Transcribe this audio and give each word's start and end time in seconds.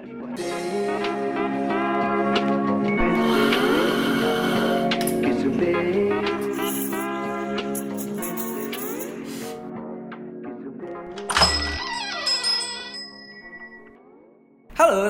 Anybody. 0.00 0.87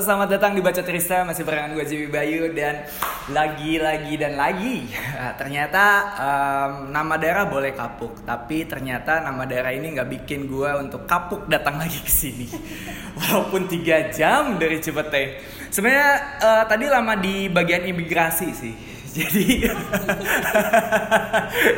Selamat 0.09 0.41
datang 0.41 0.57
di 0.57 0.65
Baca 0.65 0.81
Trista 0.81 1.21
Masih 1.21 1.45
barengan 1.45 1.77
gue 1.77 1.85
Jiwi 1.85 2.09
Bayu 2.09 2.49
Dan 2.49 2.81
lagi-lagi 3.29 4.17
dan 4.17 4.41
lagi. 4.41 4.89
Ternyata 5.39 5.83
em, 6.17 6.71
nama 6.89 7.13
daerah 7.21 7.45
boleh 7.45 7.77
kapuk 7.77 8.25
Tapi 8.25 8.65
ternyata 8.65 9.21
nama 9.21 9.45
daerah 9.45 9.69
ini 9.69 9.93
nggak 9.93 10.09
bikin 10.09 10.49
gue 10.49 10.65
untuk 10.81 11.05
kapuk 11.05 11.45
datang 11.45 11.77
lagi 11.77 12.01
ke 12.01 12.09
sini. 12.09 12.49
Walaupun 13.21 13.69
3 13.69 14.09
jam 14.09 14.57
dari 14.57 14.81
Cipete. 14.81 15.45
Sebenarnya 15.69 16.41
eh, 16.41 16.63
tadi 16.65 16.89
lama 16.89 17.13
di 17.13 17.45
bagian 17.45 17.85
imigrasi 17.85 18.49
sih 18.49 18.75
jadi 19.17 19.65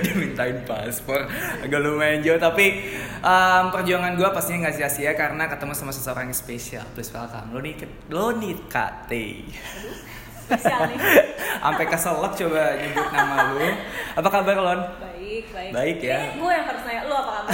dimintain 0.03 0.57
paspor. 0.67 1.23
Agak 1.63 1.79
lumayan 1.79 2.19
jauh 2.19 2.41
tapi 2.41 2.91
em, 3.23 3.65
perjuangan 3.71 4.19
gue 4.19 4.29
pastinya 4.31 4.67
nggak 4.67 4.75
sia-sia 4.75 5.15
karena 5.15 5.47
ketemu 5.47 5.73
sama 5.75 5.91
seseorang 5.95 6.27
yang 6.27 6.37
spesial. 6.37 6.85
Please 6.91 7.11
welcome 7.15 7.55
lo 7.55 7.59
nih 7.63 7.75
lo 8.11 8.35
nih 8.35 8.55
nih. 9.07 9.47
Sampai 11.61 11.85
keselak 11.87 12.33
coba 12.35 12.63
nyebut 12.75 13.07
nama 13.15 13.55
lu. 13.55 13.67
Apa 14.19 14.27
kabar 14.27 14.57
lon? 14.59 14.79
Baik 14.99 15.10
baik 15.31 15.71
Baik. 15.71 15.97
Ya. 16.03 16.19
Ini 16.27 16.43
gue 16.43 16.51
yang 16.51 16.65
harus 16.67 16.81
nanya 16.83 17.01
lu 17.07 17.15
apa 17.15 17.31
kabar? 17.31 17.53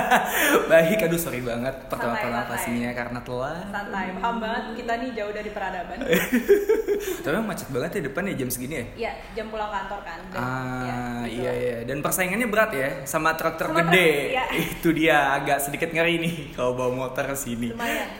Baik 0.72 0.98
aduh 1.06 1.20
sorry 1.20 1.40
banget 1.42 1.74
pertama 1.86 2.42
pastinya 2.50 2.90
karena 2.90 3.18
telah 3.22 3.58
santai 3.70 4.10
paham 4.18 4.36
banget 4.42 4.62
kita 4.74 4.92
nih 4.98 5.10
jauh 5.14 5.32
dari 5.32 5.50
peradaban. 5.54 5.98
Tapi 7.24 7.36
macet 7.42 7.68
banget 7.70 7.90
ya 7.98 8.00
depan 8.10 8.22
ya 8.26 8.34
jam 8.34 8.48
segini 8.50 8.74
ya? 8.74 8.86
Iya 8.96 9.12
jam 9.38 9.46
pulang 9.52 9.70
kantor 9.70 10.00
kan 10.02 10.18
Dan, 10.32 10.38
Ah 10.40 10.82
ya, 10.82 10.98
gitu. 11.30 11.38
iya 11.42 11.52
iya. 11.54 11.76
Dan 11.86 11.98
persaingannya 12.02 12.48
berat 12.50 12.70
ya 12.74 12.88
sama 13.06 13.38
truk-truk 13.38 13.70
gede. 13.86 14.10
truk, 14.10 14.34
iya. 14.34 14.44
itu 14.74 14.88
dia 14.90 15.16
agak 15.38 15.58
sedikit 15.62 15.88
ngeri 15.94 16.18
nih 16.18 16.34
kalau 16.58 16.74
bawa 16.74 17.06
motor 17.06 17.22
ke 17.30 17.36
sini. 17.38 17.70
Lumayan. 17.70 18.10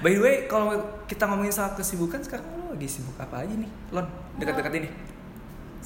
By 0.00 0.16
the 0.16 0.22
way 0.24 0.36
kalau 0.48 1.04
kita 1.04 1.28
ngomongin 1.28 1.52
soal 1.52 1.76
kesibukan 1.76 2.24
sekarang 2.24 2.48
lo 2.56 2.72
lagi 2.72 2.88
sibuk 2.88 3.16
apa 3.20 3.44
aja 3.44 3.52
nih 3.52 3.70
lon? 3.92 4.06
Dekat-dekat 4.40 4.72
ini 4.80 4.88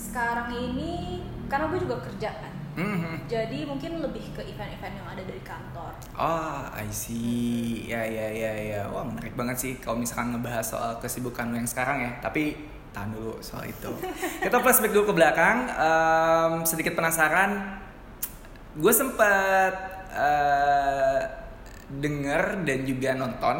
sekarang 0.06 0.48
ini 0.52 1.20
karena 1.46 1.66
gue 1.66 1.80
juga 1.82 1.98
kerja 2.02 2.30
kan 2.30 2.52
Mhm. 2.76 3.24
jadi 3.24 3.64
mungkin 3.64 4.04
lebih 4.04 4.36
ke 4.36 4.44
event-event 4.44 4.94
yang 4.94 5.08
ada 5.08 5.22
dari 5.24 5.40
kantor 5.40 5.96
Oh, 6.12 6.60
I 6.72 6.88
see. 6.88 7.88
Ya, 7.88 8.00
ya, 8.04 8.28
ya, 8.28 8.52
ya. 8.52 8.80
Wah, 8.88 9.04
menarik 9.04 9.32
banget 9.32 9.56
sih 9.56 9.72
kalau 9.76 9.96
misalkan 9.96 10.32
ngebahas 10.32 10.64
soal 10.64 10.96
kesibukan 10.96 11.52
lo 11.52 11.56
yang 11.56 11.68
sekarang 11.68 12.00
ya. 12.00 12.12
Tapi 12.20 12.56
tahan 12.92 13.12
dulu 13.12 13.36
soal 13.40 13.68
itu. 13.68 13.92
Kita 14.44 14.56
flashback 14.56 14.92
dulu 14.92 15.12
ke 15.12 15.14
belakang. 15.14 15.68
Em, 15.68 16.52
sedikit 16.64 16.96
penasaran. 16.96 17.80
Gue 18.76 18.92
sempet 18.92 19.72
eh, 20.16 21.20
denger 21.92 22.64
dan 22.64 22.78
juga 22.84 23.10
nonton 23.12 23.56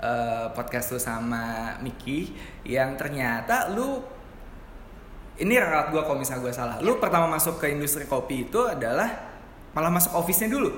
eh, 0.00 0.46
podcast 0.52 0.92
lu 0.92 1.00
sama 1.00 1.72
Miki 1.80 2.36
yang 2.64 3.00
ternyata 3.00 3.72
lu 3.72 4.04
ini 5.38 5.54
ralat 5.58 5.94
gue 5.94 6.02
kalau 6.02 6.18
misalnya 6.18 6.42
gue 6.44 6.54
salah. 6.54 6.76
Lu 6.82 6.98
pertama 6.98 7.30
masuk 7.30 7.62
ke 7.62 7.70
industri 7.70 8.04
kopi 8.04 8.50
itu 8.50 8.60
adalah 8.66 9.06
malah 9.72 9.92
masuk 9.92 10.14
office-nya 10.18 10.50
dulu 10.50 10.70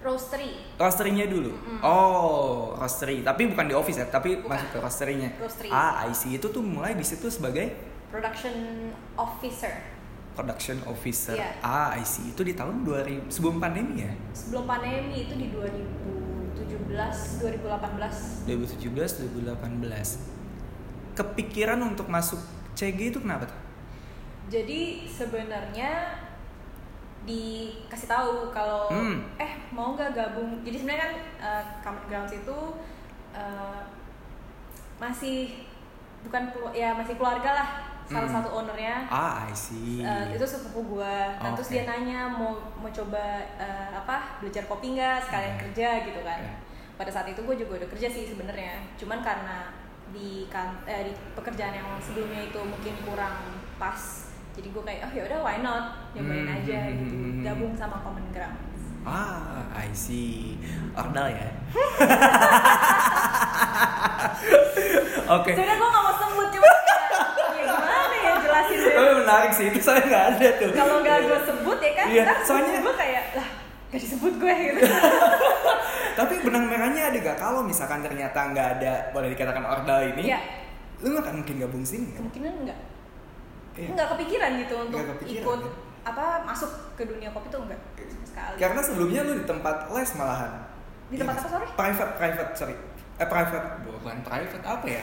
roastery 0.00 0.56
roastery-nya 0.80 1.28
dulu. 1.28 1.52
Oh, 1.84 2.72
roastery. 2.72 3.20
Tapi 3.20 3.52
bukan 3.52 3.68
di 3.68 3.74
office 3.76 4.00
ya, 4.00 4.08
tapi 4.08 4.40
Bukan. 4.40 4.48
masuk 4.48 4.68
ke 4.72 4.78
roastery-nya. 4.80 5.36
Roastery. 5.36 5.68
Ah, 5.68 6.08
I 6.08 6.16
see. 6.16 6.40
Itu 6.40 6.48
tuh 6.48 6.64
mulai 6.64 6.96
di 6.96 7.04
situ 7.04 7.28
sebagai 7.28 7.76
production 8.08 8.88
officer 9.20 10.00
production 10.32 10.80
officer. 10.88 11.36
Iya. 11.36 11.60
Ah, 11.60 11.92
I 11.92 12.04
see. 12.06 12.32
Itu 12.32 12.40
di 12.40 12.56
tahun 12.56 12.80
2000 12.86 13.28
sebelum 13.28 13.60
pandemi 13.60 14.08
ya. 14.08 14.12
sebelum 14.32 14.64
pandemi 14.64 15.28
itu 15.28 15.34
di 15.36 15.52
2017 15.52 17.44
2018 17.44 18.48
2017 18.48 19.20
2018. 19.36 21.20
Kepikiran 21.20 21.76
untuk 21.84 22.08
masuk 22.08 22.40
CG 22.72 23.12
itu 23.12 23.20
kenapa 23.20 23.52
tuh? 23.52 23.58
Jadi 24.50 25.06
sebenarnya 25.06 26.10
dikasih 27.22 28.08
tahu 28.08 28.50
kalau 28.50 28.90
Hmm. 28.90 29.22
eh 29.36 29.52
mau 29.70 29.94
nggak 29.94 30.10
gabung. 30.10 30.58
Jadi 30.64 30.76
sebenarnya 30.76 31.02
kan 31.06 31.12
uh, 31.38 31.62
Common 31.80 32.04
Grounds 32.08 32.34
itu 32.34 32.58
uh, 33.30 33.80
masih 34.98 35.64
bukan 36.20 36.42
ya 36.74 36.92
masih 36.92 37.16
keluarga 37.16 37.54
lah 37.54 37.68
salah 38.04 38.26
Hmm. 38.26 38.36
satu 38.42 38.50
ownernya. 38.50 39.06
Ah, 39.06 39.46
I 39.46 39.54
see. 39.54 40.02
Uh, 40.02 40.34
itu 40.34 40.42
sepupu 40.42 40.98
gua. 40.98 41.30
Nah, 41.38 41.54
terus 41.54 41.70
Oke. 41.70 41.78
dia 41.78 41.84
nanya 41.86 42.26
mau 42.26 42.58
mau 42.74 42.90
coba 42.90 43.24
uh, 43.54 43.90
apa 43.94 44.42
belajar 44.42 44.66
kopi 44.66 44.98
nggak 44.98 45.22
sekalian 45.22 45.54
Hmm. 45.54 45.62
kerja 45.68 45.88
gitu 46.04 46.20
kan. 46.26 46.40
Oke. 46.42 46.52
Pada 46.98 47.08
saat 47.08 47.32
itu 47.32 47.40
gue 47.40 47.56
juga 47.56 47.80
udah 47.80 47.88
kerja 47.88 48.08
sih 48.10 48.28
sebenarnya. 48.28 48.76
Cuman 49.00 49.24
karena 49.24 49.72
di 50.10 50.44
kan 50.50 50.74
eh, 50.84 51.08
di 51.08 51.12
pekerjaan 51.32 51.72
yang 51.72 51.88
sebelumnya 51.96 52.44
itu 52.44 52.60
mungkin 52.60 52.92
kurang 53.06 53.40
pas. 53.78 54.28
Jadi 54.60 54.68
gue 54.70 54.82
kayak 54.84 55.00
oh 55.02 55.10
ya 55.10 55.22
udah 55.24 55.38
why 55.40 55.56
not 55.58 55.84
nyobain 56.12 56.44
Hmm, 56.44 56.52
aja 56.54 56.78
hmm, 56.84 56.92
gitu. 56.92 57.04
hmm, 57.08 57.32
hmm. 57.32 57.42
Gabung 57.42 57.72
sama 57.72 57.96
Common 57.98 58.28
Grounds. 58.28 58.68
Ah, 59.00 59.64
I 59.72 59.88
see. 59.90 60.60
Ordal 60.92 61.32
ya. 61.32 61.48
Oke. 65.32 65.50
Sebenarnya 65.50 65.74
gue 65.74 65.88
gak 65.88 66.02
mau 66.02 66.14
sebut 66.14 66.48
cuma 66.50 66.66
ya 66.68 66.76
gimana 67.64 68.14
ya 68.14 68.32
jelasin 68.36 68.76
deh. 68.76 68.92
Tapi 68.92 69.10
menarik 69.16 69.50
sih, 69.50 69.64
itu 69.68 69.78
saya 69.80 70.00
nggak 70.02 70.24
ada 70.30 70.48
tuh. 70.58 70.70
Kalau 70.70 70.94
gak 71.00 71.16
gue 71.22 71.38
sebut 71.42 71.78
ya 71.80 71.90
kan, 71.94 72.06
Iya, 72.06 72.22
soalnya- 72.44 72.82
gue 72.82 72.94
kayak 72.94 73.24
lah 73.34 73.48
gak 73.88 73.98
disebut 73.98 74.32
gue 74.36 74.52
gitu. 74.52 74.80
Tapi 76.20 76.32
benang 76.44 76.64
merahnya 76.68 77.02
ada 77.08 77.16
gak 77.18 77.38
kalau 77.38 77.60
misalkan 77.62 78.00
ternyata 78.00 78.38
nggak 78.52 78.68
ada 78.76 78.92
boleh 79.10 79.28
dikatakan 79.32 79.64
ordal 79.64 80.00
ini? 80.04 80.28
Iya. 80.28 80.38
Lu 81.00 81.08
nggak 81.10 81.24
akan 81.24 81.34
mungkin 81.40 81.56
gabung 81.58 81.80
sini 81.80 82.12
kan? 82.12 82.20
kemungkinan 82.20 82.52
enggak 82.60 82.76
Iya. 83.80 83.88
enggak 83.90 84.08
kepikiran 84.10 84.50
gitu 84.58 84.74
untuk 84.78 84.98
Nggak 84.98 85.08
kepikiran, 85.16 85.42
ikut 85.42 85.60
ya? 85.60 85.72
apa 86.02 86.24
masuk 86.42 86.70
ke 86.92 87.02
dunia 87.04 87.28
kopi 87.30 87.48
tuh 87.48 87.60
enggak 87.62 87.80
sama 87.98 88.26
sekali 88.26 88.56
Karena 88.56 88.80
sebelumnya 88.80 89.20
lu 89.22 89.32
di 89.34 89.44
tempat 89.44 89.76
les 89.88 90.10
malahan. 90.14 90.52
Di 91.06 91.16
tempat 91.16 91.34
Iya, 91.34 91.40
apa, 91.40 91.48
sorry? 91.50 91.66
Private, 91.74 92.12
private, 92.14 92.50
sorry. 92.54 92.76
Eh 93.16 93.26
private, 93.26 93.66
bukan 93.82 94.16
private 94.20 94.64
apa 94.64 94.86
ya? 94.86 95.02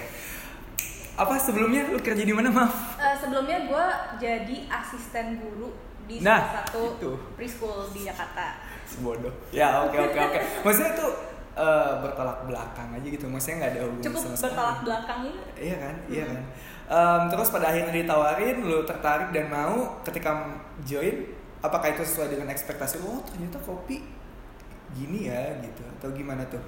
Apa 1.15 1.33
sebelumnya 1.35 1.81
lu 1.87 1.97
kerja 1.97 2.21
di 2.21 2.31
mana 2.31 2.47
maaf? 2.47 2.73
Eh, 2.95 3.15
sebelumnya 3.15 3.57
gue 3.63 3.85
jadi 4.15 4.57
asisten 4.67 5.37
guru 5.37 5.73
di 6.03 6.21
Nah, 6.21 6.39
salah 6.39 6.63
satu 6.63 6.81
itu. 6.95 7.11
preschool 7.33 7.89
di 7.89 8.05
Jakarta 8.05 8.61
Sebodoh. 8.85 9.33
Ya 9.49 9.81
oke 9.81 9.97
oke 9.99 10.15
oke. 10.15 10.39
Maksudnya 10.61 10.93
itu 10.93 11.07
eh, 11.53 11.91
bertolak 11.99 12.45
belakang 12.45 12.87
aja 12.91 13.07
gitu. 13.07 13.25
Maksudnya 13.25 13.55
nggak 13.59 13.71
ada 13.73 13.81
hubungan 13.83 14.05
cukup 14.05 14.21
sama 14.21 14.31
sekali. 14.31 14.47
bertolak 14.47 14.77
belakang 14.79 15.19
ini 15.25 15.41
Iya 15.59 15.75
kan, 15.77 15.95
iya 16.07 16.23
kan. 16.27 16.43
Em, 16.87 17.21
terus 17.27 17.51
pada 17.51 17.67
akhirnya 17.67 17.91
ditawarin, 17.97 18.57
lu 18.61 18.79
tertarik 18.81 19.29
dan 19.29 19.47
mau 19.47 19.99
ketika 20.01 20.47
join, 20.81 21.27
apakah 21.59 21.91
itu 21.91 22.01
sesuai 22.01 22.31
dengan 22.31 22.47
ekspektasi? 22.47 23.01
Oh 23.01 23.19
ternyata 23.21 23.59
kopi 23.59 24.07
gini 24.89 25.27
ya 25.27 25.51
gitu 25.59 25.83
atau 25.91 26.15
gimana 26.15 26.47
tuh? 26.47 26.63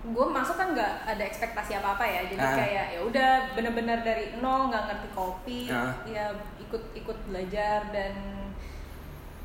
gue 0.00 0.26
masuk 0.26 0.56
kan 0.56 0.72
nggak 0.72 0.92
ada 1.06 1.20
ekspektasi 1.20 1.76
apa 1.76 1.92
apa 1.92 2.04
ya 2.04 2.24
jadi 2.24 2.40
Ah. 2.40 2.56
kayak 2.56 2.86
ya 2.88 3.00
udah 3.04 3.30
bener-bener 3.52 4.00
dari 4.00 4.32
nol 4.40 4.72
nggak 4.72 4.88
ngerti 4.88 5.08
kopi 5.12 5.60
Ah. 5.68 5.92
ya 6.02 6.32
ikut 6.58 6.80
ikut 6.96 7.18
belajar 7.28 7.84
dan 7.92 8.16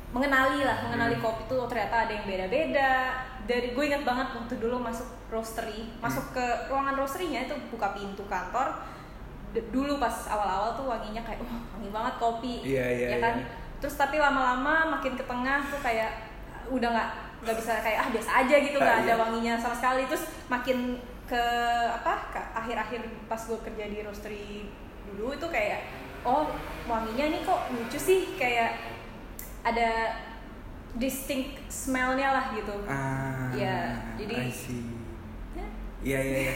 mengenali 0.08 0.64
lah 0.64 0.80
mengenali 0.80 1.20
Hmm. 1.20 1.24
kopi 1.24 1.42
tuh 1.44 1.68
ternyata 1.68 2.08
ada 2.08 2.12
yang 2.14 2.24
beda-beda 2.24 2.90
dari 3.44 3.76
gue 3.76 3.84
ingat 3.84 4.02
banget 4.02 4.28
waktu 4.32 4.54
dulu 4.56 4.80
masuk 4.80 5.04
roastery 5.28 5.92
masuk 6.00 6.24
Hmm. 6.24 6.34
ke 6.34 6.44
ruangan 6.72 6.96
roasterynya 6.96 7.44
itu 7.44 7.54
buka 7.68 7.92
pintu 7.92 8.24
kantor 8.24 8.80
dulu 9.68 9.96
pas 9.96 10.12
awal-awal 10.26 10.72
tuh 10.72 10.86
wanginya 10.86 11.20
kayak 11.20 11.40
wah 11.40 11.60
wangi 11.72 11.88
banget 11.88 12.14
kopi 12.16 12.54
Iya, 12.62 12.86
iya, 12.88 13.06
ya 13.12 13.18
kan 13.18 13.34
iya. 13.38 13.46
terus 13.76 13.94
tapi 13.94 14.16
lama-lama 14.16 14.74
makin 14.92 15.14
ke 15.14 15.24
tengah 15.24 15.60
tuh 15.66 15.80
kayak 15.80 16.10
udah 16.66 16.88
nggak 16.88 17.10
nggak 17.40 17.56
bisa 17.56 17.72
kayak 17.78 17.98
ah 18.00 18.08
biasa 18.08 18.30
aja 18.42 18.56
gitu 18.58 18.76
nggak 18.76 18.96
Ah, 18.96 19.02
ada 19.02 19.12
iya. 19.12 19.20
wanginya 19.20 19.54
sama 19.54 19.72
sekali 19.72 20.02
terus 20.04 20.24
makin 20.46 20.98
ke 21.24 21.42
apa 21.86 22.12
ke 22.30 22.40
akhir-akhir 22.54 23.00
pas 23.26 23.40
gue 23.40 23.58
kerja 23.60 23.84
di 23.84 23.98
roastery 24.00 24.70
dulu 25.06 25.32
itu 25.32 25.46
kayak 25.46 25.80
oh 26.22 26.50
wanginya 26.84 27.26
nih 27.28 27.40
kok 27.42 27.60
lucu 27.70 27.98
sih 27.98 28.34
kayak 28.34 28.74
ada 29.62 30.14
distinct 30.94 31.60
smellnya 31.66 32.32
lah 32.32 32.44
gitu 32.50 32.72
Ah, 32.86 33.52
ya 33.52 33.94
jadi 34.16 34.48
Iya 35.98 36.20
iya 36.20 36.38
iya. 36.44 36.52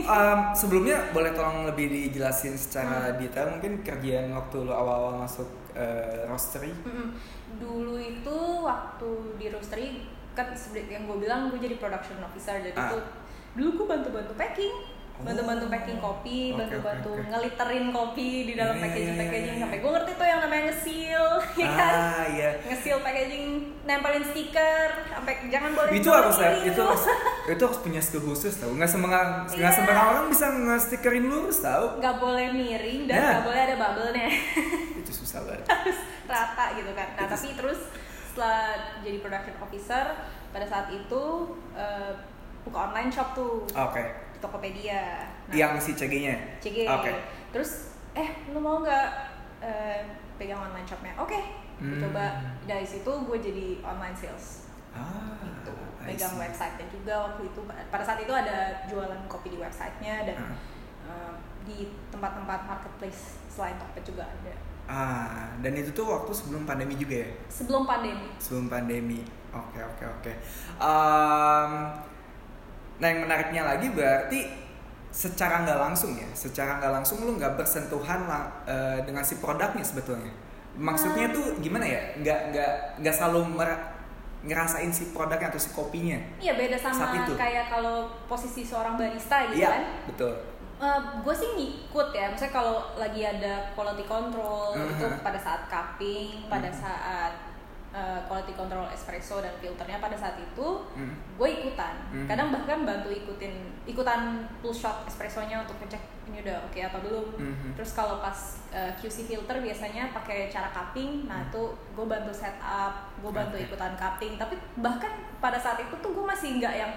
Em, 0.00 0.40
sebelumnya 0.52 1.12
boleh 1.12 1.30
tolong 1.30 1.64
lebih 1.64 1.86
dijelasin 1.88 2.56
secara 2.56 3.12
Hmm. 3.12 3.20
detail 3.20 3.46
mungkin 3.50 3.80
kerjaan 3.80 4.32
waktu 4.32 4.56
lu 4.60 4.72
awal-awal 4.72 5.18
masuk 5.18 5.46
eh, 5.72 6.24
roastery. 6.24 6.72
mm-mm. 6.74 7.14
dulu 7.54 7.94
itu 7.94 8.36
waktu 8.60 9.08
di 9.36 9.46
roastery 9.48 10.02
kan 10.32 10.50
yang 10.74 11.04
gue 11.04 11.18
bilang 11.18 11.48
gue 11.48 11.58
jadi 11.58 11.76
production 11.76 12.18
officer 12.20 12.58
jadi 12.58 12.74
Ah. 12.74 12.90
tuh 12.90 13.02
dulu 13.54 13.68
gue 13.74 13.86
bantu-bantu 13.88 14.32
packing 14.34 14.74
bantu-bantu 15.18 15.66
packing 15.66 15.98
kopi 15.98 16.54
bantu-bantu 16.54 17.10
oke, 17.10 17.18
oke. 17.18 17.28
ngeliterin 17.28 17.86
kopi 17.90 18.28
di 18.46 18.54
dalam 18.54 18.74
Iya, 18.74 18.78
iya, 18.78 18.86
packaging 18.86 19.16
packaging 19.18 19.54
iya, 19.54 19.62
sampai 19.62 19.76
iya. 19.76 19.82
gue 19.82 19.90
ngerti 19.90 20.12
tuh 20.14 20.26
yang 20.26 20.40
namanya 20.40 20.62
ngesil 20.70 21.24
ya 21.62 21.68
kan? 21.74 21.94
Ah 21.98 22.24
iya. 22.28 22.50
Ngesil 22.62 22.96
packaging 23.00 23.44
nempelin 23.82 24.24
stiker 24.24 24.88
sampai 25.08 25.34
jangan 25.48 25.70
boleh 25.72 25.90
itu 25.90 26.08
harus 26.08 26.36
ya, 26.36 26.50
itu 26.60 26.70
tuh. 26.72 26.86
harus 26.86 27.04
itu 27.48 27.62
harus 27.64 27.78
punya 27.80 27.98
skill 27.98 28.22
khusus 28.22 28.54
tau? 28.54 28.70
Nggak 28.70 28.86
sembarang 28.86 29.30
nggak 29.48 29.58
Iya. 29.58 29.74
sembarang 29.74 30.06
orang 30.08 30.24
bisa 30.28 30.46
nge-stikerin 30.48 31.24
lurus 31.24 31.58
tau? 31.60 31.98
Nggak 31.98 32.16
boleh 32.18 32.46
miring 32.52 33.00
dan 33.06 33.18
nggak 33.18 33.44
boleh 33.44 33.60
ada 33.64 33.74
bubble-nya. 33.74 34.28
Itu 35.02 35.10
susah 35.10 35.42
banget. 35.42 35.66
Harus 35.66 35.98
rata 36.24 36.64
gitu 36.76 36.92
kan. 36.92 37.08
Nah 37.14 37.24
Itu 37.24 37.34
tapi 37.34 37.48
terus 37.56 37.80
setelah 38.28 38.60
jadi 39.02 39.18
production 39.18 39.56
officer 39.58 40.04
pada 40.48 40.62
saat 40.62 40.86
itu 40.88 41.22
eh, 41.74 42.12
buka 42.62 42.78
online 42.86 43.08
shop 43.08 43.34
tuh. 43.34 43.64
Oke. 43.72 44.04
di 44.27 44.27
Tokopedia. 44.38 45.26
Nah, 45.46 45.54
yang 45.54 45.74
si 45.76 45.92
CG-nya 45.92 46.34
CG 46.58 46.84
oke. 46.84 47.10
Terus 47.50 47.70
eh 48.12 48.28
lu 48.50 48.58
mau 48.58 48.78
nggak 48.78 49.06
eh, 49.58 50.00
pegang 50.34 50.60
online 50.60 50.84
shopnya? 50.84 51.14
Oke 51.16 51.38
gue 51.78 51.94
Hmm. 51.94 52.02
coba. 52.04 52.42
Dari 52.64 52.82
situ 52.82 53.06
gue 53.06 53.38
jadi 53.38 53.66
online 53.80 54.10
sales. 54.12 54.66
Ah 54.90 55.38
gitu. 55.40 55.70
Pegang 56.02 56.34
see. 56.34 56.42
website 56.42 56.74
juga 56.88 57.14
waktu 57.24 57.46
itu. 57.46 57.60
Pada 57.86 58.02
saat 58.02 58.18
itu 58.18 58.30
ada 58.30 58.82
jualan 58.86 59.22
kopi 59.26 59.54
di 59.54 59.58
websitenya 59.58 60.26
dan 60.26 60.36
Ah. 60.42 60.54
eh, 61.06 61.32
di 61.62 61.78
tempat-tempat 62.08 62.66
marketplace 62.66 63.38
selain 63.46 63.78
Tokped 63.78 64.02
juga 64.04 64.26
ada. 64.26 64.54
Ah 64.88 65.52
dan 65.60 65.70
itu 65.72 65.92
tuh 65.92 66.08
waktu 66.08 66.32
sebelum 66.32 66.64
pandemi 66.64 66.96
juga 66.96 67.22
ya? 67.22 67.30
Sebelum 67.46 67.84
pandemi. 67.84 68.26
Sebelum 68.40 68.66
pandemi. 68.66 69.20
Oke 69.48 69.78
oke 69.78 70.04
oke. 70.08 70.32
Em, 70.78 71.72
nah 72.98 73.06
yang 73.06 73.22
menariknya 73.22 73.62
lagi 73.64 73.88
berarti 73.90 74.40
secara 75.08 75.62
nggak 75.62 75.78
langsung 75.80 76.14
ya 76.14 76.28
secara 76.32 76.76
nggak 76.76 76.92
langsung 76.92 77.22
lu 77.22 77.34
nggak 77.34 77.54
bersentuhan 77.54 78.26
lang- 78.26 78.52
eh, 78.64 79.00
dengan 79.02 79.22
si 79.22 79.38
produknya 79.38 79.80
sebetulnya 79.80 80.30
maksudnya 80.74 81.26
Ah. 81.26 81.34
tuh 81.34 81.46
gimana 81.58 81.82
ya 81.82 82.00
nggak 82.16 82.40
nggak 82.52 82.72
nggak 83.00 83.14
selalu 83.14 83.40
mer- 83.50 83.96
ngerasain 84.38 84.90
si 84.90 85.10
produknya 85.10 85.48
atau 85.48 85.58
si 85.58 85.70
kopinya 85.72 86.14
Iya 86.38 86.54
beda 86.54 86.78
Saat 86.78 86.94
sama 86.94 87.18
itu. 87.18 87.34
kayak 87.34 87.66
kalau 87.66 88.06
posisi 88.26 88.62
seorang 88.62 88.94
barista 88.94 89.48
gitu 89.48 89.58
iya 89.58 89.70
kan. 89.72 89.82
betul 90.06 90.34
gue 91.18 91.34
sih 91.34 91.50
ngikut 91.58 92.14
ya, 92.14 92.30
misalnya 92.30 92.54
kalau 92.54 92.78
lagi 92.94 93.18
ada 93.18 93.74
quality 93.74 94.06
control 94.06 94.78
Mhm. 94.78 94.94
itu 94.94 95.06
pada 95.18 95.34
saat 95.34 95.66
cupping, 95.66 96.46
pada 96.46 96.70
Mhm. 96.70 96.78
saat 96.78 97.32
uh, 97.98 98.22
quality 98.24 98.54
control 98.54 98.86
espresso 98.88 99.42
dan 99.42 99.50
filternya 99.58 99.98
pada 99.98 100.14
saat 100.14 100.38
itu 100.38 100.68
Hmm. 100.88 101.18
gue 101.34 101.48
ikutan. 101.52 101.98
Mhm. 102.08 102.26
Kadang 102.26 102.48
bahkan 102.48 102.78
bantu 102.82 103.10
ikutin 103.10 103.50
ikutan 103.84 104.20
full 104.56 104.70
shot 104.72 105.02
espressonya 105.04 105.58
untuk 105.58 105.74
ngecek 105.78 105.98
ini 106.26 106.38
udah 106.40 106.62
oke 106.62 106.78
apa 106.78 106.98
belum. 107.00 107.26
Mhm. 107.34 107.68
Terus 107.74 107.90
kalau 107.92 108.18
pas 108.18 108.38
uh, 108.70 108.92
QC 108.94 109.26
filter 109.26 109.58
biasanya 109.58 110.12
pakai 110.12 110.46
cara 110.46 110.70
cupping, 110.70 111.26
nah 111.26 111.42
itu 111.42 111.62
gue 111.90 112.06
bantu 112.06 112.30
setup, 112.30 112.92
gue 113.16 113.32
bantu 113.32 113.54
Hmm. 113.54 113.62
Oke. 113.62 113.68
ikutan 113.68 113.92
cupping. 113.94 114.32
Tapi 114.36 114.54
bahkan 114.76 115.10
pada 115.36 115.58
saat 115.58 115.78
itu 115.78 115.94
tuh 115.94 116.10
gue 116.12 116.22
masih 116.24 116.56
nggak 116.56 116.74
yang 116.76 116.92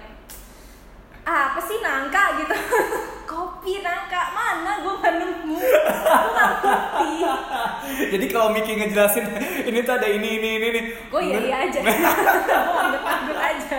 "Ah, 1.22 1.50
apa 1.50 1.60
sih 1.60 1.78
nangka 1.80 2.34
gitu 2.36 2.50
kopi 3.30 3.78
nangka 3.78 4.22
mana 4.28 4.72
gue 4.76 4.90
nggak 4.92 5.14
nemu 5.16 5.54
gue 5.54 5.78
nggak 5.94 6.50
ngerti 6.58 7.12
jadi 8.10 8.26
kalau 8.26 8.50
Miki 8.50 8.72
ngejelasin 8.74 9.24
ini 9.68 9.78
tuh 9.82 9.94
ada 9.94 10.08
ini 10.08 10.28
ini 10.40 10.48
ini 10.56 10.66
ini. 10.70 10.80
Gue 11.06 11.22
iya 11.22 11.38
iya 11.38 11.56
aja. 11.68 11.78
Gue 11.78 11.92
anggap 12.80 13.02
anggap 13.04 13.38
aja. 13.38 13.78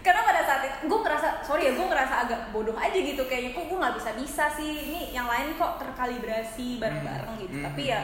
Karena 0.00 0.20
pada 0.24 0.40
saat 0.42 0.62
itu 0.64 0.76
gue 0.88 1.00
ngerasa 1.04 1.28
sorry 1.44 1.68
ya 1.68 1.72
gue 1.76 1.86
ngerasa 1.86 2.14
agak 2.24 2.40
bodoh 2.50 2.72
aja 2.74 2.96
gitu 2.96 3.22
kayaknya. 3.24 3.52
Kok 3.52 3.64
gue 3.68 3.78
nggak 3.78 3.94
bisa 4.00 4.10
bisa 4.16 4.44
sih? 4.50 4.70
Ini 4.88 5.12
yang 5.12 5.28
lain 5.28 5.54
kok 5.54 5.76
terkalibrasi 5.76 6.80
bareng 6.80 7.04
bareng 7.04 7.32
gitu. 7.36 7.54
Hmm. 7.60 7.64
tapi 7.68 7.82
ya 7.86 8.00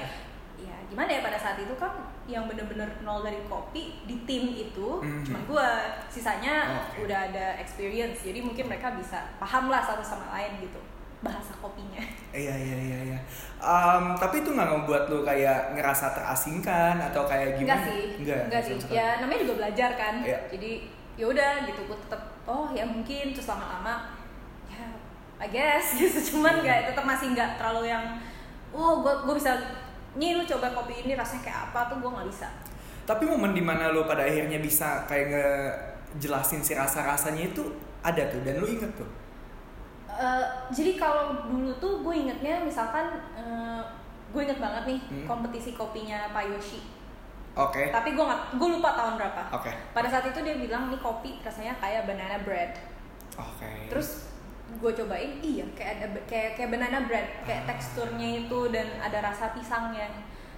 ya 0.57 0.77
gimana 0.89 1.09
ya 1.09 1.21
pada 1.21 1.37
saat 1.37 1.61
itu 1.61 1.73
kan 1.77 1.93
yang 2.25 2.49
bener-bener 2.49 2.89
nol 3.01 3.21
dari 3.21 3.39
kopi 3.45 4.03
di 4.05 4.25
tim 4.25 4.51
itu 4.51 4.99
Hmm. 5.01 5.21
cuma 5.23 5.39
gue 5.45 5.69
sisanya 6.09 6.85
Oke. 6.93 7.09
udah 7.09 7.33
ada 7.33 7.47
experience. 7.57 8.21
Jadi 8.21 8.45
mungkin 8.45 8.69
mereka 8.69 8.93
bisa 8.93 9.33
paham 9.37 9.69
lah 9.69 9.81
satu 9.81 10.05
sama 10.05 10.29
lain 10.33 10.61
gitu 10.61 10.81
bahasa 11.19 11.53
kopinya 11.57 12.03
Iya 12.31 12.53
iya 12.53 12.77
iya 12.79 12.99
iya. 13.09 13.19
Em, 13.57 14.05
tapi 14.15 14.41
itu 14.41 14.53
nggak 14.53 14.69
ngebuat 14.69 15.03
lu 15.09 15.25
kayak 15.25 15.73
ngerasa 15.73 16.13
terasingkan 16.13 17.01
atau 17.03 17.25
kayak 17.25 17.57
enggak 17.57 17.81
gimana? 17.81 17.87
sih 17.89 18.03
Enggak. 18.21 18.41
enggak 18.47 18.63
sih 18.63 18.73
sama 18.73 18.83
sekali. 18.85 18.97
ya 18.97 19.09
namanya 19.19 19.41
juga 19.41 19.55
belajar 19.57 19.91
kan 19.95 20.15
Iya. 20.21 20.39
jadi 20.53 20.71
ya 21.17 21.27
udah 21.27 21.53
gitu 21.65 21.81
gue 21.83 21.99
tetap 21.99 22.21
oh 22.45 22.69
ya 22.71 22.85
mungkin 22.85 23.33
terus 23.33 23.49
lama-lama 23.49 24.13
ya 24.69 24.85
I 25.39 25.49
guess 25.49 25.87
gitu 25.99 26.19
cuman 26.31 26.61
Iya. 26.61 26.63
nggak 26.63 26.79
tetap 26.93 27.05
masih 27.05 27.27
nggak 27.33 27.51
terlalu 27.57 27.89
yang 27.89 28.05
wow 28.71 29.01
gue 29.01 29.15
gue 29.25 29.35
bisa 29.35 29.57
nih 30.13 30.37
lu 30.37 30.45
coba 30.45 30.69
kopi 30.73 31.03
ini 31.03 31.13
rasanya 31.13 31.43
kayak 31.43 31.61
apa 31.67 31.81
tuh 31.89 31.97
gue 31.99 32.11
nggak 32.11 32.29
bisa 32.29 32.49
Tapi 33.05 33.23
momen 33.23 33.53
di 33.53 33.63
mana 33.63 33.89
lu 33.89 34.03
pada 34.03 34.21
akhirnya 34.21 34.59
bisa 34.59 35.07
kayak 35.07 35.31
ngejelasin 35.31 36.59
si 36.59 36.75
rasa-rasanya 36.75 37.49
itu 37.49 37.63
ada 38.03 38.23
tuh 38.27 38.43
dan 38.43 38.59
lu 38.59 38.67
inget 38.67 38.91
tuh. 38.93 39.07
Eh, 40.17 40.45
jadi 40.73 40.97
kalau 40.97 41.45
dulu 41.45 41.77
tuh 41.77 42.01
gue 42.01 42.15
ingetnya 42.17 42.57
misalkan 42.59 43.05
eh, 43.33 43.83
gue 44.27 44.41
inget 44.43 44.57
banget 44.57 44.85
nih 44.87 45.01
Hmm. 45.07 45.27
kompetisi 45.27 45.73
kopinya 45.73 46.33
Pak 46.33 46.49
Yoshi 46.49 46.81
Oke. 47.53 47.89
tapi 47.89 48.13
gue 48.13 48.21
nggak 48.21 48.57
gue 48.57 48.69
lupa 48.71 48.93
tahun 48.93 49.17
berapa 49.17 49.43
Oke. 49.53 49.69
pada 49.93 50.09
saat 50.09 50.25
itu 50.25 50.41
dia 50.41 50.57
bilang 50.57 50.89
nih 50.89 50.97
kopi 50.99 51.41
rasanya 51.41 51.77
kayak 51.77 52.05
banana 52.05 52.41
bread 52.41 52.81
Oke. 53.35 53.89
terus 53.89 54.33
gue 54.75 54.93
cobain 54.95 55.37
iya 55.41 55.69
kayak 55.73 55.93
ada 55.95 56.07
kayak 56.25 56.51
kayak 56.55 56.71
banana 56.71 57.05
bread 57.05 57.29
kayak 57.45 57.65
Ah. 57.65 57.69
teksturnya 57.71 58.29
itu 58.43 58.61
dan 58.69 58.89
ada 58.99 59.21
rasa 59.21 59.53
pisangnya 59.53 60.09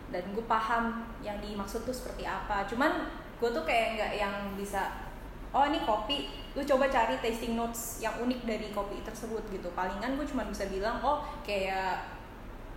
dan 0.08 0.22
gue 0.28 0.44
paham 0.44 1.02
yang 1.18 1.38
dimaksud 1.38 1.82
tuh 1.82 1.92
seperti 1.92 2.22
apa 2.22 2.62
cuman 2.64 3.10
gue 3.36 3.50
tuh 3.50 3.62
kayak 3.62 3.94
nggak 3.94 4.12
yang 4.16 4.34
bisa 4.54 5.07
oh 5.50 5.64
ini 5.64 5.80
kopi 5.80 6.18
lu 6.52 6.62
coba 6.62 6.86
cari 6.86 7.16
tasting 7.18 7.54
notes 7.54 7.98
yang 7.98 8.12
unik 8.18 8.40
dari 8.42 8.68
kopi 8.68 9.00
tersebut 9.00 9.40
gitu 9.48 9.68
palingan 9.72 10.14
gue 10.14 10.26
cuma 10.26 10.44
bisa 10.44 10.66
bilang 10.66 11.00
oh 11.00 11.24
kayak 11.40 12.04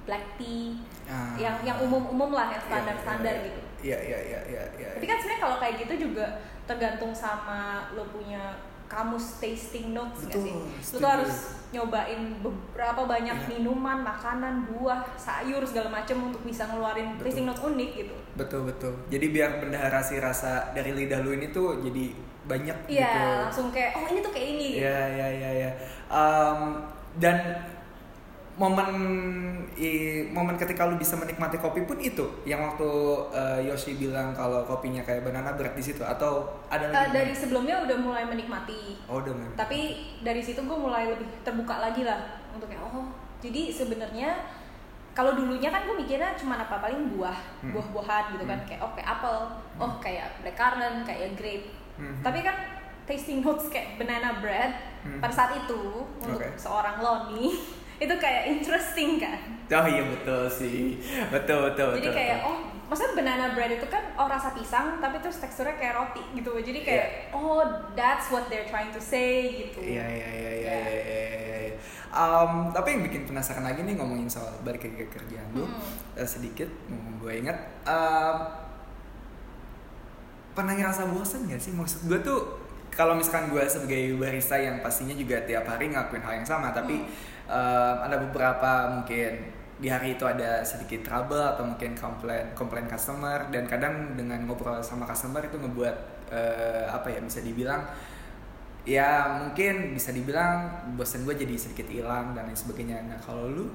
black 0.01 0.35
tea 0.35 0.77
Ah. 1.03 1.35
yang 1.35 1.59
yang 1.61 1.75
umum-umum 1.77 2.31
lah 2.31 2.47
yang 2.47 2.57
Iya, 2.57 2.69
standar-standar 2.69 3.33
iya, 3.33 3.43
gitu 3.43 3.61
Iya 3.81 3.97
iya 3.99 4.19
iya 4.21 4.39
iya 4.47 4.63
iya. 4.77 4.89
tapi 4.95 5.03
kan 5.03 5.17
sebenarnya 5.17 5.41
kalau 5.41 5.57
kayak 5.57 5.75
gitu 5.79 5.93
juga 6.07 6.25
tergantung 6.63 7.11
sama 7.11 7.59
lo 7.91 8.07
punya 8.07 8.55
kamus 8.87 9.39
tasting 9.39 9.91
notes 9.91 10.27
nggak 10.27 10.35
sih? 10.37 10.51
Betul, 10.51 10.91
Lo 10.91 10.97
tuh 10.99 11.09
harus 11.09 11.33
nyobain 11.71 12.21
beberapa 12.39 13.01
banyak 13.05 13.37
Iya. 13.37 13.47
minuman, 13.49 14.03
makanan, 14.03 14.67
buah, 14.67 14.99
sayur 15.15 15.63
segala 15.63 15.87
macem 15.89 16.19
untuk 16.19 16.43
bisa 16.43 16.67
ngeluarin 16.67 17.15
Betul. 17.15 17.23
tasting 17.25 17.47
notes 17.47 17.63
unik 17.63 17.89
gitu. 17.97 18.15
Betul 18.35 18.61
betul. 18.67 18.93
Jadi 19.07 19.25
biar 19.27 19.59
bendahara 19.59 19.99
si 19.99 20.15
rasa 20.15 20.71
dari 20.71 20.91
lidah 20.91 21.19
lu 21.19 21.31
ini 21.31 21.49
tuh 21.49 21.79
jadi 21.79 22.11
banyak 22.51 22.77
Iya, 22.85 23.07
gitu. 23.07 23.21
langsung 23.41 23.67
kayak 23.69 23.91
oh 23.93 24.05
ini 24.05 24.19
tuh 24.19 24.29
kayak 24.29 24.47
ini. 24.51 24.67
Iya 24.77 24.99
iya 25.09 25.27
iya 25.31 25.49
iya. 25.57 25.71
Em, 26.07 26.59
dan 27.15 27.37
momen 28.53 28.89
i- 29.73 30.27
momen 30.29 30.53
ketika 30.55 30.85
lu 30.85 30.95
bisa 30.95 31.15
menikmati 31.15 31.55
kopi 31.57 31.81
pun 31.81 31.97
itu 31.97 32.21
yang 32.43 32.61
waktu 32.61 32.85
eh, 33.31 33.59
Yoshi 33.65 33.95
bilang 33.95 34.35
kalau 34.35 34.61
kopinya 34.61 35.01
kayak 35.01 35.23
banana 35.23 35.55
bread 35.55 35.71
di 35.71 35.81
situ 35.81 36.03
atau 36.03 36.45
ada 36.67 36.85
lagi? 36.85 37.15
dari 37.15 37.33
sebelumnya 37.33 37.79
udah 37.79 37.97
mulai 37.97 38.23
menikmati, 38.23 38.99
oh 39.07 39.17
udah 39.17 39.33
memang. 39.33 39.55
tapi 39.55 39.79
dari 40.19 40.39
situ 40.39 40.59
gue 40.59 40.77
mulai 40.77 41.07
lebih 41.07 41.25
terbuka 41.41 41.79
lagi 41.79 42.03
lah 42.03 42.19
untuk 42.51 42.67
kayak 42.67 42.83
oh 42.83 43.07
jadi 43.39 43.71
sebenarnya 43.71 44.29
kalau 45.11 45.33
dulunya 45.33 45.67
kan 45.67 45.83
gue 45.83 45.95
mikirnya 45.97 46.35
cuma 46.35 46.55
apa 46.57 46.77
paling 46.77 47.09
buah 47.09 47.35
Hmm. 47.61 47.71
buah-buahan 47.71 48.35
gitu 48.35 48.45
kan 48.45 48.59
Hmm. 48.59 48.67
kayak 48.67 48.81
oh 48.81 48.91
kayak 48.91 49.09
apel 49.09 49.37
oh 49.75 49.91
kayak 49.97 50.27
black 50.39 50.55
currant 50.55 51.01
kayak 51.01 51.33
grape 51.33 51.65
Hmm. 52.01 52.17
tapi 52.19 52.41
kan 52.41 52.57
tasting 53.03 53.39
notes 53.39 53.69
kayak 53.69 53.95
banana 53.95 54.39
bread 54.39 54.73
Hmm. 55.01 55.17
pada 55.17 55.29
saat 55.29 55.51
itu 55.55 55.81
untuk 56.19 56.37
Oke. 56.37 56.53
seorang 56.55 56.97
Loni 56.97 57.57
itu 58.03 58.13
kayak 58.15 58.49
interesting 58.51 59.17
kan 59.17 59.37
Oh 59.71 59.87
iya 59.87 60.03
betul 60.03 60.45
sih. 60.45 60.99
Betul 61.27 61.71
betul 61.71 61.95
jadi 61.95 62.03
betul. 62.03 62.13
kayak 62.13 62.37
betul. 62.37 62.49
oh 62.51 62.57
maksudnya 62.85 63.13
banana 63.15 63.45
bread 63.51 63.71
itu 63.73 63.87
kan 63.87 64.03
oh 64.13 64.27
rasa 64.27 64.51
pisang 64.51 64.99
tapi 64.99 65.17
terus 65.17 65.39
teksturnya 65.39 65.73
kayak 65.73 65.95
roti 65.95 66.21
gitu 66.35 66.53
jadi 66.55 66.79
kayak 66.81 67.07
Iya. 67.07 67.33
oh 67.33 67.63
that's 67.93 68.27
what 68.27 68.45
they're 68.45 68.67
trying 68.67 68.89
to 68.89 68.99
say 68.99 69.47
gitu 69.63 69.79
Iya 69.79 70.05
iya 70.05 70.29
iya 70.29 70.51
iya 70.51 70.51
Ya. 70.61 70.75
iya 70.77 70.77
iya. 70.85 70.93
iya, 71.01 71.57
iya. 71.63 71.73
Um, 72.11 72.69
tapi 72.69 72.87
yang 72.91 73.03
bikin 73.03 73.23
penasaran 73.23 73.63
lagi 73.63 73.81
nih 73.81 73.95
ngomongin 73.95 74.27
soal 74.27 74.53
balik 74.61 74.83
ke 74.83 75.07
kerjaan 75.07 75.49
lu 75.51 75.63
Hmm. 75.63 75.81
eh, 76.13 76.27
sedikit 76.27 76.67
gue 77.17 77.33
ingat 77.33 77.57
um, 77.81 78.35
pernah 80.51 80.73
ngerasa 80.75 81.07
bosan 81.11 81.47
gak 81.47 81.61
sih? 81.61 81.71
Maksud 81.71 82.07
gue 82.07 82.19
tuh 82.21 82.39
kalau 82.91 83.15
misalkan 83.15 83.47
gue 83.49 83.63
sebagai 83.65 84.19
barista 84.19 84.59
yang 84.59 84.83
pastinya 84.83 85.15
juga 85.15 85.39
tiap 85.47 85.63
hari 85.63 85.89
ngelakuin 85.89 86.21
hal 86.21 86.33
yang 86.43 86.47
sama 86.47 86.75
tapi 86.75 86.99
um, 87.47 87.95
ada 88.03 88.19
beberapa 88.19 88.99
mungkin 88.99 89.61
di 89.81 89.89
hari 89.89 90.13
itu 90.13 90.27
ada 90.29 90.61
sedikit 90.61 91.01
trouble 91.01 91.41
atau 91.41 91.65
mungkin 91.65 91.97
komplain 91.97 92.53
komplain 92.53 92.85
customer 92.85 93.49
dan 93.49 93.65
kadang 93.65 94.13
dengan 94.13 94.45
ngobrol 94.45 94.77
sama 94.85 95.09
customer 95.09 95.41
itu 95.41 95.57
ngebuat 95.57 95.95
eh, 96.29 96.85
apa 96.85 97.09
ya 97.09 97.17
bisa 97.17 97.41
dibilang 97.41 97.81
ya 98.85 99.41
mungkin 99.41 99.97
bisa 99.97 100.13
dibilang 100.13 100.85
bosan 100.93 101.25
gue 101.25 101.33
jadi 101.33 101.57
sedikit 101.57 101.89
hilang 101.89 102.37
dan 102.37 102.45
lain 102.45 102.57
sebagainya. 102.57 103.09
Nah 103.09 103.17
kalau 103.17 103.49
lu? 103.49 103.65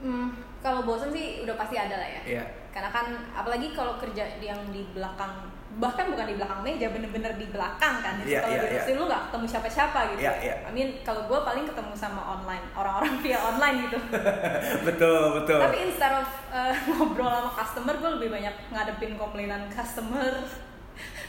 Hmm, 0.00 0.32
kalau 0.64 0.88
bosen 0.88 1.12
sih 1.12 1.44
udah 1.44 1.56
pasti 1.56 1.76
ada 1.76 2.00
lah 2.00 2.08
ya. 2.08 2.40
ya 2.40 2.44
Karena 2.72 2.88
kan 2.88 3.12
apalagi 3.36 3.76
kalau 3.76 4.00
kerja 4.00 4.40
yang 4.40 4.60
di 4.72 4.88
belakang 4.96 5.52
bahkan 5.76 6.08
bukan 6.08 6.24
di 6.24 6.34
belakang 6.40 6.60
meja 6.64 6.88
bener-bener 6.88 7.32
di 7.36 7.46
belakang 7.52 8.00
kan 8.00 8.16
Iya, 8.24 8.40
kalau 8.40 8.56
iya, 8.56 8.64
di. 8.64 8.76
Rosti 8.80 8.92
lu 8.96 9.04
nggak 9.04 9.22
ketemu 9.28 9.46
siapa-siapa 9.52 9.98
gitu 10.16 10.20
Iya, 10.24 10.32
iya. 10.40 10.54
I 10.64 10.72
mean 10.72 10.88
kalau 11.04 11.28
gue 11.28 11.38
paling 11.44 11.68
ketemu 11.68 11.92
sama 11.92 12.22
online 12.24 12.64
orang-orang 12.72 13.12
via 13.24 13.38
online 13.44 13.76
gitu 13.84 13.98
betul 14.88 15.36
betul 15.36 15.60
tapi 15.60 15.76
instead 15.84 16.16
of 16.16 16.28
uh, 16.48 16.72
ngobrol 16.88 17.28
sama 17.28 17.50
customer 17.52 17.94
gue 18.00 18.10
lebih 18.16 18.28
banyak 18.32 18.54
ngadepin 18.72 19.12
komplainan 19.20 19.68
customer 19.68 20.32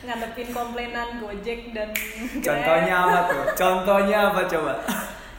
ngadepin 0.08 0.50
komplainan 0.56 1.20
gojek 1.20 1.75
dan 1.75 1.92
contohnya 2.39 2.96
apa 3.04 3.20
tuh 3.27 3.44
contohnya 3.51 4.20
apa 4.32 4.42
coba 4.48 4.74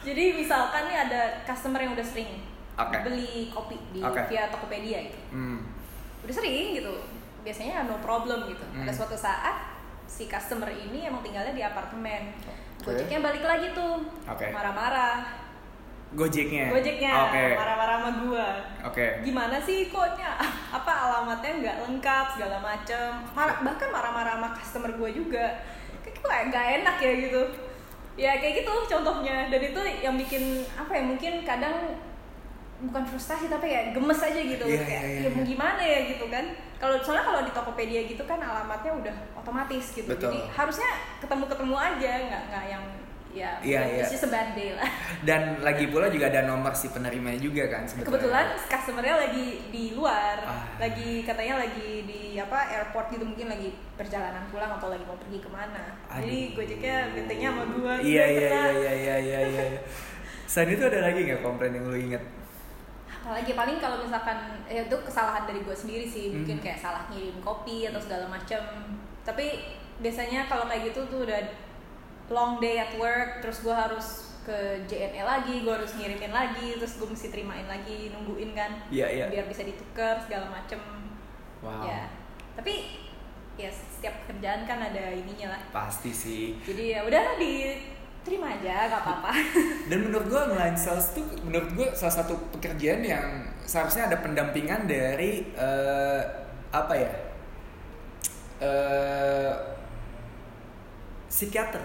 jadi 0.05 0.25
misalkan 0.37 0.85
nih 0.85 0.99
ada 1.09 1.21
customer 1.49 1.81
yang 1.81 1.97
udah 1.97 2.05
sering 2.05 2.45
Oke. 2.77 2.97
beli 3.09 3.49
kopi 3.49 3.81
di 3.91 4.05
Oke. 4.05 4.21
via 4.29 4.53
Tokopedia 4.53 5.09
gitu 5.09 5.19
hmm. 5.33 5.59
udah 6.29 6.35
sering 6.37 6.77
gitu 6.77 7.18
biasanya 7.49 7.89
no 7.89 7.97
problem 8.05 8.45
gitu. 8.53 8.61
Hmm. 8.69 8.85
ada 8.85 8.93
suatu 8.93 9.17
saat 9.17 9.57
si 10.05 10.29
customer 10.29 10.69
ini 10.69 11.09
emang 11.09 11.25
tinggalnya 11.25 11.57
di 11.57 11.65
apartemen. 11.65 12.37
Oke. 12.85 12.93
gojeknya 12.93 13.19
balik 13.25 13.41
lagi 13.41 13.73
tuh. 13.73 14.05
Oke. 14.29 14.53
marah-marah. 14.53 15.49
Gojeknya? 16.13 16.73
Gojeknya. 16.73 17.13
Oke. 17.29 17.45
Marah-marah 17.57 17.97
sama 18.01 18.11
gua. 18.25 18.49
Oke. 18.85 19.25
Gimana 19.25 19.57
sih 19.61 19.89
kodnya 19.89 20.37
apa 20.77 20.93
alamatnya 20.93 21.53
nggak 21.65 21.77
lengkap 21.89 22.27
segala 22.37 22.61
macem. 22.61 23.09
Marah- 23.33 23.61
bahkan 23.65 23.89
marah-marah 23.89 24.37
sama 24.37 24.49
customer 24.57 24.93
gua 24.97 25.09
juga. 25.09 25.65
Kayak 26.05 26.21
kok 26.21 26.33
nggak 26.53 26.67
enak 26.81 26.97
ya 27.01 27.13
gitu. 27.29 27.43
Ya 28.17 28.33
kayak 28.41 28.65
gitu 28.65 28.73
contohnya. 28.89 29.49
Dan 29.53 29.61
itu 29.61 29.81
yang 30.05 30.17
bikin 30.17 30.65
apa 30.77 30.93
ya 30.97 31.03
mungkin 31.05 31.33
kadang 31.45 31.77
bukan 32.79 33.03
frustasi 33.11 33.51
tapi 33.51 33.75
ya 33.75 33.91
gemes 33.91 34.21
aja 34.23 34.41
gitu. 34.41 34.65
Iya, 34.65 34.83
kayak 34.87 35.03
iya, 35.03 35.11
iya, 35.11 35.21
ya 35.27 35.31
mau 35.35 35.43
iya. 35.43 35.51
gimana 35.51 35.83
ya 35.83 35.99
gitu 36.15 36.25
kan. 36.31 36.45
Kalau 36.79 36.95
soalnya 37.03 37.25
kalau 37.27 37.41
di 37.43 37.53
Tokopedia 37.53 38.01
gitu 38.07 38.23
kan 38.23 38.39
alamatnya 38.39 38.93
udah 38.95 39.17
otomatis 39.35 39.85
gitu. 39.91 40.07
Betul. 40.07 40.31
jadi 40.31 40.41
harusnya 40.55 40.91
ketemu-ketemu 41.19 41.75
aja 41.75 42.11
nggak 42.31 42.43
nggak 42.55 42.65
yang 42.71 42.85
ya 43.39 43.61
a 43.61 44.29
bad 44.33 44.49
day 44.57 44.73
lah 44.73 44.89
dan 45.29 45.61
lagi 45.61 45.85
pula 45.93 46.09
juga 46.09 46.33
ada 46.33 46.49
nomor 46.49 46.73
si 46.73 46.89
penerimanya 46.89 47.39
juga 47.39 47.69
kan 47.69 47.85
sebetulnya. 47.85 48.09
Kebetulan 48.09 48.47
customernya 48.67 49.17
lagi 49.29 49.47
di 49.69 49.85
luar. 49.93 50.37
Ah. 50.49 50.65
lagi 50.81 51.23
katanya 51.27 51.61
lagi 51.61 52.09
di 52.09 52.41
apa 52.41 52.59
airport 52.73 53.13
gitu 53.13 53.25
mungkin 53.27 53.51
lagi 53.51 53.75
perjalanan 53.99 54.47
pulang 54.49 54.71
atau 54.79 54.89
lagi 54.89 55.05
mau 55.05 55.19
pergi 55.19 55.39
ke 55.43 55.51
mana. 55.51 55.85
Jadi 56.09 56.39
Aduh. 56.51 56.57
gojeknya 56.57 56.97
bentengnya 57.15 57.49
sama 57.53 57.65
gua. 57.69 57.95
Iya 58.01 58.25
gitu 58.33 58.47
iya 58.49 58.49
iya 58.49 58.93
iya 58.95 58.95
iya 58.95 59.17
iya 59.21 59.41
iya. 59.69 59.81
Selain 60.49 60.73
itu 60.73 60.83
ada 60.89 60.99
lagi 61.05 61.21
nggak 61.29 61.43
komplain 61.45 61.73
yang 61.77 61.87
lu 61.91 61.99
inget 61.99 62.25
apalagi 63.29 63.53
paling 63.53 63.77
kalau 63.77 64.01
misalkan 64.01 64.41
ya 64.65 64.83
itu 64.83 64.97
kesalahan 65.05 65.45
dari 65.45 65.61
gue 65.61 65.77
sendiri 65.77 66.09
sih. 66.09 66.33
Mungkin 66.33 66.57
Hmm. 66.57 66.65
kayak 66.65 66.81
salah 66.81 67.05
ngirim 67.13 67.37
kopi 67.39 67.85
atau 67.85 68.01
segala 68.01 68.25
macam 68.25 68.57
tapi 69.21 69.61
biasanya 70.01 70.49
kalau 70.49 70.65
kayak 70.65 70.89
gitu 70.89 71.05
tuh 71.05 71.29
udah 71.29 71.37
long 72.33 72.57
day 72.57 72.81
at 72.81 72.97
work 72.97 73.45
terus 73.45 73.61
gue 73.61 73.73
harus 73.73 74.33
ke 74.43 74.57
JNE 74.89 75.21
lagi 75.21 75.61
gue 75.61 75.69
harus 75.69 75.93
ngirimin 75.93 76.33
lagi 76.33 76.81
terus 76.81 76.97
gue 76.97 77.05
mesti 77.05 77.29
terimain 77.29 77.69
lagi 77.69 78.09
nungguin 78.09 78.57
kan 78.57 78.81
Iya, 78.89 79.05
iya. 79.07 79.27
biar 79.29 79.45
bisa 79.45 79.61
ditukar 79.61 80.17
segala 80.25 80.49
macem. 80.49 80.81
Wow. 81.61 81.85
Ya. 81.85 82.09
Tapi 82.57 83.05
ya 83.61 83.69
setiap 83.69 84.25
pekerjaan 84.25 84.65
kan 84.65 84.81
ada 84.81 85.13
ininya 85.13 85.53
lah. 85.53 85.61
Pasti 85.69 86.09
sih. 86.09 86.57
Jadi 86.65 86.97
ya 86.97 87.05
udah 87.05 87.37
diterima 88.29 88.53
aja 88.53 88.93
gak 88.93 89.01
apa-apa. 89.01 89.33
Dan 89.89 89.99
menurut 90.05 90.29
gue 90.29 90.41
online 90.53 90.77
sales 90.77 91.17
tuh 91.17 91.25
menurut 91.49 91.73
gue 91.73 91.89
salah 91.97 92.21
satu 92.21 92.37
pekerjaan 92.53 93.01
yang 93.01 93.49
seharusnya 93.65 94.13
ada 94.13 94.21
pendampingan 94.21 94.85
dari 94.85 95.49
eh, 95.57 96.23
apa 96.69 96.93
ya? 96.93 97.13
Eh 98.61 99.53
psikiater. 101.29 101.81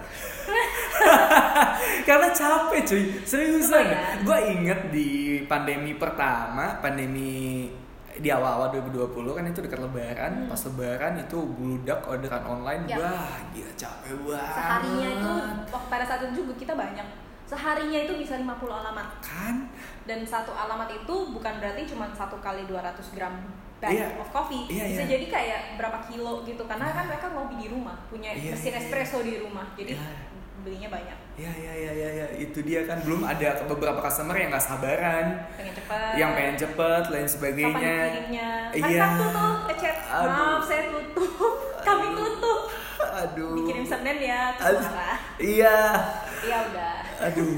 Karena 2.07 2.27
capek 2.31 2.81
cuy. 2.83 3.03
Seriusan. 3.23 3.75
Oh, 3.75 3.83
ya? 3.87 3.99
gue 4.23 4.39
inget 4.51 4.81
di 4.91 5.09
pandemi 5.47 5.95
pertama 5.95 6.79
pandemi 6.83 7.67
di 8.15 8.29
awal-awal 8.29 8.69
2020 8.69 9.09
kan 9.31 9.43
itu 9.43 9.59
dekat 9.59 9.79
lebaran 9.79 10.33
Hmm. 10.35 10.47
pas 10.47 10.61
lebaran 10.63 11.13
itu 11.17 11.37
bludak 11.49 11.99
orderan 12.03 12.43
online 12.43 12.83
Ya. 12.85 12.97
wah 12.97 13.33
gila 13.49 13.73
capek 13.73 14.13
banget 14.19 14.53
seharinya 14.53 15.09
itu 15.11 15.31
waktu 15.67 15.87
pada 15.89 16.03
saat 16.03 16.19
itu 16.21 16.33
juga 16.39 16.53
kita 16.55 16.73
banyak 16.73 17.07
seharinya 17.43 17.99
itu 17.99 18.13
bisa 18.15 18.33
50 18.35 18.47
alamat 18.71 19.07
kan 19.19 19.55
dan 20.03 20.19
satu 20.23 20.51
alamat 20.51 20.89
itu 20.91 21.15
bukan 21.29 21.53
berarti 21.57 21.81
cuma 21.85 22.05
satu 22.11 22.37
kali 22.37 22.63
200 22.63 22.79
gram 23.11 23.33
bag 23.77 23.91
Iya. 23.93 24.07
of 24.15 24.29
coffee 24.29 24.63
Iya, 24.65 24.83
bisa 24.89 25.03
iya. 25.03 25.11
jadi 25.11 25.25
kayak 25.27 25.59
berapa 25.75 25.99
kilo 26.03 26.41
gitu 26.41 26.63
karena 26.63 26.87
kan 26.87 27.03
mereka 27.05 27.27
ngopi 27.29 27.57
di 27.57 27.67
rumah 27.67 27.99
punya 28.07 28.31
Iya, 28.31 28.53
mesin 28.53 28.71
iya, 28.71 28.79
espresso 28.79 29.19
di 29.21 29.37
rumah 29.37 29.67
jadi 29.73 29.91
Iya. 29.93 30.07
Belinya 30.63 30.89
banyak 30.89 31.17
Ya 31.33 31.49
ya 31.49 31.73
ya 31.73 31.91
ya 31.91 32.09
ya 32.13 32.27
itu 32.35 32.61
dia 32.61 32.85
kan 32.85 33.01
belum 33.01 33.21
ada 33.21 33.65
beberapa 33.65 33.97
customer 33.99 34.33
yang 34.33 34.47
nggak 34.47 34.61
sabaran, 34.63 35.25
pengen 35.53 35.73
cepet 35.73 36.13
yang 36.13 36.31
pengen 36.31 36.55
cepet 36.55 37.03
lain 37.05 37.19
kapan 37.19 37.27
sebagainya. 37.27 37.95
dikirimnya 38.05 38.49
hari 38.69 38.81
Iya. 38.85 39.01
Sabtu 39.03 39.25
tuh 39.27 39.51
ngechat 39.65 39.95
maaf 40.05 40.61
saya 40.61 40.81
tutup 40.87 41.53
kami 41.81 42.05
tutup 42.13 42.59
Aduh. 43.01 43.53
dikirim 43.57 43.81
Senin 43.83 44.17
ya 44.19 44.41
Aduh. 44.55 44.85
Iya. 45.37 45.77
iya 46.39 46.57
udah 46.63 46.93
Aduh. 47.23 47.57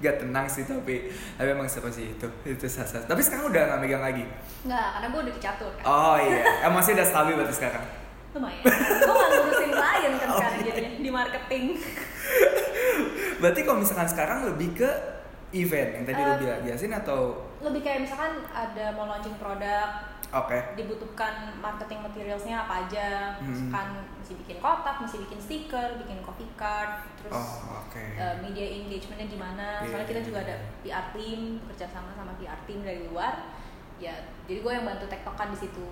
Gak 0.00 0.16
tenang 0.16 0.48
sih 0.48 0.64
tapi 0.64 1.12
tapi 1.36 1.48
emang 1.50 1.68
seru 1.68 1.92
sih 1.92 2.08
itu 2.08 2.24
itu 2.42 2.64
sasa. 2.66 3.04
Tapi 3.04 3.20
sekarang 3.20 3.52
udah 3.52 3.62
nggak 3.68 3.80
megang 3.80 4.00
lagi. 4.00 4.24
nggak 4.64 4.86
karena 4.90 5.06
gue 5.06 5.20
udah 5.22 5.34
dicatur 5.36 5.70
kan 5.76 5.84
Oh 5.84 6.16
iya, 6.16 6.40
eh, 6.64 6.72
masih 6.72 6.96
udah 6.96 7.04
stabil 7.04 7.36
berarti 7.36 7.52
sekarang. 7.54 7.84
Lumayan 8.30 8.62
gue 8.62 9.10
nggak 9.10 9.30
ngurusin 9.34 9.70
klien 9.72 10.12
kan 10.14 10.28
Oh, 10.28 10.36
sekarang 10.36 10.56
iya. 10.56 10.66
jadinya 10.68 10.90
di 10.96 11.10
marketing 11.10 11.64
Berarti 13.40 13.60
kalau 13.62 13.78
misalkan 13.80 14.06
sekarang 14.06 14.38
lebih 14.46 14.76
ke 14.76 14.90
event 15.52 15.90
yang 15.92 16.04
tadi 16.04 16.20
lu 16.20 16.30
Eh, 16.30 16.38
bilang 16.38 16.60
biasin 16.62 16.92
atau 16.94 17.20
lebih 17.58 17.80
kayak 17.80 18.00
misalkan 18.00 18.32
ada 18.48 18.94
mau 18.94 19.04
launching 19.04 19.34
produk 19.34 19.88
oke. 20.30 20.54
dibutuhkan 20.72 21.32
marketing 21.58 22.00
materialsnya 22.00 22.56
apa 22.60 22.86
aja 22.86 23.08
Hmm. 23.36 23.50
misalkan 23.50 23.88
mesti 24.14 24.32
bikin 24.36 24.56
kotak 24.58 24.96
mesti 24.98 25.16
bikin 25.18 25.38
stiker 25.38 25.88
bikin 25.98 26.22
coffee 26.22 26.52
card 26.54 27.02
terus 27.16 27.34
Oh, 27.34 27.82
oke. 27.82 27.98
eh, 27.98 28.34
media 28.38 28.62
engagementnya 28.70 29.26
gimana 29.26 29.66
soalnya 29.80 29.98
Iya, 29.98 30.06
kita 30.06 30.20
iya, 30.20 30.28
juga 30.28 30.38
ada 30.40 30.54
iya. 30.54 30.68
PR 30.86 31.06
team 31.10 31.40
bekerja 31.58 31.86
sama 31.88 32.10
sama 32.14 32.32
PR 32.38 32.60
team 32.62 32.78
dari 32.80 33.02
luar 33.04 33.34
ya 33.98 34.14
jadi 34.46 34.58
gue 34.60 34.72
yang 34.72 34.86
bantu 34.86 35.04
tektokan 35.06 35.50
di 35.50 35.58
situ 35.58 35.88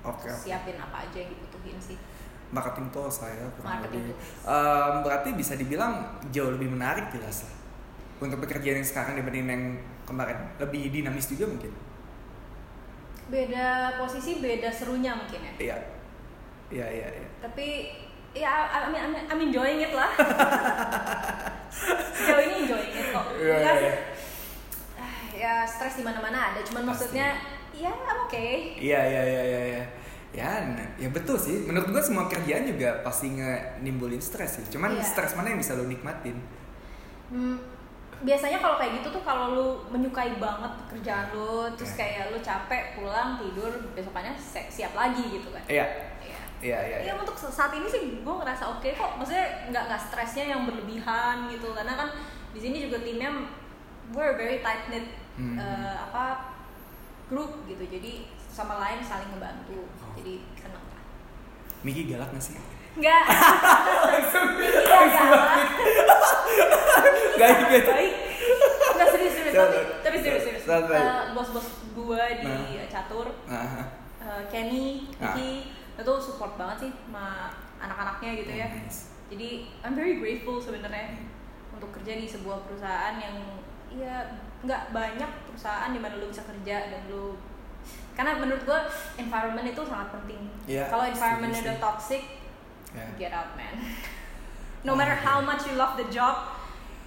Oke, 0.00 0.24
oke. 0.24 0.30
siapin 0.30 0.76
apa 0.76 1.02
aja 1.02 1.18
yang 1.18 1.32
dibutuhin 1.68 1.80
sih 1.84 1.98
marketing 2.48 2.88
tools 2.88 3.12
saya 3.18 3.44
kurang 3.52 3.76
Marketing 3.76 4.08
lebih. 4.08 4.16
tools. 4.16 4.48
Em, 4.48 4.94
berarti 5.04 5.28
bisa 5.32 5.52
dibilang 5.52 5.92
jauh 6.26 6.48
lebih 6.50 6.68
menarik 6.70 7.12
jelas 7.12 7.44
lah 7.44 7.54
untuk 8.18 8.40
pekerjaan 8.40 8.80
yang 8.80 8.88
sekarang 8.88 9.14
dibanding 9.14 9.44
yang 9.44 9.64
kemarin 10.02 10.34
lebih 10.56 10.88
dinamis 10.88 11.28
juga 11.28 11.44
mungkin 11.46 11.70
beda 13.28 13.68
posisi 13.94 14.40
beda 14.40 14.72
serunya 14.72 15.12
mungkin 15.12 15.44
ya 15.44 15.52
iya 15.60 15.76
iya 16.70 16.86
iya 16.88 17.08
iya. 17.14 17.28
tapi 17.38 17.92
ya 18.32 18.48
I 18.66 18.88
mean, 18.88 18.96
I 18.98 19.06
mean, 19.06 19.24
I'm 19.26 19.40
enjoying 19.42 19.80
it 19.82 19.92
lah 19.92 20.08
sejauh 22.16 22.40
ini 22.40 22.54
enjoying 22.64 22.92
it 22.94 23.06
kok 23.10 23.26
Iya, 23.36 23.56
iya. 23.60 23.92
Ah, 24.96 25.16
ya 25.30 25.52
stres 25.62 25.94
di 25.94 26.02
mana 26.02 26.18
mana 26.18 26.38
ada 26.50 26.60
cuman 26.64 26.82
Pasti. 26.82 27.12
maksudnya 27.12 27.28
ya 27.70 27.92
I'm 27.92 28.24
okay 28.24 28.74
iya 28.74 29.00
iya 29.04 29.22
iya 29.22 29.42
iya 29.44 29.60
iya 29.68 29.82
ya 30.30 30.60
ya 30.96 31.08
betul 31.08 31.36
sih. 31.36 31.64
Menurut 31.64 31.88
gua 31.88 32.02
semua 32.02 32.24
kerjaan 32.26 32.64
juga 32.64 33.00
pasti 33.00 33.32
nge 33.32 33.80
nimbulin 33.80 34.20
stres 34.20 34.60
sih. 34.60 34.64
Cuman 34.68 34.94
Iya. 34.94 35.02
stres 35.02 35.32
mana 35.32 35.48
yang 35.48 35.58
bisa 35.58 35.72
lo 35.72 35.84
nikmatin? 35.84 36.36
Hmm, 37.28 37.56
biasanya 38.18 38.58
kalau 38.58 38.76
kayak 38.76 38.98
gitu 38.98 39.08
tuh 39.10 39.22
kalau 39.22 39.46
lu 39.52 39.66
menyukai 39.88 40.36
banget 40.36 40.72
pekerjaan 40.82 41.32
lu 41.32 41.68
terus 41.74 41.94
Iya. 41.94 41.98
kayak 41.98 42.24
lu 42.30 42.38
capek 42.40 42.82
pulang 42.94 43.36
tidur 43.36 43.72
besokannya 43.92 44.32
si- 44.34 44.68
siap 44.72 44.92
lagi 44.92 45.22
gitu 45.30 45.48
kan? 45.50 45.62
Iya. 45.64 45.86
Iya. 46.18 46.38
iya 46.58 46.78
iya 46.82 46.96
Ya 47.08 47.12
untuk 47.14 47.38
saat 47.38 47.70
ini 47.70 47.86
sih 47.86 48.18
gue 48.18 48.34
ngerasa 48.34 48.66
oke 48.68 48.90
kok, 48.90 49.10
maksudnya 49.14 49.46
nggak 49.70 49.84
nggak 49.86 50.02
stresnya 50.02 50.44
yang 50.50 50.66
berlebihan 50.66 51.46
gitu, 51.48 51.70
karena 51.70 51.94
kan 51.94 52.08
di 52.50 52.58
sini 52.58 52.82
juga 52.84 52.98
timnya 52.98 53.30
we're 54.10 54.34
very 54.34 54.58
tight 54.58 54.90
knit 54.90 55.06
Hmm. 55.38 55.54
apa 55.54 56.50
grup 57.30 57.62
gitu, 57.64 57.86
jadi 57.86 58.26
sama 58.58 58.74
lain 58.76 58.98
saling 59.00 59.30
membantu, 59.30 59.86
Oh. 60.02 60.10
jadi 60.18 60.42
seneng 60.52 60.82
lah. 60.82 61.02
Miki 61.80 62.02
galak 62.04 62.28
gak 62.28 62.42
sih 62.42 62.58
Enggak, 62.98 63.22
Miki 64.10 64.66
nggak 64.82 65.02
galak, 65.14 65.70
Gak 67.38 67.48
sangat 67.54 67.68
gitu. 67.70 67.88
baik, 67.88 68.12
nggak 68.98 69.08
serius 69.08 69.32
serius, 69.32 69.54
tapi 69.54 69.76
tapi 70.02 70.16
serius 70.18 70.42
serius. 70.42 70.64
Eh, 70.66 71.22
bos-bos 71.32 71.68
gue 71.88 72.24
di 72.36 72.46
Nah. 72.46 72.86
catur, 72.88 73.26
nah, 73.44 73.86
eh, 74.18 74.42
Kenny, 74.48 75.06
Ah. 75.16 75.30
Miki, 75.30 75.70
itu 75.94 76.12
support 76.18 76.54
banget 76.54 76.76
sih 76.80 76.90
sama 76.90 77.54
anak-anaknya 77.78 78.30
gitu 78.36 78.52
ya. 78.52 78.66
nice. 78.68 79.14
jadi 79.28 79.48
I'm 79.82 79.92
very 79.92 80.16
grateful 80.16 80.58
sebenarnya 80.58 81.14
untuk 81.70 81.92
kerja 81.92 82.16
di 82.16 82.26
sebuah 82.26 82.64
perusahaan 82.64 83.14
yang 83.14 83.36
ya 83.88 84.34
nggak 84.58 84.90
banyak 84.90 85.30
perusahaan 85.44 85.90
di 85.90 86.00
mana 86.00 86.16
lu 86.16 86.26
bisa 86.26 86.42
kerja 86.42 86.88
dan 86.88 87.06
lu 87.06 87.38
karena 88.18 88.34
menurut 88.34 88.66
gue 88.66 88.80
environment 89.16 89.62
itu 89.62 89.78
sangat 89.86 90.10
penting. 90.10 90.42
Iya, 90.66 90.90
kalau 90.90 91.06
environmentnya 91.06 91.62
udah 91.64 91.78
toxic 91.78 92.22
Ya. 92.88 93.04
get 93.14 93.30
out 93.30 93.54
man. 93.54 93.78
No 94.86 94.94
matter 94.94 95.14
how 95.14 95.38
much 95.38 95.62
you 95.64 95.74
love 95.74 95.94
the 95.94 96.08
job 96.08 96.50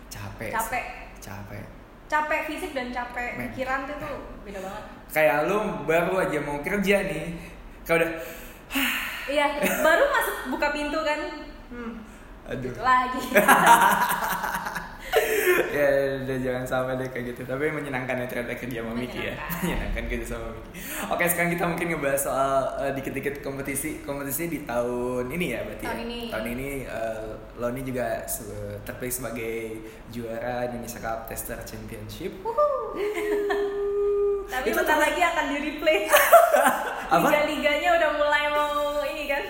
capek 0.08 0.52
capek. 0.52 0.86
Capek. 1.20 1.64
Capek 2.06 2.40
fisik 2.46 2.72
dan 2.72 2.92
capek 2.92 3.36
Men. 3.36 3.50
pikiran 3.50 3.84
itu 3.84 3.94
tuh 3.98 4.16
beda 4.44 4.60
banget. 4.60 4.84
Kayak 5.10 5.38
lu 5.48 5.58
baru 5.84 6.14
aja 6.22 6.40
mau 6.40 6.60
kerja 6.60 6.98
nih 7.04 7.36
kau 7.82 7.96
udah 7.96 8.12
iya 9.34 9.52
baru 9.60 10.04
masuk 10.06 10.36
buka 10.52 10.68
pintu 10.70 11.00
kan. 11.02 11.20
Hmm, 11.68 11.92
aduh. 12.46 12.72
Itu 12.72 12.80
lagi 12.80 13.22
ya 15.76 15.88
udah 16.20 16.38
jangan 16.38 16.64
sampai 16.64 16.94
deh 16.96 17.08
kayak 17.08 17.26
gitu 17.30 17.42
tapi 17.44 17.68
menyenangkan 17.70 18.16
ya 18.16 18.26
ternyata 18.26 18.56
kerja 18.56 18.80
sama 18.82 18.94
Miki 18.94 19.20
ya 19.22 19.36
Menyenangkan. 19.62 20.04
kerja 20.10 20.26
sama 20.30 20.48
Miki 20.52 20.70
oke 21.06 21.24
sekarang 21.26 21.50
kita 21.50 21.64
mungkin 21.66 21.88
ngebahas 21.90 22.22
soal 22.22 22.52
eh, 22.80 22.92
dikit-dikit 22.94 23.36
kompetisi 23.40 24.02
kompetisi 24.02 24.44
di 24.48 24.60
tahun 24.62 25.28
ini 25.30 25.46
ya 25.50 25.60
berarti 25.64 25.84
Tahun 25.84 25.98
ya? 25.98 26.06
ini. 26.06 26.20
tahun 26.28 26.46
ini 26.50 26.70
eh, 26.84 27.30
lo 27.56 27.68
ini 27.70 27.82
juga 27.84 28.06
se- 28.26 28.52
terpilih 28.82 29.14
sebagai 29.14 29.56
juara 30.10 30.68
Indonesia 30.68 31.00
Cup 31.00 31.20
Tester 31.26 31.60
Championship 31.62 32.32
tapi 34.48 34.68
Itu 34.68 34.78
bentar 34.78 35.00
lagi 35.00 35.22
akan 35.22 35.46
di 35.48 35.58
replay 35.62 36.00
Apa? 37.08 37.24
liga-liganya 37.24 37.90
udah 37.94 38.10
mulai 38.14 38.44
mau 38.48 38.76
ini 39.02 39.24
kan 39.26 39.44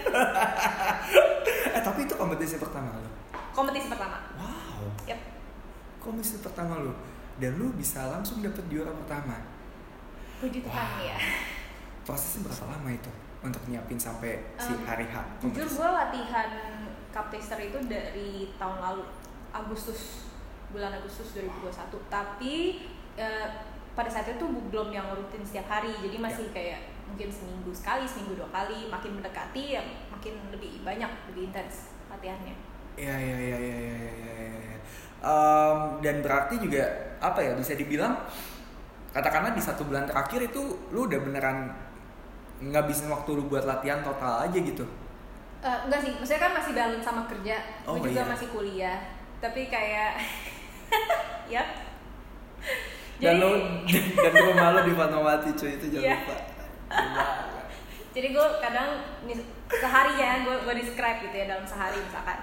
eh 1.68 1.82
tapi 1.82 2.06
itu 2.06 2.14
kompetisi 2.14 2.56
pertama 2.56 2.94
lo 2.94 3.10
kompetisi 3.52 3.88
pertama 3.88 4.22
wow 4.38 4.86
yep. 5.04 5.18
Kompetisi 6.02 6.42
pertama 6.42 6.82
lo 6.82 6.94
dan 7.38 7.56
lu 7.56 7.72
bisa 7.74 8.10
langsung 8.10 8.42
dapet 8.42 8.66
juara 8.68 8.90
pertama. 8.92 9.38
Puji 10.42 10.60
Tuhan 10.60 10.74
Wow. 10.74 11.06
ya 11.06 11.18
prosesnya 12.02 12.50
berapa 12.50 12.66
lama 12.68 12.90
itu 12.90 13.12
untuk 13.40 13.62
nyiapin 13.70 13.94
sampai 13.96 14.42
si 14.58 14.74
hari 14.82 15.06
H? 15.06 15.16
jujur 15.40 15.68
gue 15.70 15.90
latihan 15.92 16.50
cup 17.14 17.30
taster 17.30 17.62
itu 17.62 17.78
dari 17.86 18.50
tahun 18.58 18.82
lalu 18.82 19.06
Agustus 19.54 20.26
bulan 20.70 20.90
Agustus 20.92 21.38
2021 21.38 21.70
tapi 22.10 22.82
eh, 23.14 23.48
pada 23.92 24.10
saat 24.10 24.34
itu 24.34 24.46
belum 24.72 24.90
yang 24.90 25.12
rutin 25.12 25.44
setiap 25.44 25.68
hari. 25.68 25.92
Jadi 25.94 26.16
masih 26.18 26.48
Ya. 26.48 26.54
kayak 26.56 26.80
mungkin 27.06 27.28
seminggu 27.28 27.70
sekali 27.70 28.08
seminggu 28.08 28.40
dua 28.40 28.48
kali 28.50 28.88
makin 28.88 29.20
mendekati 29.20 29.76
ya 29.76 29.84
makin 30.08 30.32
lebih 30.50 30.80
banyak 30.82 31.12
lebih 31.30 31.52
intens 31.52 31.92
latihannya. 32.08 32.56
Iya 32.96 33.14
iya 33.14 33.36
iya 33.38 33.58
iya 33.60 33.76
iya 33.78 33.78
iya. 33.78 34.48
iya, 34.58 34.71
Em, 35.22 35.78
dan 36.02 36.26
berarti 36.26 36.58
juga 36.58 36.82
apa 37.22 37.38
ya 37.40 37.54
bisa 37.54 37.78
dibilang 37.78 38.18
katakanlah 39.14 39.54
di 39.54 39.62
satu 39.62 39.86
bulan 39.86 40.10
terakhir 40.10 40.50
itu 40.50 40.62
lu 40.90 41.06
udah 41.06 41.20
beneran 41.22 41.70
ngabisin 42.58 43.06
waktu 43.06 43.30
lu 43.32 43.46
buat 43.46 43.62
latihan 43.64 44.02
total 44.02 44.42
aja 44.42 44.58
gitu. 44.58 44.82
Eh, 45.62 45.78
enggak 45.86 46.02
sih 46.02 46.12
maksudnya 46.18 46.42
kan 46.42 46.52
masih 46.58 46.74
balance 46.74 47.06
sama 47.06 47.22
kerja 47.30 47.54
Oh, 47.86 48.02
gue 48.02 48.10
juga 48.10 48.26
iya. 48.26 48.32
masih 48.34 48.48
kuliah 48.50 48.98
tapi 49.38 49.70
kayak 49.70 50.18
ya 51.54 51.62
Dan 53.22 53.38
lu 53.38 53.50
dan 54.18 54.34
rumah 54.34 54.74
lu 54.74 54.90
di 54.90 54.94
Fatmawati 54.98 55.54
cuy 55.54 55.78
itu 55.78 55.86
jangan 55.94 56.02
Iya. 56.02 56.18
lupa. 56.18 56.36
Jadi 58.18 58.28
gue 58.34 58.48
kadang 58.58 58.90
sehari 59.70 60.14
ya 60.18 60.42
gue 60.42 60.56
gue 60.66 60.74
describe 60.76 61.22
gitu 61.22 61.36
ya 61.38 61.46
dalam 61.48 61.64
sehari 61.64 62.02
misalkan 62.02 62.38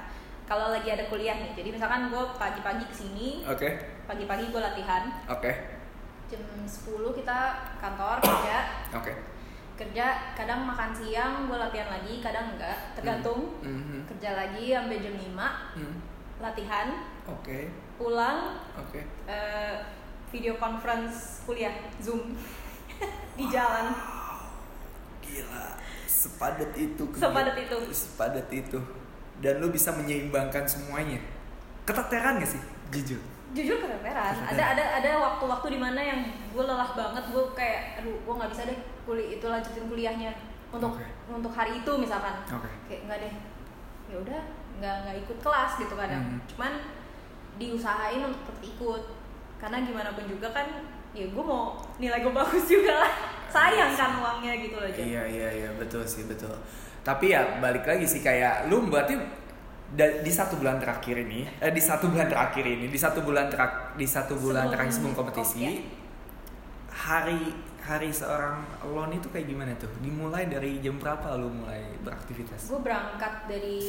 kalau 0.48 0.72
lagi 0.72 0.88
ada 0.88 1.04
kuliah 1.06 1.36
nih 1.36 1.52
jadi 1.54 1.68
misalkan 1.70 2.08
gue 2.08 2.24
pagi-pagi 2.34 2.84
ke 2.84 2.94
sini 2.96 3.28
Oke 3.44 3.68
pagi-pagi 4.04 4.48
gue 4.48 4.56
latihan 4.58 5.04
oke 5.28 5.52
jam 6.26 6.40
10 6.58 6.64
kita 7.14 7.38
kantor 7.76 8.16
kerja 8.18 8.56
oke. 8.92 9.12
kerja 9.76 10.06
kadang 10.34 10.64
makan 10.64 10.90
siang 10.90 11.46
gue 11.46 11.54
latihan 11.54 11.88
lagi 11.88 12.18
kadang 12.18 12.56
enggak 12.56 12.76
tergantung 12.92 13.60
Mhm. 13.60 14.08
kerja 14.08 14.34
lagi 14.34 14.72
sampai 14.72 14.98
jam 14.98 15.14
5 15.14 15.76
Hmm. 15.76 15.96
latihan 16.38 16.88
Oke 17.24 17.68
pulang 17.94 18.56
oke. 18.74 19.00
eh, 19.28 19.74
video 20.28 20.56
conference 20.56 21.44
kuliah 21.44 21.72
zoom 21.98 22.32
di 23.36 23.44
jalan 23.46 23.92
Gila 25.20 25.76
sepadat 26.08 26.72
itu. 26.72 27.04
Sepadat 27.12 27.52
itu. 27.54 27.76
Sepadat 27.90 28.48
itu. 28.48 28.80
Dan 29.38 29.58
lu 29.58 29.70
bisa 29.70 29.90
menyeimbangkan 29.90 30.66
semuanya. 30.66 31.18
Keteteran 31.82 32.38
gak 32.38 32.50
sih? 32.50 32.62
Jujur. 32.88 33.20
jujur 33.48 33.80
keteteran 33.80 34.36
ada 34.44 34.76
ada 34.76 34.84
ada 35.00 35.10
waktu-waktu 35.24 35.72
di 35.72 35.80
mana 35.80 35.96
yang 35.96 36.20
gue 36.52 36.60
lelah 36.60 36.92
banget 36.92 37.32
gue 37.32 37.44
kayak 37.56 37.96
aduh 37.96 38.12
gue 38.12 38.34
nggak 38.36 38.50
bisa 38.52 38.68
deh 38.68 38.76
kuliah 39.08 39.28
itu 39.32 39.46
lanjutin 39.48 39.88
kuliahnya 39.88 40.30
untuk 40.68 40.92
Oke. 40.92 41.08
untuk 41.32 41.48
hari 41.56 41.80
itu 41.80 41.92
misalkan 41.96 42.44
Oke. 42.44 42.68
kayak 42.84 43.08
nggak 43.08 43.18
deh 43.24 43.34
ya 44.12 44.16
udah 44.20 44.40
nggak 44.76 44.94
nggak 45.00 45.16
ikut 45.24 45.38
kelas 45.40 45.80
gitu 45.80 45.96
kadang 45.96 46.20
Hmm. 46.28 46.40
cuman 46.44 46.72
diusahain 47.56 48.20
untuk 48.20 48.40
tetap 48.44 48.60
ikut 48.62 49.02
karena 49.56 49.76
gimana 49.80 50.12
pun 50.12 50.24
juga 50.28 50.48
kan 50.52 50.66
ya 51.16 51.24
gue 51.24 51.44
mau 51.44 51.80
nilai 51.96 52.20
gue 52.20 52.32
bagus 52.36 52.64
juga 52.68 53.00
lah 53.00 53.12
sayang 53.48 53.96
kan 53.96 54.12
uangnya 54.20 54.52
gitu 54.60 54.76
loh. 54.76 54.86
Iya 54.92 55.24
iya 55.24 55.48
iya 55.64 55.70
betul 55.80 56.04
sih 56.04 56.28
betul. 56.28 56.52
Tapi 57.08 57.32
ya 57.32 57.56
balik 57.56 57.88
lagi 57.88 58.04
sih 58.04 58.20
kayak 58.20 58.68
lu 58.68 58.84
berarti 58.84 59.16
di 59.96 60.28
satu 60.28 60.60
bulan 60.60 60.76
terakhir 60.76 61.16
ini, 61.16 61.48
eh, 61.56 61.72
di 61.72 61.80
satu 61.80 62.12
bulan 62.12 62.28
terakhir 62.28 62.60
ini, 62.60 62.92
di 62.92 62.98
satu 63.00 63.24
bulan 63.24 63.48
terak 63.48 63.96
di 63.96 64.04
satu 64.04 64.36
bulan 64.36 64.68
Sebelum 64.68 64.72
terakhir 64.76 64.92
sebelum 64.92 65.14
kompetisi, 65.16 65.58
ya. 65.64 65.72
hari 66.92 67.40
hari 67.80 68.12
seorang 68.12 68.60
lon 68.84 69.08
itu 69.16 69.32
kayak 69.32 69.48
gimana 69.48 69.72
tuh? 69.80 69.88
Dimulai 70.04 70.44
dari 70.44 70.84
jam 70.84 71.00
berapa 71.00 71.40
lu 71.40 71.48
mulai 71.48 71.96
beraktivitas? 72.04 72.68
gue 72.68 72.80
berangkat 72.84 73.48
dari 73.48 73.80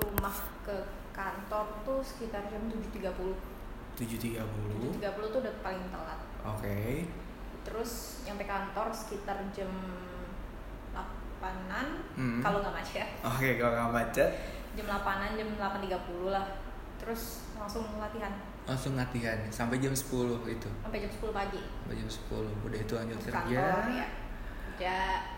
rumah 0.00 0.32
ke 0.64 0.72
kantor 1.12 1.68
tuh 1.84 2.00
sekitar 2.00 2.48
jam 2.48 2.64
7.30 2.72 3.36
Tujuh 3.96 4.16
tiga 4.16 4.40
puluh. 4.48 4.92
7.30 4.96 5.32
tuh 5.32 5.40
udah 5.44 5.54
paling 5.60 5.84
telat 5.92 6.20
Oke. 6.48 7.04
terus 7.60 8.24
nyampe 8.24 8.48
kantor 8.48 8.88
sekitar 8.88 9.36
jam 9.52 9.68
8-an 11.48 11.86
Hmm. 12.12 12.40
kalau 12.40 12.58
nggak 12.60 12.74
macet 12.74 13.08
Oke 13.20 13.48
kalau 13.56 13.72
nggak 13.72 13.92
macet 13.94 14.28
jam 14.72 14.86
8-an 14.88 15.30
jam 15.32 15.48
8.30 15.52 15.92
lah 16.28 16.46
terus 16.96 17.22
langsung 17.54 17.84
latihan 17.96 18.32
langsung 18.64 18.94
latihan 18.94 19.38
sampai 19.48 19.78
jam 19.78 19.92
10 19.92 20.02
itu. 20.48 20.68
sampai 20.80 20.98
jam 20.98 21.10
10 21.12 21.30
pagi 21.30 21.60
Sampai 21.62 21.96
jam 21.96 22.08
10 22.08 22.66
udah 22.66 22.78
itu 22.78 22.92
lanjut 22.92 23.18
kerja. 23.20 23.32
kantor 23.32 23.84
ya 23.94 24.06
kerja 24.66 24.96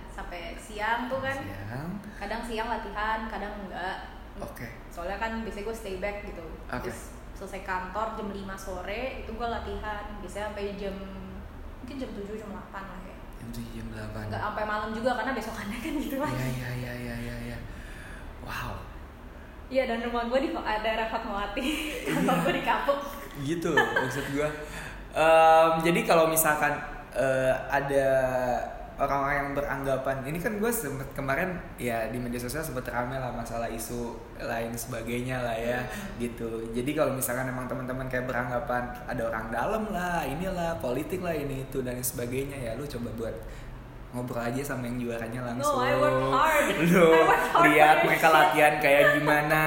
sampai 0.08 0.40
siang 0.56 1.06
tuh 1.06 1.20
kan 1.20 1.36
Siang. 1.36 1.90
kadang 2.16 2.42
siang 2.42 2.68
latihan 2.68 3.28
kadang 3.28 3.54
enggak 3.60 3.96
Oke. 4.38 4.66
soalnya 4.88 5.14
kan 5.16 5.42
biasanya 5.42 5.66
gue 5.66 5.76
stay 5.76 5.96
back 5.98 6.22
gitu 6.24 6.42
Oke. 6.64 6.86
terus 6.86 7.14
selesai 7.34 7.62
kantor 7.62 8.14
jam 8.14 8.28
5 8.30 8.38
sore 8.56 9.22
itu 9.22 9.30
gue 9.30 9.48
latihan 9.48 10.02
biasanya 10.18 10.50
sampai 10.50 10.74
jam 10.74 10.94
mungkin 11.78 11.96
jam 11.96 12.10
7 12.12 12.34
jam 12.34 12.50
8 12.50 12.58
lah 12.74 13.00
ya 13.04 13.17
7 13.50 13.74
jam 13.74 13.86
8. 13.92 14.28
nggak 14.28 14.42
sampai 14.42 14.64
malam 14.64 14.90
juga 14.92 15.10
karena 15.18 15.32
besokannya 15.34 15.78
kan 15.80 15.92
gitu 15.98 16.16
lah 16.20 16.30
Iya 16.30 16.48
iya 16.48 16.70
iya 16.74 16.92
iya 16.94 17.14
iya 17.16 17.36
iya. 17.52 17.58
Wow. 18.44 18.78
Iya 19.68 19.82
dan 19.84 20.00
rumah 20.00 20.24
gue 20.32 20.48
di 20.48 20.50
daerah 20.56 21.06
Fatmawati 21.12 21.66
kantor 22.08 22.36
gue 22.48 22.52
di 22.56 22.64
Kapuk 22.64 23.00
Gitu 23.44 23.70
maksud 23.76 24.24
gua. 24.34 24.48
Em, 25.14 25.70
jadi 25.86 26.00
kalau 26.02 26.26
misalkan 26.26 26.74
eh, 27.14 27.54
ada 27.70 28.06
orang-orang 28.98 29.36
yang 29.38 29.50
beranggapan. 29.54 30.16
Ini 30.26 30.38
kan 30.42 30.52
gue 30.58 30.70
sempet 30.74 31.08
kemarin 31.14 31.54
ya 31.78 32.10
di 32.10 32.18
media 32.18 32.42
sosial 32.42 32.66
sempet 32.66 32.90
rame 32.90 33.14
lah 33.14 33.30
masalah 33.30 33.70
isu 33.70 34.18
lain 34.42 34.74
sebagainya 34.74 35.38
lah 35.38 35.54
ya 35.54 35.86
gitu. 36.18 36.66
Jadi 36.74 36.90
kalau 36.98 37.14
misalkan 37.14 37.46
emang 37.46 37.70
teman-teman 37.70 38.10
kayak 38.10 38.26
beranggapan 38.26 38.90
ada 39.06 39.22
orang 39.30 39.46
dalam 39.54 39.82
lah 39.94 40.26
inilah 40.26 40.82
politik 40.82 41.22
lah 41.22 41.32
ini 41.32 41.62
itu 41.62 41.78
dan 41.86 42.02
sebagainya 42.02 42.58
ya 42.58 42.70
lu 42.74 42.82
coba 42.84 43.08
buat 43.14 43.34
ngobrol 44.08 44.40
aja 44.40 44.64
sama 44.64 44.88
yang 44.88 44.96
juaranya 45.04 45.52
langsung 45.52 45.76
No, 45.76 45.84
I 45.84 45.92
work 46.00 46.16
hard. 46.32 46.66
lu 46.80 47.08
I 47.12 47.22
work 47.28 47.44
hard 47.52 47.64
lihat 47.68 47.98
mereka 48.08 48.26
latihan 48.32 48.74
kayak 48.80 49.04
gimana 49.20 49.62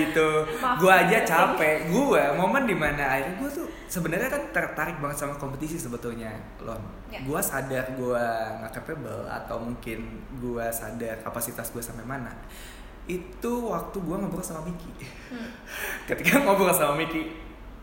gitu. 0.00 0.28
Maaf, 0.64 0.80
gua 0.80 0.92
aja 1.04 1.18
capek. 1.20 1.92
Gua 1.92 2.32
momen 2.32 2.64
di 2.64 2.72
mana 2.72 3.04
akhirnya 3.04 3.36
gua 3.36 3.50
tuh 3.52 3.68
sebenarnya 3.92 4.32
kan 4.32 4.42
tertarik 4.48 4.96
banget 4.96 5.20
sama 5.20 5.36
kompetisi 5.36 5.76
sebetulnya 5.76 6.32
lon. 6.64 6.80
Ya. 7.12 7.20
gua 7.28 7.44
sadar 7.44 7.84
gua 8.00 8.56
nggak 8.64 8.72
capable 8.80 9.28
atau 9.28 9.60
mungkin 9.60 10.24
gua 10.40 10.72
sadar 10.72 11.20
kapasitas 11.20 11.68
gua 11.68 11.84
sampai 11.84 12.08
mana. 12.08 12.32
Itu 13.04 13.68
waktu 13.68 14.00
gua 14.00 14.16
ngobrol 14.24 14.40
sama 14.40 14.64
Miki. 14.64 14.88
Hmm. 15.28 15.52
ketika 16.08 16.40
ngobrol 16.40 16.72
sama 16.72 16.96
Miki 16.96 17.28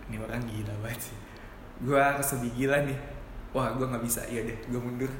ini 0.09 0.17
orang 0.17 0.41
gila 0.41 0.73
banget 0.81 1.13
sih. 1.13 1.17
Gua 1.85 2.17
harus 2.17 2.33
lebih 2.33 2.65
gila 2.65 2.81
nih. 2.81 2.97
Wah 3.53 3.77
gua 3.77 3.93
nggak 3.93 4.01
bisa. 4.01 4.25
Iya 4.25 4.49
deh 4.49 4.57
gua 4.73 4.81
mundur 4.81 5.13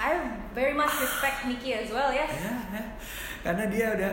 I 0.00 0.10
very 0.50 0.72
much 0.72 0.96
respect 0.96 1.44
Nicky 1.44 1.76
as 1.76 1.92
well 1.92 2.08
ya 2.08 2.24
ya, 2.24 2.54
ya. 2.72 2.82
karena 3.44 3.68
dia 3.68 3.86
udah 3.92 4.12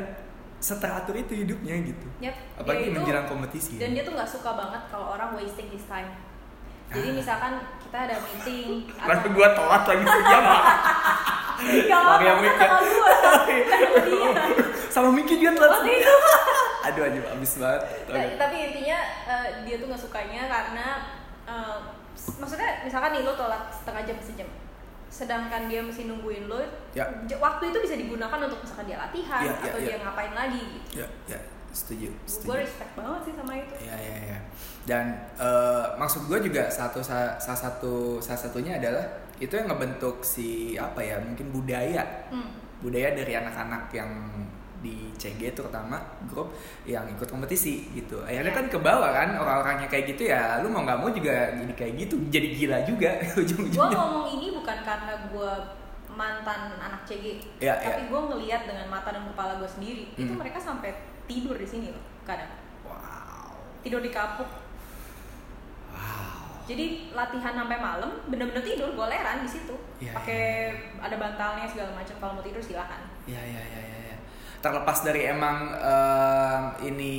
seteratur 0.58 1.16
itu 1.16 1.34
hidupnya 1.38 1.80
gitu. 1.82 2.08
Yep, 2.20 2.36
apalagi 2.58 2.82
dia 2.82 2.90
itu- 2.90 2.96
menjelang 3.00 3.26
kompetisi 3.26 3.74
dan 3.78 3.90
ya. 3.90 3.96
dia 3.96 4.04
tuh 4.04 4.14
nggak 4.14 4.28
suka 4.28 4.52
banget 4.52 4.82
kalau 4.90 5.16
orang 5.16 5.32
wasting 5.34 5.70
his 5.70 5.86
time. 5.86 6.12
Jadi 6.88 7.08
Ah. 7.08 7.16
misalkan 7.16 7.54
kita 7.84 7.98
ada 8.00 8.16
meeting 8.18 8.88
Lalu 8.88 9.28
gua 9.36 9.48
telat 9.52 9.84
lagi 9.86 10.04
dia 10.08 10.40
mah 10.40 10.62
Gak 11.84 12.00
apa-apa 12.00 12.24
sama 12.24 12.40
gue 12.40 12.52
sama 13.68 14.00
dia 14.08 14.32
sama 14.88 15.10
Miki 15.12 15.36
dia 15.36 15.52
telat 15.52 15.84
Waktu 15.84 15.92
itu 16.00 16.16
aduh 16.88 17.04
aduh 17.04 17.24
abis 17.36 17.52
banget. 17.60 17.82
Nah, 18.08 18.24
tapi 18.40 18.56
intinya 18.72 18.98
eh, 19.28 19.48
dia 19.68 19.76
tuh 19.76 19.92
nggak 19.92 20.00
sukanya 20.00 20.48
karena 20.48 20.88
eh, 21.44 21.78
maksudnya 22.40 22.70
misalkan 22.82 23.12
nih 23.12 23.22
lo 23.22 23.36
telat 23.36 23.68
setengah 23.68 24.02
jam 24.08 24.18
sejam 24.24 24.48
sedangkan 25.10 25.66
dia 25.66 25.80
mesti 25.80 26.06
nungguin 26.06 26.46
lo 26.46 26.60
Ya. 26.92 27.06
waktu 27.34 27.64
itu 27.68 27.78
bisa 27.80 27.96
digunakan 27.96 28.40
untuk 28.40 28.60
misalkan 28.60 28.86
dia 28.86 28.98
latihan 28.98 29.42
Ya, 29.42 29.54
ya, 29.54 29.66
atau 29.66 29.80
ya. 29.80 29.88
dia 29.88 29.98
ngapain 30.00 30.34
lagi 30.34 30.62
gitu 30.62 30.90
ya 30.98 31.08
ya 31.28 31.40
setuju 31.70 32.10
gue 32.10 32.26
setuju 32.26 32.58
respect 32.58 32.92
banget 32.94 33.22
sih 33.24 33.34
sama 33.34 33.54
itu 33.54 33.74
Ya 33.80 33.96
ya 33.96 34.18
ya. 34.28 34.40
Dan 34.84 35.06
eh, 35.36 35.86
maksud 35.96 36.26
gue 36.26 36.40
juga 36.42 36.68
satu 36.68 37.00
sa- 37.00 37.36
salah 37.38 37.60
satu 37.62 37.94
salah 38.18 38.40
satunya 38.40 38.76
adalah 38.76 39.04
itu 39.38 39.52
yang 39.52 39.68
ngebentuk 39.68 40.20
si 40.22 40.48
apa 40.74 40.98
ya 41.00 41.20
mungkin 41.20 41.52
budaya 41.52 42.02
Hmm. 42.28 42.50
budaya 42.78 43.12
dari 43.12 43.34
anak-anak 43.34 43.92
yang 43.92 44.10
di 44.78 45.10
CG 45.12 45.52
terutama 45.52 45.98
grup 46.24 46.54
yang 46.84 47.02
ikut 47.08 47.26
kompetisi 47.26 47.90
gitu. 47.92 48.22
Akhirnya 48.22 48.48
Ya. 48.48 48.56
kan 48.56 48.66
ke 48.68 48.78
bawah 48.78 49.10
kan 49.10 49.34
orang-orangnya 49.34 49.86
kayak 49.88 50.06
gitu 50.08 50.30
ya. 50.30 50.62
Lu 50.62 50.70
mau 50.70 50.82
nggak 50.82 50.98
mau 50.98 51.10
juga 51.10 51.34
jadi 51.52 51.74
kayak 51.74 51.94
gitu, 52.00 52.16
jadi 52.30 52.48
gila 52.48 52.78
juga 52.86 53.10
gue 53.18 53.42
ujung-ujungnya. 53.44 53.98
ngomong 53.98 54.30
ini 54.32 54.47
bukan 54.68 54.84
karena 54.84 55.14
gue 55.32 55.52
mantan 56.12 56.76
anak 56.76 57.08
CG 57.08 57.40
Ya, 57.56 57.80
tapi 57.80 58.04
ya. 58.04 58.12
gue 58.12 58.20
ngelihat 58.28 58.62
dengan 58.68 58.92
mata 58.92 59.16
dan 59.16 59.24
kepala 59.26 59.56
gue 59.56 59.70
sendiri 59.70 60.12
itu 60.12 60.28
Hmm. 60.28 60.44
mereka 60.44 60.60
sampai 60.60 60.92
tidur 61.24 61.56
di 61.56 61.64
sini 61.64 61.88
loh 61.88 62.04
kadang 62.28 62.52
Wow. 62.84 63.56
tidur 63.80 64.04
di 64.04 64.12
kapuk 64.12 64.44
Wow. 65.88 66.68
jadi 66.68 67.16
latihan 67.16 67.56
sampai 67.56 67.80
malam 67.80 68.12
bener-bener 68.28 68.60
tidur 68.60 68.92
goleran 68.92 69.40
di 69.40 69.48
situ 69.48 69.72
Iya, 69.98 70.12
pakai 70.12 70.44
ada 71.00 71.16
bantalnya 71.16 71.64
segala 71.64 71.96
macam 71.96 72.16
kalau 72.20 72.34
mau 72.36 72.44
tidur 72.44 72.60
silakan 72.60 73.08
Ya 73.24 73.40
ya 73.40 73.64
ya 73.64 73.80
ya 73.80 73.82
ya. 73.88 73.97
Terlepas 74.68 74.98
dari 75.00 75.22
emang 75.26 75.58
em, 75.74 76.62
ini 76.86 77.14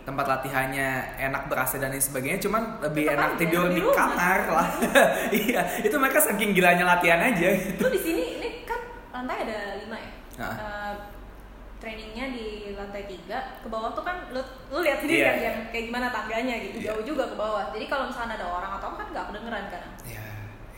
tempat 0.00 0.24
latihannya 0.26 0.88
enak 1.20 1.42
ber 1.46 1.58
AC 1.58 1.76
dan 1.76 1.90
lain 1.90 2.00
sebagainya, 2.00 2.40
cuman 2.40 2.62
lebih 2.80 3.04
Tetap 3.04 3.14
enak 3.14 3.28
aja, 3.28 3.38
tidur 3.38 3.64
di 3.68 3.80
kamar 3.84 4.38
lah. 4.48 4.68
iya, 5.44 5.60
itu 5.78 5.92
mereka 5.94 6.18
saking 6.18 6.50
gilanya 6.50 6.84
latihan 6.86 7.20
aja 7.20 7.48
gitu. 7.52 7.84
lu 7.84 7.90
di 7.90 8.00
sini 8.00 8.24
ini 8.34 8.64
kan 8.64 8.80
lantai 9.12 9.44
ada 9.44 9.58
lima 9.78 9.96
ya 9.96 10.10
Ah. 10.34 10.50
Eh, 10.50 10.94
trainingnya 11.76 12.26
di 12.28 12.46
lantai 12.72 13.04
tiga 13.04 13.60
ke 13.60 13.68
bawah 13.68 13.92
tuh 13.92 14.02
kan 14.02 14.26
lu 14.28 14.40
lu 14.68 14.80
lihat 14.80 14.98
sendiri 14.98 15.20
Iya. 15.20 15.28
kan 15.28 15.38
yang 15.38 15.56
kayak 15.68 15.84
gimana 15.86 16.08
tangganya 16.08 16.54
gitu 16.58 16.76
Iya. 16.80 16.86
jauh 16.90 17.04
juga 17.04 17.24
ke 17.28 17.36
bawah 17.36 17.70
jadi 17.70 17.86
kalau 17.86 18.08
misalnya 18.08 18.34
ada 18.34 18.48
orang 18.48 18.72
atau 18.74 18.86
apa 18.88 18.96
kan 18.96 19.08
nggak 19.12 19.26
kedengeran 19.28 19.64
kan 19.68 19.82
Ya, 20.02 20.24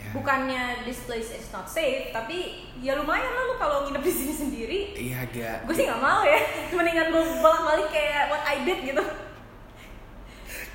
ya. 0.07 0.11
bukannya 0.15 0.63
this 0.87 1.03
place 1.05 1.35
is 1.35 1.51
not 1.51 1.67
safe 1.67 2.15
tapi 2.15 2.71
ya 2.79 2.95
lumayan 2.95 3.35
lah 3.35 3.45
lu 3.51 3.55
kalau 3.59 3.77
nginep 3.87 4.03
di 4.07 4.13
sini 4.15 4.35
sendiri 4.35 4.79
Iya 4.95 5.27
agak. 5.27 5.57
gue 5.67 5.75
sih 5.75 5.85
nggak 5.91 6.03
mau 6.03 6.23
ya 6.23 6.39
mendingan 6.79 7.11
gue 7.11 7.23
bolak 7.43 7.63
balik 7.67 7.89
kayak 7.91 8.31
what 8.31 8.43
I 8.47 8.63
did 8.63 8.81
gitu 8.87 9.05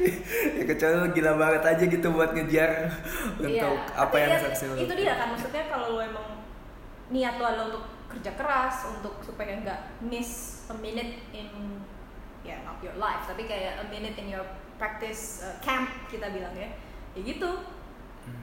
ya 0.57 0.63
kecuali 0.65 0.95
lu 0.97 1.07
gila 1.13 1.31
banget 1.37 1.63
aja 1.63 1.83
gitu 1.87 2.07
buat 2.11 2.31
ngejar 2.33 2.71
untuk 3.39 3.77
apa 3.95 4.11
tapi 4.11 4.17
yang 4.19 4.31
ya, 4.33 4.39
saksi 4.49 4.63
lu. 4.67 4.73
itu 4.81 4.93
dia 4.97 5.13
kan 5.15 5.27
maksudnya 5.31 5.63
kalau 5.69 5.87
lo 5.95 5.99
emang 6.01 6.27
niat 7.13 7.37
lo 7.37 7.45
adalah 7.45 7.65
untuk 7.71 7.85
kerja 8.11 8.31
keras 8.35 8.75
untuk 8.91 9.23
supaya 9.23 9.61
nggak 9.61 9.79
miss 10.03 10.63
a 10.67 10.75
minute 10.81 11.21
in 11.31 11.79
ya 12.41 12.59
not 12.65 12.81
your 12.81 12.97
life 12.97 13.23
tapi 13.29 13.45
kayak 13.45 13.77
a 13.79 13.85
minute 13.87 14.17
in 14.17 14.27
your 14.33 14.43
practice 14.81 15.45
uh, 15.45 15.53
camp 15.61 15.87
kita 16.09 16.27
bilang 16.33 16.51
ya 16.57 16.69
ya 17.13 17.21
gitu. 17.21 17.51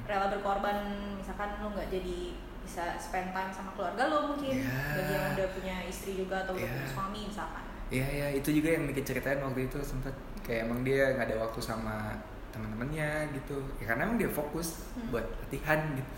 Rela 0.04 0.26
berkorban 0.28 0.78
misalkan 1.14 1.58
lo 1.58 1.70
nggak 1.70 1.88
jadi 1.88 2.18
bisa 2.60 2.96
spend 2.96 3.32
time 3.32 3.48
sama 3.48 3.72
keluarga 3.72 4.02
lo 4.06 4.18
mungkin 4.28 4.60
Ya. 4.60 4.76
bagi 4.92 5.12
yang 5.12 5.26
udah 5.32 5.48
punya 5.52 5.76
istri 5.84 6.12
juga 6.14 6.44
atau 6.44 6.52
udah 6.52 6.64
Ya. 6.64 6.72
punya 6.74 6.88
suami 6.88 7.20
misalkan. 7.24 7.64
Iya 7.88 8.04
ya 8.06 8.26
itu 8.30 8.48
juga 8.52 8.68
yang 8.70 8.84
Miki 8.84 9.00
ceritain 9.00 9.40
waktu 9.40 9.64
itu 9.64 9.78
sempet 9.80 10.12
kayak 10.42 10.68
emang 10.68 10.84
dia 10.84 11.16
nggak 11.16 11.26
ada 11.26 11.36
waktu 11.40 11.56
sama 11.58 12.12
teman-temannya 12.48 13.10
gitu. 13.32 13.56
Ya 13.78 13.88
karena 13.88 14.04
emang 14.04 14.16
dia 14.16 14.28
fokus 14.28 14.92
Hmm. 14.92 15.08
buat 15.08 15.24
latihan 15.24 15.80
gitu. 15.92 16.10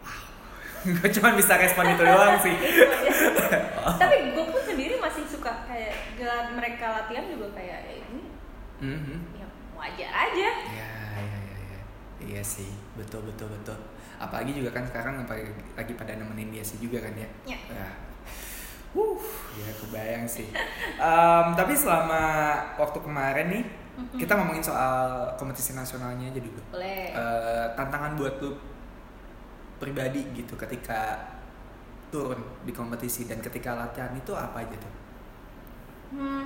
Wow. 0.00 0.24
Gue 0.96 1.08
cuma 1.12 1.28
bisa 1.32 1.52
respon 1.54 1.84
itu 1.86 2.02
doang 2.02 2.36
sih. 2.38 2.56
Tapi 4.00 4.16
gue 4.30 4.44
pun 4.46 4.62
sendiri 4.62 4.96
masih 4.96 5.24
suka 5.24 5.52
kayak 5.64 5.92
gelar 6.16 6.50
mereka 6.50 6.86
latihan 6.94 7.28
juga 7.28 7.52
kayak 7.52 7.78
ya 7.82 7.94
ini 8.00 8.22
Mhm. 8.80 9.16
ya 9.36 9.46
wajar 9.76 10.10
aja. 10.10 10.50
Ya 10.64 10.88
ya 11.14 11.38
ya 11.38 11.58
ya 11.68 11.80
iya 12.24 12.42
sih 12.42 12.72
betul 12.92 13.24
betul 13.24 13.48
betul 13.48 13.78
apalagi 14.16 14.54
juga 14.54 14.70
kan 14.70 14.84
sekarang 14.86 15.24
lagi 15.74 15.92
pada 15.96 16.12
nemenin 16.14 16.52
dia 16.52 16.64
sih 16.64 16.78
juga 16.78 17.02
kan 17.02 17.14
ya 17.16 17.28
Ya. 17.48 17.58
ya 17.72 17.88
Wuh, 18.92 19.16
ya 19.56 19.72
kebayang 19.72 20.28
sih. 20.28 20.52
Em, 21.00 21.46
tapi 21.56 21.72
selama 21.72 22.52
waktu 22.76 23.00
kemarin 23.00 23.48
nih, 23.48 23.64
kita 24.20 24.36
ngomongin 24.36 24.60
soal 24.60 25.32
kompetisi 25.40 25.72
nasionalnya 25.72 26.28
aja 26.28 26.36
dulu. 26.36 26.60
boleh 26.68 27.08
Eh, 27.08 27.66
tantangan 27.72 28.20
buat 28.20 28.36
lu 28.44 28.52
pribadi 29.80 30.36
gitu 30.36 30.60
ketika 30.60 31.16
turun 32.12 32.36
di 32.68 32.72
kompetisi 32.76 33.24
dan 33.24 33.40
ketika 33.40 33.72
latihan 33.72 34.12
itu 34.12 34.36
apa 34.36 34.60
aja 34.60 34.76
tuh? 34.76 34.92
Hmm. 36.12 36.44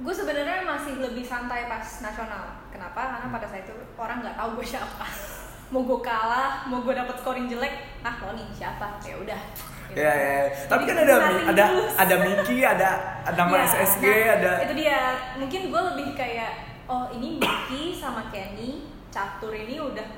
Gue 0.00 0.14
sebenarnya 0.16 0.64
masih 0.64 0.96
lebih 0.96 1.24
santai 1.26 1.68
pas 1.68 1.84
nasional. 2.00 2.64
Kenapa? 2.72 3.12
Karena 3.12 3.28
pada 3.28 3.46
saat 3.46 3.68
itu 3.68 3.74
orang 4.00 4.24
nggak 4.24 4.36
tahu 4.40 4.48
gue 4.56 4.66
siapa. 4.66 5.06
mau 5.72 5.84
gue 5.88 6.00
kalah, 6.04 6.68
mau 6.68 6.84
gue 6.84 6.92
dapet 6.92 7.16
scoring 7.20 7.48
jelek, 7.48 8.00
ah 8.04 8.16
lo 8.24 8.36
nih 8.36 8.44
siapa? 8.52 9.00
Ya 9.04 9.16
udah. 9.16 9.40
Gitu. 9.88 10.00
Ya, 10.00 10.12
ya, 10.12 10.32
ya. 10.48 10.68
Tapi 10.68 10.82
kan 10.84 10.96
ada 11.00 11.14
ada 11.48 11.64
ada 11.96 12.14
Miki, 12.24 12.64
ada 12.64 12.90
ada 13.24 13.36
nama 13.36 13.56
Ya, 13.60 13.64
SSG, 13.68 14.04
nah, 14.04 14.32
ada 14.36 14.50
Itu 14.68 14.74
dia. 14.76 15.00
Mungkin 15.40 15.60
gue 15.68 15.82
lebih 15.92 16.08
kayak, 16.16 16.52
oh 16.88 17.08
ini 17.12 17.40
Mickey 17.40 17.96
sama 17.96 18.28
Kenny, 18.28 18.88
catur 19.12 19.52
ini 19.52 19.80
udah 19.80 20.08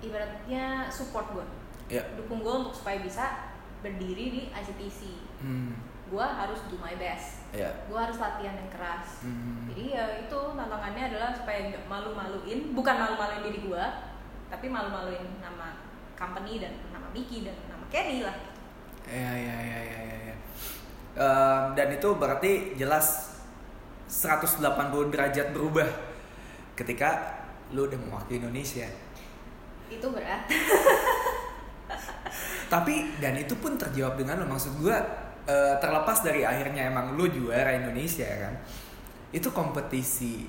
ibaratnya 0.00 0.88
support 0.92 1.32
gue, 1.32 1.46
ya. 1.88 2.04
dukung 2.20 2.44
gue 2.44 2.54
untuk 2.68 2.76
supaya 2.76 3.00
bisa 3.00 3.52
berdiri 3.80 4.24
di 4.32 4.42
ICTC. 4.52 5.00
Hmm, 5.40 5.76
Gue 6.06 6.22
harus 6.22 6.62
do 6.70 6.78
my 6.78 6.94
best. 6.94 7.45
Ya. 7.56 7.70
gue 7.88 7.96
harus 7.98 8.18
latihan 8.20 8.54
yang 8.54 8.68
keras 8.68 9.24
Hmm. 9.24 9.64
jadi 9.72 9.82
ya 9.96 10.04
itu 10.28 10.38
tantangannya 10.52 11.02
adalah 11.08 11.30
supaya 11.32 11.72
nggak 11.72 11.84
malu-maluin 11.88 12.76
bukan 12.76 12.94
malu-maluin 12.94 13.42
diri 13.42 13.60
gue 13.64 13.84
tapi 14.46 14.66
malu-maluin 14.68 15.40
nama 15.40 15.80
company 16.14 16.60
dan 16.60 16.76
nama 16.92 17.08
Mickey 17.10 17.42
dan 17.42 17.56
nama 17.66 17.84
Kenny 17.88 18.20
lah 18.22 18.36
Ya, 19.06 19.30
ya, 19.38 19.56
ya, 19.62 19.78
ya, 19.86 20.00
ya, 20.02 20.16
ya. 20.30 20.36
Em, 21.14 21.62
dan 21.78 21.88
itu 21.94 22.08
berarti 22.18 22.74
jelas 22.74 23.38
180 24.10 24.66
derajat 25.08 25.54
berubah 25.54 25.86
ketika 26.74 27.38
lu 27.70 27.86
udah 27.86 27.94
mewakili 27.96 28.42
Indonesia. 28.42 28.86
itu 29.86 30.06
berat 30.10 30.42
Tapi 32.66 32.94
dan 33.22 33.38
itu 33.38 33.54
pun 33.54 33.78
terjawab 33.78 34.18
dengan 34.18 34.42
lo 34.42 34.46
maksud 34.50 34.82
gua 34.82 34.98
eh, 35.46 35.74
terlepas 35.80 36.18
dari 36.20 36.42
akhirnya 36.44 36.90
emang 36.90 37.14
lu 37.16 37.26
juara 37.30 37.74
Indonesia 37.74 38.26
kan. 38.26 38.54
Itu 39.32 39.50
kompetisi 39.50 40.46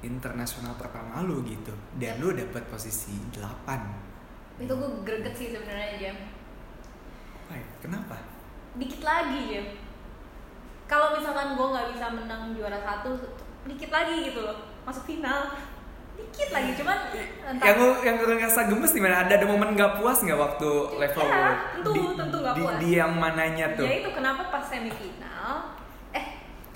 internasional 0.00 0.76
pertama 0.80 1.20
lu 1.20 1.44
gitu 1.44 1.72
dan 2.00 2.16
lu 2.20 2.32
dapet 2.32 2.64
posisi 2.72 3.12
8. 3.36 4.08
itu 4.60 4.68
gue 4.68 4.90
greget 5.08 5.32
sih 5.32 5.48
sebenarnya 5.56 5.96
jam 5.96 6.16
Wah, 7.48 7.56
kenapa? 7.80 8.16
dikit 8.76 9.00
lagi 9.00 9.40
jam 9.48 9.66
kalau 10.84 11.16
misalkan 11.16 11.56
gue 11.56 11.66
nggak 11.72 11.88
bisa 11.96 12.06
menang 12.12 12.52
juara 12.52 12.76
satu 12.80 13.16
dikit 13.64 13.88
lagi 13.88 14.30
gitu 14.30 14.40
loh 14.44 14.56
masuk 14.84 15.04
final 15.08 15.52
dikit 16.22 16.48
lagi 16.50 16.70
cuman 16.74 16.98
entah- 17.46 17.66
yang 17.66 17.78
yang 18.00 18.16
ngerasa 18.18 18.60
gemes 18.66 18.90
di 18.90 19.00
mana 19.00 19.16
ada 19.20 19.32
ada 19.32 19.44
momen 19.44 19.72
nggak 19.72 19.96
puas 19.96 20.18
nggak 20.18 20.36
waktu 20.36 20.70
level 20.94 21.22
Ya, 21.22 21.46
tentu, 21.72 21.90
di, 21.90 22.00
tentu 22.14 22.38
di, 22.38 22.60
puas. 22.60 22.76
di 22.78 22.88
yang 22.94 23.12
mananya 23.14 23.66
tuh 23.72 23.84
Ya 23.84 23.94
itu 23.98 24.10
kenapa 24.10 24.42
pas 24.48 24.64
semifinal 24.64 25.76
eh 26.10 26.26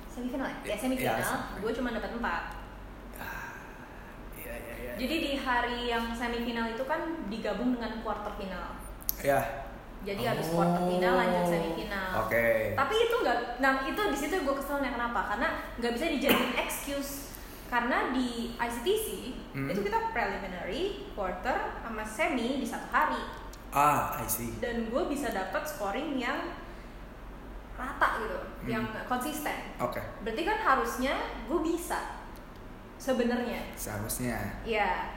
semifinal 0.06 0.46
ya? 0.46 0.56
Ya 0.64 0.76
semifinal, 0.76 1.16
Ya, 1.16 1.36
gue 1.58 1.72
cuma 1.72 1.88
dapat 1.90 2.10
empat. 2.12 2.42
Iya, 4.34 4.54
iya, 4.54 4.74
iya. 4.76 4.92
Jadi 4.96 5.14
di 5.16 5.32
hari 5.36 5.78
yang 5.86 6.04
semifinal 6.10 6.66
itu 6.68 6.84
kan 6.84 7.00
digabung 7.26 7.72
dengan 7.72 7.98
quarter 8.00 8.30
final. 8.34 8.78
ya 9.18 9.40
Jadi 10.02 10.22
habis 10.22 10.46
quarter 10.48 10.84
final 10.84 11.14
lanjut 11.16 11.40
Oh, 11.40 11.50
semifinal. 11.50 12.08
oke. 12.20 12.46
Tapi 12.74 12.94
itu 13.00 13.16
nggak, 13.16 13.38
nah 13.56 13.82
itu 13.82 14.00
di 14.04 14.18
situ 14.18 14.34
gue 14.38 14.54
keselnya 14.54 14.90
kenapa? 14.92 15.20
Karena 15.26 15.48
nggak 15.74 15.92
bisa 15.92 16.06
dijadiin 16.10 16.52
excuse. 16.56 17.33
Karena 17.66 18.10
di 18.10 18.54
ICTC 18.54 19.08
Hmm. 19.54 19.70
itu 19.70 19.80
kita 19.80 20.10
preliminary, 20.10 20.82
quarter, 21.14 21.78
sama 21.78 22.02
semi 22.02 22.58
di 22.58 22.66
satu 22.66 22.90
hari. 22.90 23.22
ah 23.70 24.14
I 24.14 24.26
see 24.26 24.54
Dan 24.58 24.86
gue 24.86 25.02
bisa 25.06 25.30
dapat 25.30 25.62
scoring 25.62 26.14
yang 26.14 26.54
rata 27.74 28.22
gitu 28.22 28.38
Hmm. 28.62 28.68
yang 28.68 28.84
konsisten 29.04 29.74
Oke, 29.78 29.98
berarti 30.22 30.42
kan 30.42 30.58
harusnya 30.60 31.14
gue 31.44 31.58
bisa 31.60 32.22
sebenarnya 32.96 33.74
seharusnya. 33.74 34.62
ya 34.62 35.10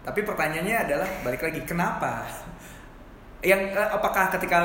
Tapi 0.00 0.24
pertanyaannya 0.24 0.76
adalah 0.78 1.08
balik 1.20 1.42
lagi 1.42 1.60
kenapa? 1.62 2.24
Yang 3.40 3.72
eh, 3.72 3.88
apakah 3.90 4.32
ketika 4.32 4.58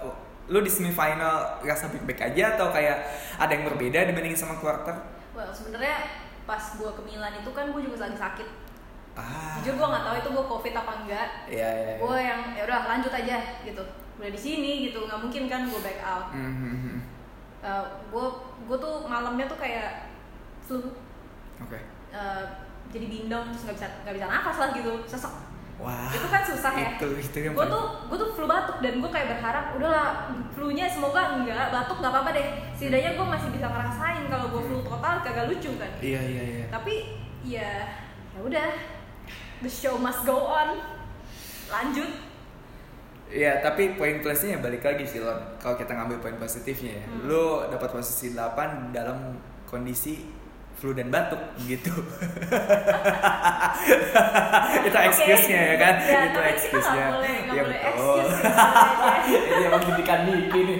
eh, 0.00 0.12
lu 0.48 0.60
di 0.60 0.72
semifinal 0.72 1.60
rasa 1.60 1.88
baik-baik 1.88 2.32
aja 2.32 2.56
atau 2.56 2.70
kayak 2.70 2.96
ada 3.36 3.52
yang 3.52 3.64
berbeda 3.66 4.08
dibandingin 4.08 4.36
sama 4.36 4.56
quarter? 4.56 4.96
Well 5.36 5.52
sebenarnya 5.52 5.96
pas 6.42 6.62
gue 6.72 6.88
ke 6.88 7.02
Milan 7.04 7.36
itu 7.36 7.50
kan 7.50 7.68
gue 7.68 7.82
juga 7.82 7.96
lagi 8.02 8.16
sakit 8.16 8.48
Ah. 9.16 9.56
jujur 9.56 9.80
gue 9.80 9.86
nggak 9.86 10.04
tahu 10.04 10.14
itu 10.14 10.28
gue 10.30 10.44
covid 10.46 10.74
apa 10.74 10.92
enggak 11.00 11.28
Iya, 11.48 11.68
iya. 11.72 11.84
iya. 11.90 11.94
gue 11.96 12.16
yang 12.18 12.40
ya 12.52 12.62
udah 12.64 12.80
lanjut 12.86 13.08
aja 13.10 13.36
gitu 13.62 13.80
udah 14.16 14.28
di 14.28 14.36
sini 14.36 14.72
gitu 14.84 15.04
nggak 15.04 15.16
mungkin 15.16 15.42
kan 15.46 15.64
gue 15.64 15.80
back 15.80 16.00
out 16.00 16.28
Hmm, 16.32 16.52
hmm, 16.52 16.76
hmm. 16.78 16.98
gue 18.12 18.26
gue 18.68 18.76
tuh 18.76 18.94
malamnya 19.04 19.48
tuh 19.48 19.56
kayak 19.56 20.12
flu 20.60 20.92
Oke. 21.58 21.80
eh, 22.12 22.44
jadi 22.86 23.06
bindong 23.08 23.48
terus 23.50 23.64
nggak 23.64 23.76
bisa 23.76 23.88
nggak 24.04 24.14
bisa 24.14 24.26
nafas 24.28 24.56
lah 24.58 24.68
gitu 24.72 24.92
sesek 25.08 25.32
Wah. 25.76 26.08
itu 26.08 26.24
kan 26.26 26.40
susah 26.40 26.72
ya 26.72 26.88
Itu 26.96 27.12
itu 27.12 27.38
yang 27.38 27.52
gue 27.52 27.66
tuh 27.68 27.84
gue 28.08 28.16
tuh 28.16 28.30
flu 28.32 28.44
batuk 28.44 28.80
dan 28.80 28.96
gue 28.96 29.10
kayak 29.12 29.28
berharap 29.30 29.76
udahlah 29.76 30.08
flu-nya 30.50 30.88
semoga 30.88 31.36
enggak 31.36 31.68
batuk 31.68 32.00
nggak 32.00 32.12
apa-apa 32.12 32.30
deh 32.32 32.46
setidaknya 32.72 33.12
gue 33.12 33.26
masih 33.28 33.48
bisa 33.52 33.66
ngerasain 33.68 34.24
kalau 34.26 34.46
gue 34.48 34.62
flu 34.62 34.78
total 34.80 35.20
kagak 35.20 35.46
lucu 35.46 35.76
kan 35.76 35.92
Iya, 36.00 36.20
iya, 36.22 36.42
iya. 36.42 36.64
tapi 36.68 36.94
ya 37.44 37.70
ya 38.32 38.40
udah 38.40 38.68
the 39.60 39.68
show 39.68 39.96
must 39.96 40.24
go 40.24 40.48
on 40.48 40.80
lanjut 41.66 42.08
Iya, 43.26 43.58
tapi 43.58 43.98
poin 43.98 44.22
plusnya 44.22 44.54
ya 44.54 44.58
balik 44.62 44.86
lagi 44.86 45.02
sih 45.02 45.18
Lon. 45.18 45.34
Kalau 45.58 45.74
kita 45.74 45.90
ngambil 45.90 46.22
poin 46.22 46.38
positifnya 46.38 46.94
ya, 46.94 47.04
Hmm. 47.04 47.26
lu 47.26 47.44
dapat 47.66 47.90
posisi 47.90 48.30
8 48.30 48.94
dalam 48.94 49.34
kondisi 49.66 50.30
flu 50.76 50.92
dan 50.92 51.08
batuk 51.08 51.40
gitu. 51.64 51.88
itu 54.86 54.98
excuse-nya 54.98 55.60
ya 55.72 55.76
kan? 55.80 55.94
Ya, 56.04 56.18
itu 56.28 56.40
excuse-nya. 56.52 57.04
Iya, 57.48 57.62
boleh 57.64 57.80
betul. 57.82 58.22
Ini 59.56 59.62
emang 59.66 59.82
didikan 59.82 60.20
Niki 60.28 60.60
nih. 60.62 60.78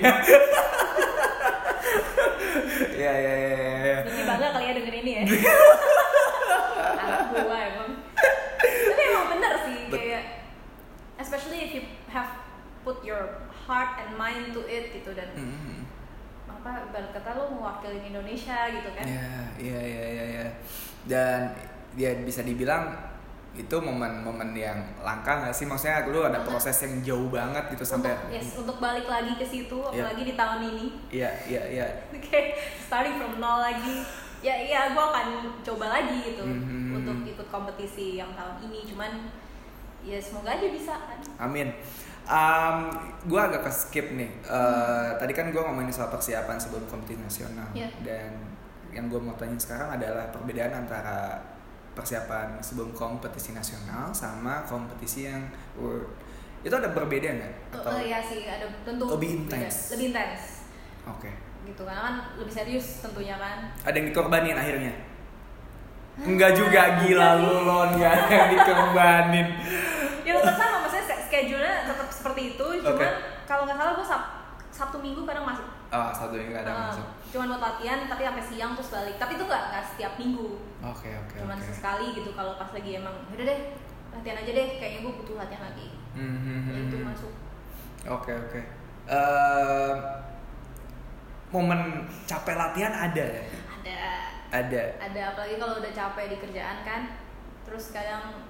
Iya, 2.96 3.12
iya, 3.12 3.35
iya, 3.35 3.50
iya. 3.56 3.96
Niki 4.04 4.22
bangga 4.24 4.48
kali 4.52 4.64
ya 4.66 4.72
denger 4.74 4.94
ini 4.96 5.11
ya 5.11 5.22
anak 6.96 7.20
gua 7.30 7.56
emang 7.56 7.90
tapi 8.56 9.02
emang 9.04 9.26
bener 9.32 9.52
sih 9.62 9.78
kayak 9.88 10.22
especially 11.16 11.59
if 11.62 11.70
you 11.72 11.82
have 12.11 12.28
put 12.82 13.00
your 13.00 13.40
heart 13.66 13.96
and 14.00 14.11
mind 14.16 14.52
to 14.52 14.61
it 14.66 14.92
gitu 14.92 15.12
dan 15.12 15.28
Hmm. 15.37 15.86
Apa 16.66 16.83
ibarat 16.85 17.11
kata 17.12 17.31
lo 17.33 17.46
mewakili 17.48 18.02
Indonesia 18.05 18.66
gitu 18.68 18.90
kan 18.90 19.05
Iya, 19.07 19.31
iya, 19.57 19.79
iya, 20.05 20.24
iya. 20.26 20.46
Dan 21.07 21.55
ya 21.94 22.11
bisa 22.20 22.42
dibilang 22.42 22.90
itu 23.55 23.72
momen-momen 23.72 24.50
yang 24.52 24.76
langka 25.00 25.40
nggak 25.40 25.55
sih? 25.55 25.64
Maksudnya 25.64 26.05
lu 26.05 26.20
ada 26.20 26.42
proses 26.42 26.74
yang 26.83 26.98
jauh 27.00 27.29
banget 27.31 27.70
gitu 27.70 27.87
sampai 27.87 28.12
untuk, 28.12 28.35
yes, 28.35 28.59
untuk 28.59 28.76
balik 28.76 29.07
lagi 29.07 29.33
ke 29.33 29.46
situ 29.46 29.79
Iya. 29.87 30.02
apalagi 30.02 30.22
di 30.24 30.35
tahun 30.35 30.61
ini 30.66 30.87
Iya, 31.22 31.31
iya, 31.46 31.62
iya. 31.70 31.87
kayak 32.12 32.59
starting 32.83 33.16
from 33.16 33.38
nol 33.38 33.62
lagi 33.62 34.02
ya 34.42 34.52
iya 34.52 34.90
gue 34.90 35.00
akan 35.00 35.26
coba 35.62 35.87
lagi 35.88 36.16
gitu 36.26 36.44
Mhm. 36.44 36.98
untuk 36.98 37.16
ikut 37.24 37.48
kompetisi 37.48 38.18
yang 38.18 38.35
tahun 38.35 38.61
ini 38.62 38.85
cuman 38.85 39.31
ya 40.02 40.18
semoga 40.18 40.52
aja 40.52 40.66
bisa 40.68 40.92
kan 40.92 41.18
Amin. 41.40 41.72
Um, 42.26 42.90
gue 43.24 43.38
agak 43.38 43.62
ke 43.62 43.70
skip 43.70 44.06
nih. 44.10 44.26
Eh, 44.42 45.08
Tadi 45.14 45.30
kan 45.30 45.46
gue 45.46 45.58
ngomongin 45.58 45.88
soal 45.88 46.08
persiapan 46.08 46.54
sebelum 46.56 46.82
kompetisi 46.84 47.18
nasional 47.18 47.70
Iya. 47.70 47.86
dan 48.02 48.34
yang 48.90 49.06
gue 49.06 49.16
mau 49.16 49.34
tanya 49.34 49.54
sekarang 49.54 49.94
adalah 49.94 50.26
perbedaan 50.28 50.74
antara 50.76 51.38
persiapan 51.92 52.58
sebelum 52.58 52.90
kompetisi 52.90 53.50
nasional 53.50 54.10
sama 54.10 54.60
kompetisi 54.62 55.24
yang 55.24 55.46
world. 55.74 56.10
Itu 56.60 56.74
ada 56.74 56.90
berbeda 56.90 57.30
nggak? 57.30 57.52
Atau 57.72 57.90
Oh, 57.90 58.00
iya 58.00 58.18
sih 58.18 58.42
ada 58.42 58.66
tentu 58.82 59.06
Lebih 59.06 59.30
intens. 59.40 59.94
lebih 59.94 60.10
intens 60.10 60.42
oke? 61.04 61.30
gitu 61.62 61.82
karena 61.82 61.98
kan 62.00 62.14
lebih 62.38 62.50
serius 62.52 63.02
tentunya 63.02 63.34
kan 63.34 63.70
Ada 63.82 63.94
yang 63.94 64.06
dikorbanin 64.10 64.54
akhirnya? 64.54 64.94
Enggak 66.16 66.54
juga 66.54 67.02
gila 67.02 67.28
lu 67.38 67.54
lon 67.62 67.90
ada 67.94 68.26
yang 68.26 68.50
dikorbanin. 68.50 69.46
ya 70.22 70.34
tetap 70.36 70.65
schedule-nya 71.37 71.85
tetap 71.85 72.09
seperti 72.09 72.42
itu 72.51 72.66
cuman 72.81 72.96
Oke. 72.96 73.09
kalau 73.44 73.62
nggak 73.62 73.77
salah 73.77 73.92
gue 73.92 74.07
sab 74.07 74.22
sabtu 74.68 74.96
minggu 74.99 75.22
kadang 75.22 75.44
masuk 75.44 75.68
Oh 75.87 76.11
satu 76.11 76.35
yang 76.35 76.51
nggak 76.51 76.62
ada 76.62 76.72
Ah, 76.72 76.81
masuk. 76.88 77.07
cuman 77.31 77.46
buat 77.49 77.62
latihan 77.62 77.99
tapi 78.05 78.22
sampai 78.22 78.42
siang 78.42 78.72
terus 78.72 78.90
balik 78.90 79.16
tapi 79.16 79.33
itu 79.35 79.44
nggak 79.44 79.62
nggak 79.70 79.85
setiap 79.87 80.12
minggu 80.16 80.49
Oke 80.83 81.09
oke 81.14 81.37
cuman 81.38 81.55
oke. 81.55 81.64
sesekali 81.64 82.07
gitu 82.12 82.31
kalau 82.33 82.57
pas 82.57 82.70
lagi 82.70 82.90
emang 82.94 83.14
udah 83.29 83.44
deh 83.44 83.61
latihan 84.11 84.37
aja 84.38 84.51
deh 84.51 84.68
kayaknya 84.75 85.01
gue 85.03 85.12
butuh 85.14 85.37
latihan 85.37 85.64
lagi 85.64 85.88
Hmm, 86.12 86.37
hmm, 86.38 86.61
Ya, 86.66 86.81
itu 86.83 86.96
hmm. 86.96 87.07
masuk 87.07 87.33
Oke 88.09 88.33
oke. 88.33 88.61
Eh, 89.07 89.92
momen 91.49 91.81
capek 92.25 92.55
latihan 92.55 92.90
ada 92.90 93.20
ya? 93.22 93.44
ada 93.70 93.99
Ada. 94.49 94.83
ada 94.99 95.20
apalagi 95.31 95.57
kalau 95.57 95.75
udah 95.77 95.92
capek 95.92 96.25
di 96.29 96.37
kerjaan 96.38 96.79
kan 96.83 97.03
terus 97.62 97.90
kadang 97.90 98.45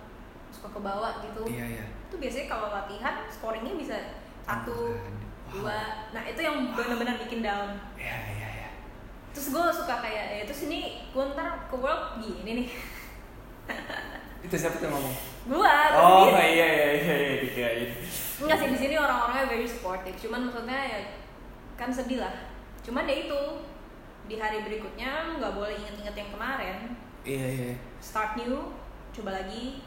suka 0.66 0.74
ke 0.74 0.80
bawah 0.82 1.22
gitu 1.22 1.42
Iya 1.46 1.64
iya. 1.78 1.84
itu 2.10 2.16
biasanya 2.18 2.46
kalau 2.50 2.68
latihan 2.68 3.14
scoringnya 3.30 3.74
bisa 3.78 3.96
satu 4.42 4.98
Wow. 5.46 5.62
dua 5.62 5.78
nah 6.10 6.26
itu 6.26 6.42
yang 6.42 6.74
benar-benar 6.74 7.22
bikin 7.22 7.38
down 7.38 7.78
Iya 7.94 8.18
iya 8.34 8.48
iya. 8.50 8.68
terus 9.30 9.54
gue 9.54 9.62
suka 9.70 10.02
kayak 10.02 10.26
ya 10.32 10.42
terus 10.42 10.66
ini 10.66 11.06
gue 11.06 11.24
ntar 11.32 11.70
ke 11.70 11.76
world 11.78 12.18
gini 12.18 12.50
nih 12.52 12.68
Itu 14.42 14.54
siapa 14.54 14.78
tuh 14.78 14.86
yang 14.86 14.94
ngomong? 14.94 15.16
gue 15.46 15.74
Oh 15.96 16.26
iya 16.30 16.46
iya 16.46 16.68
iya 16.94 17.14
iya 17.18 17.36
dikirain. 17.42 17.90
Enggak 18.38 18.58
sih 18.58 18.68
di 18.70 18.78
sini 18.78 18.94
orang-orangnya 18.94 19.50
very 19.50 19.66
supportive. 19.66 20.14
Cuman 20.14 20.46
maksudnya 20.46 20.78
ya 20.86 21.00
kan 21.74 21.90
sedih 21.90 22.22
lah. 22.22 22.30
Cuman 22.78 23.10
ya 23.10 23.26
itu 23.26 23.40
di 24.26 24.38
hari 24.38 24.62
berikutnya 24.62 25.34
nggak 25.38 25.50
boleh 25.50 25.74
inget-inget 25.74 26.14
yang 26.14 26.30
kemarin. 26.30 26.76
Iya 27.26 27.46
iya. 27.48 27.72
Start 27.98 28.38
new, 28.38 28.70
coba 29.10 29.34
lagi, 29.34 29.82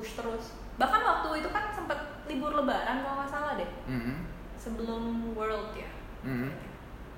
push 0.00 0.16
terus. 0.16 0.56
Bahkan 0.80 1.00
waktu 1.04 1.44
itu 1.44 1.48
kan 1.52 1.68
sempet 1.76 2.24
libur 2.24 2.56
lebaran 2.56 3.04
kalau 3.04 3.20
nggak 3.20 3.28
salah 3.28 3.52
deh. 3.60 3.68
Mhm. 3.84 4.24
Sebelum 4.56 5.36
World 5.36 5.76
ya. 5.76 5.92
Mhm. 6.24 6.48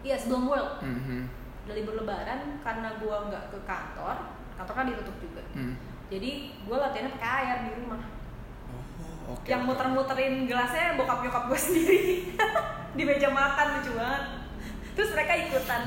Iya 0.03 0.19
sebelum 0.19 0.51
World. 0.51 0.83
Mhm. 0.83 1.31
Udah 1.63 1.75
libur 1.79 1.95
lebaran 1.95 2.59
karena 2.59 2.99
gua 2.99 3.31
nggak 3.31 3.55
ke 3.55 3.59
kantor, 3.63 4.35
kantor 4.59 4.75
kan 4.75 4.87
ditutup 4.91 5.17
juga. 5.23 5.43
Mhm. 5.55 5.79
Jadi 6.11 6.31
gua 6.67 6.91
latihannya 6.91 7.15
pakai 7.15 7.31
air 7.47 7.59
di 7.71 7.73
rumah. 7.79 8.03
Oh 9.23 9.39
oke. 9.39 9.47
yang 9.47 9.63
muter-muterin 9.63 10.51
gelasnya 10.51 10.99
bokap 10.99 11.23
nyokap 11.23 11.45
gue 11.53 11.59
sendiri 11.71 12.03
di 12.93 13.03
meja 13.05 13.29
makan 13.31 13.79
lucu 13.79 13.93
banget 13.95 14.42
terus 14.93 15.11
mereka 15.11 15.33
ikutan 15.39 15.81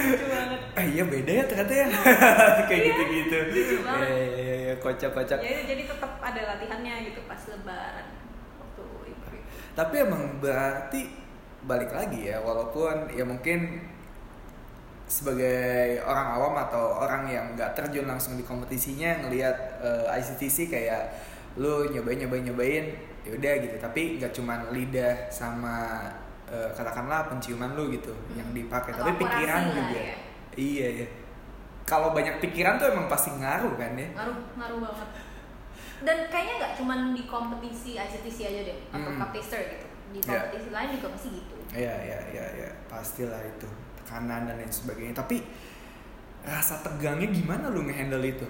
lucu 0.00 0.26
banget 0.26 0.60
Eh 0.72 0.86
iya 0.88 1.02
beda 1.04 1.32
ya 1.32 1.44
ternyata 1.44 1.72
ya 1.74 1.86
kayak 2.64 2.70
Iya, 2.70 2.88
gitu-gitu. 2.88 3.38
lucu 3.50 3.76
banget. 3.82 4.06
Iya 4.06 4.24
iya 4.38 4.54
iya 4.62 4.74
kocak-kocak. 4.78 5.38
ya 5.40 5.60
jadi 5.66 5.82
tetap 5.84 6.12
ada 6.18 6.40
latihannya 6.46 6.94
gitu 7.06 7.20
pas 7.26 7.42
lebaran 7.46 8.06
waktu 8.56 8.82
itu 9.10 9.26
Tapi 9.70 9.94
emang 9.98 10.22
berarti 10.38 11.00
balik 11.62 11.90
lagi 11.90 12.30
ya 12.30 12.40
walaupun 12.40 13.10
ya 13.10 13.22
mungkin 13.22 13.84
sebagai 15.04 15.98
orang 16.00 16.38
awam 16.38 16.54
atau 16.56 16.96
orang 16.96 17.26
yang 17.26 17.46
nggak 17.52 17.74
terjun 17.74 18.06
langsung 18.06 18.38
di 18.38 18.46
kompetisinya 18.46 19.26
ngelihat 19.26 19.56
eh, 19.82 20.06
ICTC 20.16 20.70
kayak 20.70 21.02
lu 21.58 21.90
nyobain 21.90 22.14
nyobain 22.16 22.46
nyobain 22.46 22.84
ya 23.20 23.34
udah 23.34 23.52
gitu 23.58 23.76
tapi 23.76 24.16
nggak 24.16 24.32
cuman 24.32 24.70
lidah 24.70 25.28
sama 25.28 26.06
eh, 26.50 26.68
katakanlah 26.72 27.26
penciuman 27.26 27.72
lu 27.72 27.88
gitu 27.90 28.10
yang 28.34 28.50
dipakai 28.50 28.90
tapi 28.92 29.14
pikiran 29.16 29.70
juga 29.70 29.98
ya. 30.04 30.16
iya 30.54 30.88
ya 31.02 31.06
kalau 31.82 32.10
banyak 32.10 32.38
pikiran 32.38 32.74
tuh 32.76 32.90
emang 32.90 33.06
pasti 33.06 33.30
ngaruh 33.32 33.74
kan 33.74 33.94
ya 33.94 34.08
ngaruh 34.12 34.36
ngaruh 34.54 34.78
banget 34.80 35.08
dan 36.00 36.16
kayaknya 36.26 36.54
nggak 36.58 36.72
cuman 36.74 36.98
di 37.12 37.22
kompetisi 37.24 37.94
ICTC 37.94 38.38
aja 38.42 38.60
deh 38.64 38.78
atau 38.88 39.10
Hmm. 39.10 39.20
cup 39.20 39.30
gitu 39.36 39.56
di 40.10 40.18
Iya. 40.18 40.26
kompetisi 40.42 40.68
lain 40.70 40.88
juga 40.96 41.08
masih 41.12 41.30
gitu 41.38 41.54
Iya, 41.70 41.94
iya, 42.02 42.18
iya, 42.34 42.44
iya, 42.58 42.70
pastilah 42.90 43.38
itu 43.40 43.62
tekanan 43.94 44.42
dan 44.42 44.58
lain 44.58 44.66
sebagainya. 44.66 45.14
Tapi 45.14 45.38
rasa 46.42 46.82
tegangnya 46.82 47.30
gimana 47.30 47.70
lu 47.70 47.86
ngehandle 47.86 48.18
itu? 48.24 48.42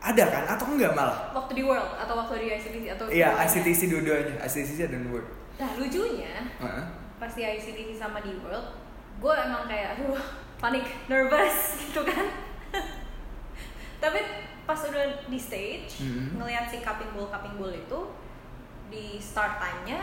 Ada 0.00 0.24
kan 0.26 0.44
atau 0.48 0.72
enggak 0.72 0.96
malah? 0.96 1.36
waktu 1.36 1.52
di 1.52 1.62
world 1.62 1.84
atau 1.94 2.16
waktu 2.16 2.40
di 2.40 2.46
ICTC 2.50 2.84
atau 2.96 3.04
Iya? 3.06 3.28
ICTC 3.38 3.92
dua-duanya, 3.92 4.40
ICTC 4.40 4.88
dan 4.88 5.04
Word. 5.12 5.28
nah 5.60 5.68
lucunya 5.76 6.32
Heeh. 6.58 6.84
Pas 7.22 7.30
di 7.30 7.42
ICTC 7.44 7.94
sama 7.94 8.18
di 8.18 8.34
World 8.36 8.74
gue 9.16 9.30
emang 9.32 9.62
kayak 9.64 9.94
aduh 9.94 10.18
panik 10.58 10.82
nervous 11.06 11.58
gitu 11.84 12.02
kan 12.02 12.26
tapi 13.98 14.18
pas 14.62 14.78
udah 14.80 15.04
di 15.24 15.38
stage 15.38 16.02
Mhm. 16.02 16.34
ngelihat 16.36 16.66
si 16.66 16.78
cupping 16.80 17.14
ball 17.14 17.28
cupping 17.28 17.54
ball 17.54 17.70
itu 17.70 17.98
di 18.88 19.18
start 19.18 19.56
time-nya 19.56 20.02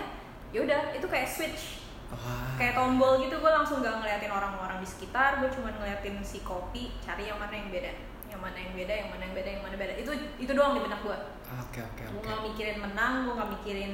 ya 0.49 0.63
udah 0.63 0.95
itu 0.95 1.05
kayak 1.05 1.27
switch 1.27 1.83
Wah. 2.09 2.55
kayak 2.55 2.73
tombol 2.73 3.19
gitu 3.19 3.35
gue 3.35 3.51
langsung 3.51 3.79
gak 3.79 3.99
ngeliatin 3.99 4.31
orang-orang 4.31 4.79
di 4.79 4.87
sekitar 4.87 5.37
gue 5.37 5.49
cuma 5.51 5.69
ngeliatin 5.71 6.17
si 6.21 6.41
kopi 6.41 6.89
cari 6.99 7.27
yang 7.27 7.37
mana 7.37 7.53
yang 7.53 7.69
beda 7.69 7.91
yang 8.25 8.39
mana 8.39 8.57
yang 8.57 8.73
beda 8.73 8.93
yang 8.95 9.09
mana 9.11 9.21
yang 9.21 9.35
beda 9.35 9.49
yang 9.51 9.61
mana 9.61 9.75
beda 9.75 9.93
itu 9.95 10.11
itu 10.39 10.51
doang 10.51 10.73
di 10.73 10.81
benak 10.81 11.03
gue 11.03 11.17
Oke 11.59 11.79
oke 11.83 12.03
gue 12.03 12.15
oke. 12.15 12.25
gak 12.25 12.41
mikirin 12.45 12.77
menang 12.79 13.27
gue 13.27 13.33
gak 13.35 13.51
mikirin 13.53 13.93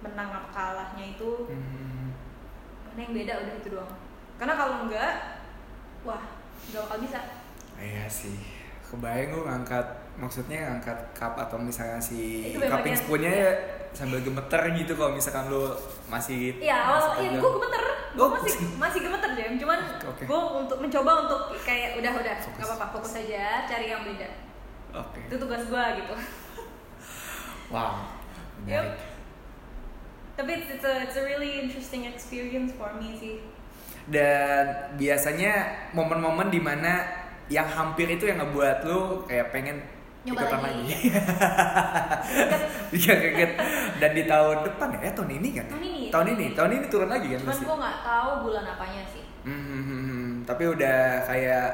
menang 0.00 0.28
apa 0.30 0.48
kalahnya 0.50 1.04
itu 1.10 1.30
Hmm. 1.48 2.12
Mana 3.00 3.08
yang 3.08 3.16
beda 3.16 3.32
udah 3.40 3.54
itu 3.56 3.68
doang 3.72 3.92
karena 4.36 4.52
kalau 4.52 4.74
enggak 4.84 5.12
wah 6.04 6.22
gak 6.68 6.80
bakal 6.84 6.98
bisa 7.00 7.20
Iya 7.80 8.04
sih. 8.04 8.36
Kebayang 8.84 9.32
gue 9.32 9.40
ngangkat 9.40 9.86
maksudnya 10.20 10.68
ngangkat 10.68 11.00
cup 11.16 11.32
atau 11.32 11.56
misalnya 11.56 11.96
si 11.96 12.52
cupping 12.52 12.92
spoonnya 12.92 13.32
ya 13.32 13.50
sambil 13.96 14.20
gemeter 14.20 14.60
gitu 14.76 14.92
kalau 14.92 15.16
misalkan 15.16 15.48
lu 15.48 15.72
masih 16.12 16.60
Iya, 16.60 16.76
awal 16.76 17.24
iya 17.24 17.40
gue 17.40 17.50
gemeter, 17.56 17.82
gue 18.12 18.20
Oh. 18.20 18.36
masih 18.36 18.52
masih 18.84 19.00
gemeter 19.00 19.30
Jam, 19.32 19.56
cuman 19.56 19.80
Oke. 20.04 20.28
gue 20.28 20.40
untuk 20.60 20.76
mencoba 20.76 21.10
untuk 21.24 21.40
kayak 21.64 21.96
udah 22.04 22.12
udah 22.20 22.34
nggak 22.36 22.68
apa-apa 22.68 22.86
fokus 22.92 23.16
aja 23.16 23.64
cari 23.64 23.88
yang 23.88 24.04
beda. 24.04 24.28
Oke. 25.00 25.20
Itu 25.24 25.40
tugas 25.40 25.64
gue 25.64 25.84
gitu. 26.04 26.14
Wow. 27.72 28.12
Yep. 28.68 28.86
Tapi 30.40 30.56
it's, 30.56 30.68
it's 30.72 30.86
a 30.88 30.94
it's 31.04 31.16
a 31.20 31.24
really 31.28 31.60
interesting 31.60 32.08
experience 32.08 32.72
for 32.80 32.88
me 32.96 33.12
sih. 33.20 33.44
Dan 34.08 34.96
biasanya 34.96 35.68
momen-momen 35.92 36.48
di 36.48 36.56
mana 36.56 37.04
yang 37.52 37.68
hampir 37.68 38.08
itu 38.08 38.24
yang 38.24 38.40
ngebuat 38.40 38.88
lu 38.88 39.28
kayak 39.28 39.52
pengen 39.52 39.84
Nyoba 40.24 40.48
ikutan 40.48 40.60
lagi. 40.64 40.82
lagi. 40.88 40.96
Iya 43.04 43.14
kaget. 43.22 43.52
Dan 44.02 44.10
di 44.16 44.22
tahun 44.26 44.56
depan 44.66 44.88
ya, 44.98 45.12
tahun 45.14 45.30
ini 45.38 45.48
kan? 45.54 45.62
ya? 45.62 45.70
Tahun 45.70 45.84
ini, 45.84 46.00
Tahun 46.08 46.10
tahun 46.10 46.26
ini, 46.26 46.42
ini. 46.42 46.56
tahun 46.56 46.70
ini 46.74 46.86
turun 46.90 47.06
lagi 47.12 47.28
kan 47.30 47.38
Cuman 47.44 47.60
gue 47.62 47.76
nggak 47.84 47.98
tahu 48.02 48.30
bulan 48.48 48.64
apanya 48.66 49.02
sih. 49.12 49.22
Hmm, 49.46 49.62
hmm, 49.62 50.26
tapi 50.48 50.62
udah 50.66 50.98
kayak 51.28 51.68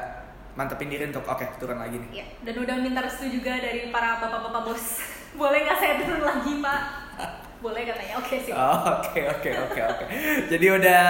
mantepin 0.53 0.91
diri 0.91 1.09
untuk 1.09 1.23
oke 1.25 1.45
turun 1.57 1.79
lagi 1.79 1.97
nih. 2.03 2.09
Iya. 2.21 2.25
Dan 2.45 2.55
udah 2.67 2.75
minta 2.83 2.99
restu 3.01 3.31
juga 3.31 3.57
dari 3.57 3.89
para 3.89 4.19
bapak-bapak 4.19 4.61
bos. 4.67 4.83
Boleh 5.39 5.63
nggak 5.65 5.77
saya 5.79 5.93
turun 6.03 6.21
lagi 6.21 6.51
pak? 6.61 6.81
Boleh 7.57 7.81
katanya. 7.83 8.13
Oke 8.21 8.37
sih. 8.37 8.53
Oh, 8.53 9.01
Oke 9.01 9.21
oke 9.25 9.49
oke 9.49 9.81
oke. 9.81 10.05
Jadi 10.45 10.65
udah 10.69 11.03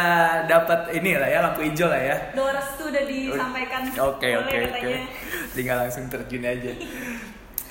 dapat 0.48 0.80
ini 0.96 1.20
lah 1.20 1.28
ya 1.28 1.40
lampu 1.44 1.62
hijau 1.62 1.92
lah 1.92 2.00
ya. 2.00 2.16
Doa 2.32 2.56
restu 2.56 2.88
udah 2.88 3.04
disampaikan. 3.04 3.82
Oke 4.08 4.30
oke 4.34 4.58
oke. 4.72 4.92
Tinggal 5.52 5.76
langsung 5.84 6.08
terjun 6.08 6.44
aja. 6.44 6.72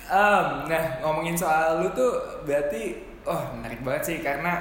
Em, 0.06 0.46
nah 0.70 0.84
ngomongin 1.02 1.34
soal 1.34 1.82
lu 1.82 1.88
tuh 1.90 2.14
berarti 2.46 2.94
oh 3.26 3.42
menarik 3.58 3.82
banget 3.82 4.02
sih 4.06 4.18
karena 4.22 4.54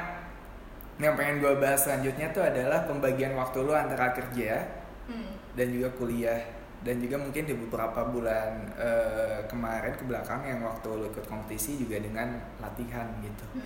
yang 0.97 1.13
pengen 1.13 1.38
gue 1.38 1.54
bahas 1.60 1.86
selanjutnya 1.86 2.32
tuh 2.32 2.41
adalah 2.41 2.88
pembagian 2.88 3.36
waktu 3.36 3.62
lu 3.62 3.71
antara 3.71 4.10
kerja 4.12 4.63
Hmm. 5.06 5.38
dan 5.54 5.69
juga 5.69 5.86
kuliah 5.93 6.41
dan 6.82 6.97
juga 6.97 7.13
mungkin 7.13 7.45
di 7.45 7.54
beberapa 7.54 8.10
bulan 8.10 8.73
eh, 8.73 9.38
kemarin 9.45 9.93
ke 9.93 10.01
belakang 10.01 10.41
yang 10.41 10.65
waktu 10.65 10.89
lu 10.89 11.06
ikut 11.06 11.30
kompetisi 11.30 11.78
juga 11.78 12.01
dengan 12.01 12.34
latihan 12.58 13.06
gitu 13.21 13.45
Hmm. 13.54 13.62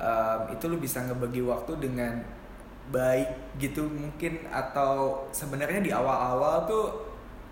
Em, 0.00 0.56
itu 0.56 0.64
lu 0.64 0.80
bisa 0.80 1.04
ngebagi 1.04 1.44
waktu 1.44 1.76
dengan 1.76 2.24
baik 2.88 3.28
gitu 3.60 3.84
mungkin 3.86 4.48
atau 4.48 5.22
sebenarnya 5.30 5.78
di 5.78 5.92
awal-awal 5.92 6.64
tuh 6.64 6.84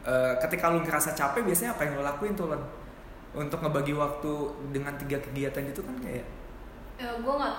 eh, 0.02 0.32
ketika 0.40 0.72
lu 0.72 0.80
ngerasa 0.80 1.12
capek 1.12 1.44
biasanya 1.44 1.76
apa 1.76 1.84
yang 1.84 2.00
lu 2.00 2.02
lakuin 2.02 2.32
tuh 2.32 2.48
Lon? 2.48 2.62
untuk 3.36 3.60
ngebagi 3.60 3.92
waktu 3.92 4.32
dengan 4.72 4.96
tiga 4.96 5.20
kegiatan 5.20 5.60
gitu 5.68 5.84
kan 5.84 5.94
kayak 6.00 6.24
Eh, 6.98 7.06
gue 7.06 7.30
nggak 7.30 7.54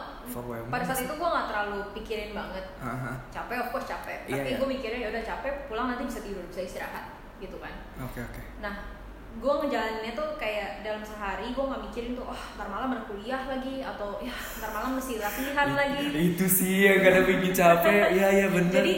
pada 0.67 0.83
saat 0.83 0.99
itu 0.99 1.13
gue 1.15 1.29
nggak 1.31 1.47
terlalu 1.47 1.79
pikirin 1.95 2.35
banget 2.35 2.65
Haha. 2.83 3.15
capek 3.31 3.55
of 3.63 3.67
course 3.71 3.87
capek 3.87 4.27
Iya, 4.27 4.43
tapi 4.43 4.51
iya. 4.51 4.57
gue 4.59 4.67
mikirnya 4.67 4.99
ya 4.99 5.07
udah 5.15 5.23
capek 5.23 5.53
pulang 5.71 5.87
nanti 5.87 6.03
bisa 6.03 6.19
tidur 6.19 6.43
bisa 6.51 6.67
istirahat 6.67 7.07
gitu 7.39 7.55
kan 7.55 7.71
oke 8.03 8.19
oke 8.19 8.41
nah 8.59 8.98
gue 9.37 9.53
ngejalaninnya 9.61 10.13
tuh 10.17 10.35
kayak 10.41 10.81
dalam 10.81 11.05
sehari 11.05 11.53
gue 11.53 11.63
nggak 11.63 11.83
mikirin 11.85 12.11
tuh 12.17 12.25
oh 12.25 12.41
ntar 12.57 12.65
malam 12.65 12.97
ada 12.97 13.05
kuliah 13.05 13.45
lagi 13.45 13.85
atau 13.85 14.17
ya 14.17 14.33
ntar 14.33 14.73
malam 14.73 14.97
mesti 14.97 15.21
latihan 15.21 15.69
lagi. 15.77 16.01
itu 16.17 16.45
sih 16.49 16.89
yang 16.89 16.99
kadang 17.05 17.25
bikin 17.29 17.53
capek. 17.53 18.09
Iya 18.17 18.27
iya 18.33 18.47
bener. 18.49 18.73
Jadi 18.73 18.93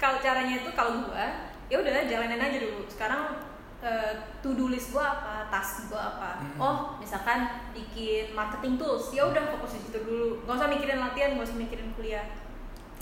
kalau 0.00 0.18
caranya 0.18 0.54
itu 0.64 0.70
kalau 0.72 1.04
gue 1.04 1.26
ya 1.68 1.76
udah 1.78 1.92
jalanin 2.08 2.40
aja 2.40 2.58
dulu. 2.58 2.82
Sekarang 2.88 3.38
eh, 3.84 4.12
to 4.40 4.56
do 4.56 4.72
list 4.72 4.90
gue 4.90 5.04
apa 5.04 5.52
task 5.52 5.92
gue 5.92 6.00
apa? 6.00 6.40
Hmm. 6.40 6.58
oh 6.58 6.76
misalkan 6.98 7.70
bikin 7.76 8.32
marketing 8.32 8.80
tools 8.80 9.12
ya 9.12 9.28
udah 9.28 9.52
fokus 9.52 9.78
di 9.78 9.80
situ 9.84 10.00
dulu. 10.00 10.42
Nggak 10.48 10.58
usah 10.58 10.68
mikirin 10.72 10.98
latihan 10.98 11.30
nggak 11.36 11.46
usah 11.46 11.58
mikirin 11.60 11.92
kuliah. 11.94 12.26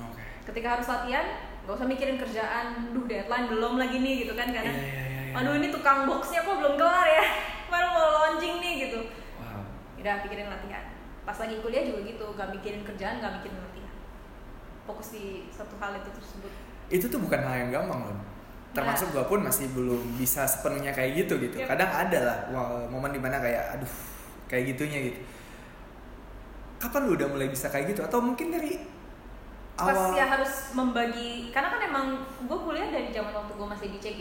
Oke. 0.02 0.20
Ketika 0.50 0.76
harus 0.76 0.90
latihan 0.90 1.24
nggak 1.62 1.78
usah 1.78 1.88
mikirin 1.88 2.18
kerjaan 2.18 2.90
duh 2.90 3.06
deadline 3.06 3.46
belum 3.46 3.78
lagi 3.78 4.02
nih 4.02 4.26
gitu 4.26 4.34
kan 4.34 4.50
iya 4.50 4.56
kadang 4.58 4.76
iya 4.76 4.90
iya 4.90 5.11
iya. 5.32 5.40
aduh 5.40 5.54
ini 5.56 5.68
tukang 5.72 6.04
boxnya 6.04 6.44
kok 6.44 6.56
belum 6.60 6.74
kelar 6.76 7.08
ya? 7.08 7.24
Baru 7.72 7.86
mau 7.96 8.08
launching 8.20 8.60
nih 8.60 8.72
gitu. 8.88 9.00
Wow. 9.40 9.64
Udah 9.96 10.14
pikirin 10.20 10.52
latihan. 10.52 10.84
Pas 11.24 11.36
lagi 11.40 11.56
kuliah 11.64 11.82
juga 11.88 12.00
gitu 12.04 12.26
gak 12.36 12.48
mikirin 12.52 12.84
kerjaan 12.84 13.24
gak 13.24 13.40
mikirin 13.40 13.56
latihan. 13.56 13.94
Fokus 14.84 15.16
di 15.16 15.48
satu 15.48 15.74
hal 15.80 15.96
itu 15.96 16.10
tersebut. 16.12 16.52
Itu 16.92 17.06
tuh 17.08 17.20
bukan 17.24 17.40
hal 17.40 17.56
yang 17.66 17.70
gampang 17.72 18.12
loh 18.12 18.18
termasuk 18.72 19.12
gue 19.12 19.24
pun 19.28 19.40
masih 19.44 19.68
belum 19.76 20.16
bisa 20.16 20.48
sepenuhnya 20.48 20.96
kayak 20.96 21.24
gitu 21.24 21.36
gitu. 21.36 21.60
Yep. 21.60 21.68
kadang 21.68 21.92
ada 21.92 22.18
lah 22.24 22.38
wah, 22.48 22.88
momen 22.88 23.12
di 23.12 23.20
mana 23.20 23.36
kayak 23.36 23.76
aduh 23.76 23.92
kayak 24.48 24.72
gitunya 24.72 25.12
gitu. 25.12 25.20
Kapan 26.80 27.00
lu 27.06 27.12
udah 27.14 27.28
mulai 27.28 27.52
bisa 27.52 27.68
kayak 27.68 27.92
gitu? 27.92 28.00
Atau 28.00 28.24
mungkin 28.24 28.48
dari 28.48 28.80
pas 29.76 29.92
awal 29.92 30.12
ya 30.16 30.28
harus 30.28 30.72
membagi 30.76 31.48
karena 31.48 31.68
kan 31.72 31.80
emang 31.80 32.06
gue 32.44 32.58
kuliah 32.60 32.88
dari 32.92 33.08
zaman 33.08 33.32
waktu 33.32 33.52
gue 33.56 33.68
masih 33.68 33.88
di 33.88 33.98
CG 34.00 34.20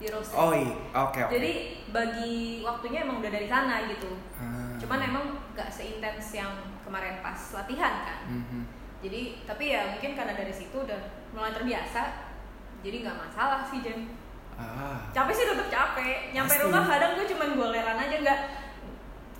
di 0.00 0.08
roasting 0.08 0.40
oh 0.40 0.52
iya. 0.56 0.74
Oke 0.96 1.20
oke. 1.28 1.32
Jadi 1.36 1.52
bagi 1.92 2.64
waktunya 2.64 3.04
emang 3.04 3.20
udah 3.20 3.28
dari 3.30 3.44
sana 3.44 3.84
gitu. 3.84 4.16
Ah. 4.40 4.72
cuman 4.80 5.00
emang 5.04 5.24
gak 5.52 5.68
seintens 5.68 6.32
yang 6.32 6.56
kemarin 6.80 7.20
pas 7.20 7.36
latihan 7.52 7.94
kan. 8.08 8.20
Mhm. 8.26 8.62
jadi 9.00 9.44
tapi 9.44 9.72
ya 9.72 9.92
mungkin 9.96 10.12
karena 10.16 10.32
dari 10.36 10.52
situ 10.52 10.76
udah 10.76 11.00
mulai 11.32 11.52
terbiasa 11.56 12.32
jadi 12.80 12.96
nggak 13.04 13.16
masalah 13.28 13.60
sih 13.68 13.84
Jen. 13.84 14.16
Ah. 14.56 15.04
Capek 15.12 15.34
sih 15.36 15.46
tetap 15.48 15.68
capek. 15.68 16.32
Nyampe 16.32 16.52
Pasti. 16.56 16.64
rumah 16.64 16.84
kadang 16.88 17.12
gue 17.16 17.26
cuman 17.28 17.50
goleran 17.56 17.96
aja 18.00 18.16
nggak. 18.24 18.40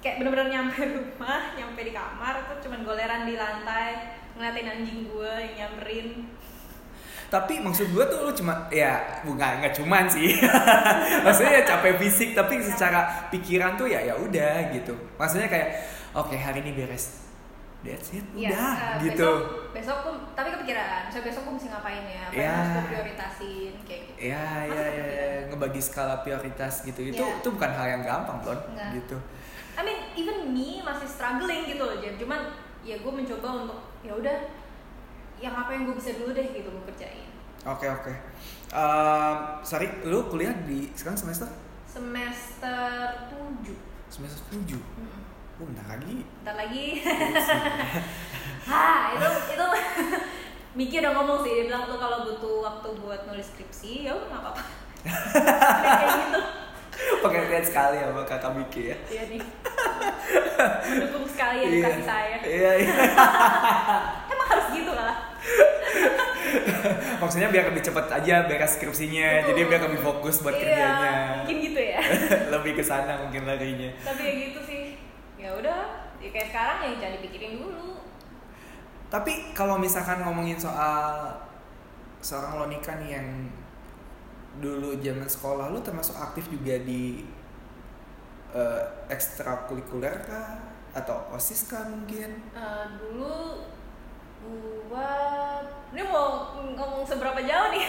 Kayak 0.01 0.17
bener-bener 0.21 0.49
nyampe 0.49 0.81
rumah 0.97 1.57
nyampe 1.57 1.81
di 1.85 1.93
kamar 1.93 2.35
tuh 2.49 2.59
cuman 2.69 2.81
goleran 2.85 3.25
di 3.29 3.37
lantai 3.37 4.17
ngeliatin 4.37 4.69
anjing 4.69 5.01
gue 5.09 5.33
yang 5.41 5.53
nyamperin 5.57 6.09
tapi 7.31 7.63
maksud 7.63 7.95
gue 7.95 8.05
tuh 8.05 8.27
lu 8.27 8.33
cuma 8.35 8.67
ya 8.69 8.99
bukan 9.23 9.63
nggak 9.63 9.71
cuman 9.73 10.05
sih. 10.05 10.35
Maksudnya 11.25 11.53
ya 11.59 11.65
capek 11.65 11.95
fisik 11.97 12.35
tapi 12.35 12.59
secara 12.59 13.07
pikiran 13.31 13.79
tuh 13.79 13.87
ya 13.87 14.03
ya 14.03 14.15
udah 14.15 14.75
gitu. 14.75 14.91
Maksudnya 15.15 15.47
kayak 15.47 15.79
oke 16.11 16.35
hari 16.35 16.59
ini 16.61 16.75
beres. 16.75 17.31
That's 17.81 18.13
it 18.13 18.21
Iya, 18.37 18.53
udah 18.53 18.75
eh, 19.01 19.09
gitu. 19.09 19.25
besok 19.25 19.73
besok 19.73 19.97
gue 20.05 20.13
tapi 20.37 20.53
kepikiran 20.53 21.09
besok 21.09 21.23
besok 21.25 21.43
gue 21.49 21.55
mesti 21.57 21.69
ngapain 21.73 22.05
ya? 22.05 22.23
Apa 22.29 22.35
Ya. 22.35 22.43
yang 22.45 22.53
harus 22.53 22.69
gue 22.69 22.85
prioritasin 22.93 23.73
kayak 23.89 24.01
gitu. 24.05 24.19
Ya 24.21 24.45
ya 24.69 24.85
ya, 24.85 25.05
ya 25.09 25.27
ngebagi 25.49 25.81
skala 25.81 26.21
prioritas 26.21 26.85
gitu. 26.85 27.01
Itu 27.01 27.25
Iya. 27.25 27.41
itu 27.41 27.49
bukan 27.49 27.71
hal 27.73 27.87
yang 27.89 28.03
gampang 28.05 28.39
loh 28.45 28.59
gitu. 28.93 29.17
I 29.79 29.87
mean 29.87 29.97
even 30.13 30.53
me 30.53 30.85
masih 30.85 31.09
struggling 31.09 31.65
gitu 31.65 31.81
loh 31.81 31.97
cuman 31.97 32.53
ya 32.85 33.01
gue 33.01 33.13
mencoba 33.15 33.49
untuk 33.65 33.81
ya 34.05 34.13
udah 34.13 34.37
yang 35.41 35.55
apa 35.55 35.71
yang 35.73 35.83
gue 35.85 35.97
bisa 35.97 36.13
dulu 36.15 36.31
deh 36.31 36.47
gitu 36.47 36.69
gue 36.69 36.85
kerjain 36.87 37.29
oke 37.65 37.87
oke 37.91 38.15
Ehm, 38.71 39.35
sorry 39.61 39.91
lu 40.07 40.23
kuliah 40.25 40.55
di 40.63 40.87
sekarang 40.95 41.19
semester 41.19 41.51
semester 41.85 42.87
7 43.27 43.67
semester 44.07 44.39
tujuh 44.49 44.79
oh 45.59 45.67
bentar 45.67 45.91
lagi 45.91 46.23
Bentar 46.39 46.55
lagi. 46.57 47.03
Hah, 48.71 49.11
itu 49.11 49.27
itu 49.51 49.67
Miki 50.79 51.03
udah 51.03 51.13
ngomong 51.13 51.43
sih, 51.43 51.51
dia 51.53 51.67
bilang 51.67 51.83
tuh 51.85 51.99
kalau 51.99 52.23
butuh 52.25 52.63
waktu 52.63 52.89
buat 52.97 53.27
nulis 53.27 53.51
skripsi, 53.51 54.07
ya 54.07 54.15
udah 54.15 54.31
nggak 54.31 54.39
apa-apa. 54.41 54.63
Kayak 55.83 56.11
gitu. 56.23 56.41
pengertian 57.27 57.65
sekali 57.67 57.97
sama 57.99 58.23
kakak 58.23 58.53
Miki 58.55 58.83
ya 58.87 58.97
Iya 59.11 59.23
nih. 59.27 59.43
Mendukung 60.95 61.27
sekali 61.27 61.59
ya 61.59 61.69
Iya. 61.69 61.83
kasih 61.83 62.05
saya. 62.07 62.37
iya 62.41 62.73
iya 62.79 62.95
Emang 64.31 64.47
harus 64.47 64.67
gitu 64.71 64.93
lah. 64.95 65.17
maksudnya 67.23 67.49
biar 67.49 67.65
lebih 67.69 67.83
cepet 67.83 68.07
aja 68.09 68.35
beres 68.45 68.73
skripsinya 68.75 69.29
Betul. 69.41 69.47
jadi 69.49 69.61
biar 69.67 69.81
lebih 69.89 70.01
fokus 70.01 70.37
buat 70.41 70.55
iya, 70.55 70.63
kerjanya 70.63 71.13
Mungkin 71.41 71.57
gitu 71.63 71.81
ya. 71.81 72.01
lebih 72.55 72.73
ke 72.75 72.83
sana 72.83 73.13
mungkin 73.19 73.43
larinya 73.45 73.91
Tapi 74.01 74.23
ya 74.23 74.33
gitu 74.47 74.61
sih. 74.63 74.83
Ya 75.35 75.51
udah, 75.53 75.81
ya 76.19 76.29
kayak 76.29 76.49
sekarang 76.49 76.79
ya 76.83 76.91
jangan 76.99 77.15
dipikirin 77.19 77.53
dulu. 77.59 77.89
tapi 79.09 79.51
kalau 79.53 79.75
misalkan 79.75 80.23
ngomongin 80.23 80.55
soal 80.55 81.35
seorang 82.21 82.61
Lonika 82.61 82.95
nih 82.97 83.17
yang 83.17 83.29
dulu 84.57 84.95
zaman 85.01 85.27
sekolah 85.27 85.67
lu 85.69 85.81
termasuk 85.81 86.15
aktif 86.15 86.47
juga 86.47 86.79
di 86.79 87.25
eh, 88.53 88.83
ekstrakurikuler 89.09 90.15
kah 90.23 90.59
atau 90.91 91.31
osis 91.33 91.67
kah 91.67 91.87
mungkin 91.87 92.51
Eh, 92.51 92.87
dulu 92.99 93.63
gua 94.91 95.11
ini 95.91 96.03
mau 96.07 96.55
ngomong 96.55 97.03
seberapa 97.03 97.41
jauh 97.43 97.69
nih? 97.75 97.85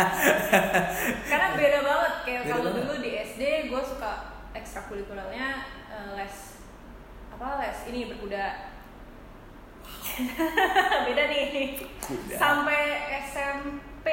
Karena 1.30 1.48
beda 1.56 1.78
banget. 1.80 2.12
Kayak 2.28 2.42
kalau 2.52 2.70
dulu 2.76 2.94
di 3.00 3.10
SD 3.18 3.72
gua 3.72 3.82
suka 3.82 4.12
ekstrakurikulernya 4.52 5.48
eh, 5.88 6.10
les 6.18 6.36
apa 7.32 7.46
les 7.62 7.78
ini 7.88 8.10
berkuda. 8.12 8.70
Beda 11.08 11.24
nih. 11.30 11.78
Kuda. 12.02 12.34
sampai 12.36 12.82
SMP 13.30 14.06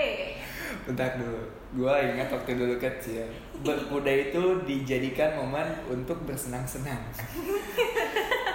Bentar 0.83 1.15
dulu, 1.15 1.47
gue 1.79 1.93
ingat 2.11 2.27
waktu 2.31 2.59
dulu 2.59 2.75
kecil. 2.79 3.23
Berkuda 3.63 4.11
itu 4.11 4.43
dijadikan 4.67 5.39
momen 5.39 5.67
untuk 5.87 6.23
bersenang-senang 6.27 6.99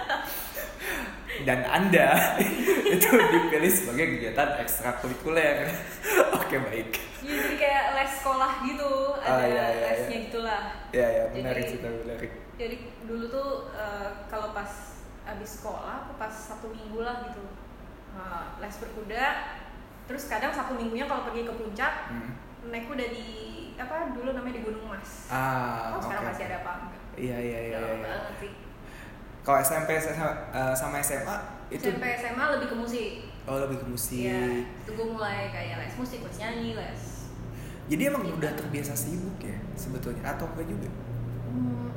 Dan 1.43 1.65
Anda 1.65 2.37
itu 2.95 3.09
dipilih 3.09 3.73
sebagai 3.73 4.07
kegiatan 4.13 4.61
ekstrakurikuler. 4.61 5.65
Oke 6.39 6.57
baik. 6.61 6.91
Ya, 7.23 7.33
jadi 7.39 7.57
kayak 7.57 7.85
les 7.97 8.11
sekolah 8.15 8.53
gitu. 8.63 8.93
Ah, 9.17 9.41
ada 9.41 9.47
iya, 9.47 9.65
iya, 9.65 9.85
lesnya 9.89 10.11
iya. 10.13 10.25
gitulah 10.27 10.63
Ya 10.91 11.07
ya 11.09 11.25
menarik 11.31 11.65
Jadi- 11.65 11.73
sih 11.73 11.79
menarik. 11.81 12.31
jadi 12.53 12.77
dulu 13.03 13.25
tuh 13.27 13.49
eh, 13.73 14.09
kalau 14.29 14.53
pas 14.53 14.69
abis 15.25 15.51
sekolah 15.57 16.05
aku 16.05 16.13
pas 16.17 16.31
satu 16.31 16.69
minggu 16.69 17.01
lah 17.01 17.25
gitu. 17.27 17.43
Nah, 18.13 18.59
les 18.59 18.77
berkuda. 18.77 19.25
Terus 20.05 20.27
kadang 20.27 20.53
satu 20.53 20.75
minggunya 20.75 21.07
kalau 21.07 21.25
pergi 21.25 21.43
ke 21.43 21.55
puncak 21.55 22.13
Hmm. 22.13 22.37
naik 22.69 22.85
kuda 22.87 23.07
di 23.09 23.27
apa 23.75 24.13
dulu 24.13 24.31
namanya 24.31 24.61
di 24.61 24.63
Gunung 24.63 24.85
Mas. 24.87 25.27
Ah, 25.27 25.97
oh, 25.97 26.03
sekarang 26.03 26.27
oke, 26.27 26.31
masih 26.31 26.45
ada 26.47 26.57
apa 26.61 26.71
enggak? 26.77 27.01
Iya 27.13 27.37
iya 27.39 27.59
iya 27.63 27.79
iya. 27.79 27.97
banget 27.99 28.35
sih 28.39 28.53
Kalau 29.43 29.59
SMP 29.59 29.99
sama, 29.99 30.31
eh, 30.55 30.75
sama 30.75 30.97
SMA 31.03 31.37
itu 31.67 31.83
SMP 31.83 32.05
SMA 32.15 32.45
lebih 32.55 32.67
ke 32.71 32.77
musik. 32.79 33.11
Oh 33.43 33.59
lebih 33.59 33.83
ke 33.83 33.87
musik. 33.91 34.23
Iya, 34.23 34.63
itu 34.87 34.91
gue 34.95 35.07
mulai 35.09 35.51
kayak 35.51 35.83
les 35.83 35.95
musik, 35.99 36.23
les 36.23 36.37
nyanyi, 36.39 36.79
les 36.79 37.03
Jadi 37.91 38.03
emang 38.07 38.23
udah 38.23 38.55
terbiasa 38.55 38.95
sibuk 38.95 39.43
ya 39.43 39.59
sebetulnya? 39.75 40.23
Atau 40.23 40.47
enggak 40.55 40.71
juga? 40.71 40.87
Hmm, 41.51 41.91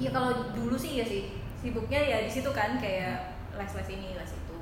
Iya 0.00 0.08
kalau 0.10 0.56
dulu 0.56 0.72
sih 0.74 0.96
ya 0.96 1.04
sih. 1.04 1.36
Sibuknya 1.60 2.00
ya 2.00 2.16
di 2.24 2.32
situ 2.32 2.48
kan 2.56 2.80
kayak 2.80 3.36
les-les 3.52 3.88
ini, 3.92 4.16
les 4.16 4.32
itu. 4.32 4.56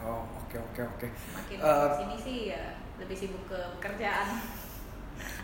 Oh 0.00 0.24
oke 0.40 0.56
oke 0.56 0.80
oke. 0.80 1.06
Makin 1.36 1.56
Eh, 1.60 1.88
sini 2.00 2.16
sih 2.16 2.38
ya 2.48 2.80
lebih 2.96 3.12
sibuk 3.12 3.44
ke 3.44 3.58
pekerjaan. 3.76 4.40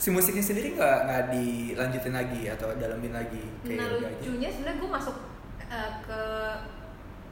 Si 0.00 0.08
musiknya 0.10 0.42
sendiri 0.42 0.74
nggak 0.74 0.98
nggak 1.06 1.22
dilanjutin 1.30 2.14
lagi 2.16 2.42
atau 2.48 2.72
dalemin 2.74 3.12
lagi 3.14 3.38
kayak 3.62 3.78
Nah 3.78 3.86
lucunya 3.94 4.48
sebenarnya 4.50 4.80
gue 4.82 4.90
masuk 4.90 5.16
eh, 5.70 5.90
ke 6.02 6.22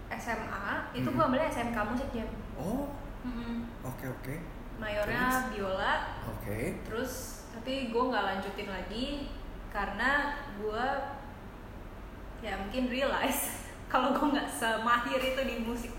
SMA 0.08 0.66
itu 0.94 1.04
gue 1.04 1.18
Mhm. 1.18 1.26
ambilnya 1.26 1.50
SMK 1.50 1.78
musik 1.84 2.08
jam. 2.10 2.28
Oh. 2.56 2.88
Oke 3.84 4.06
oke. 4.08 4.34
Mayornya 4.78 5.50
biola, 5.50 5.94
oke. 6.24 6.58
Terus 6.86 7.12
tapi 7.50 7.90
gue 7.90 8.02
nggak 8.04 8.24
lanjutin 8.24 8.70
lagi 8.70 9.06
karena 9.68 10.32
gue 10.56 10.84
ya 12.38 12.54
mungkin 12.56 12.86
realize 12.86 13.66
kalau 13.92 14.14
gue 14.14 14.26
nggak 14.32 14.48
semahir 14.48 15.18
itu 15.18 15.40
di 15.42 15.56
musik. 15.60 15.92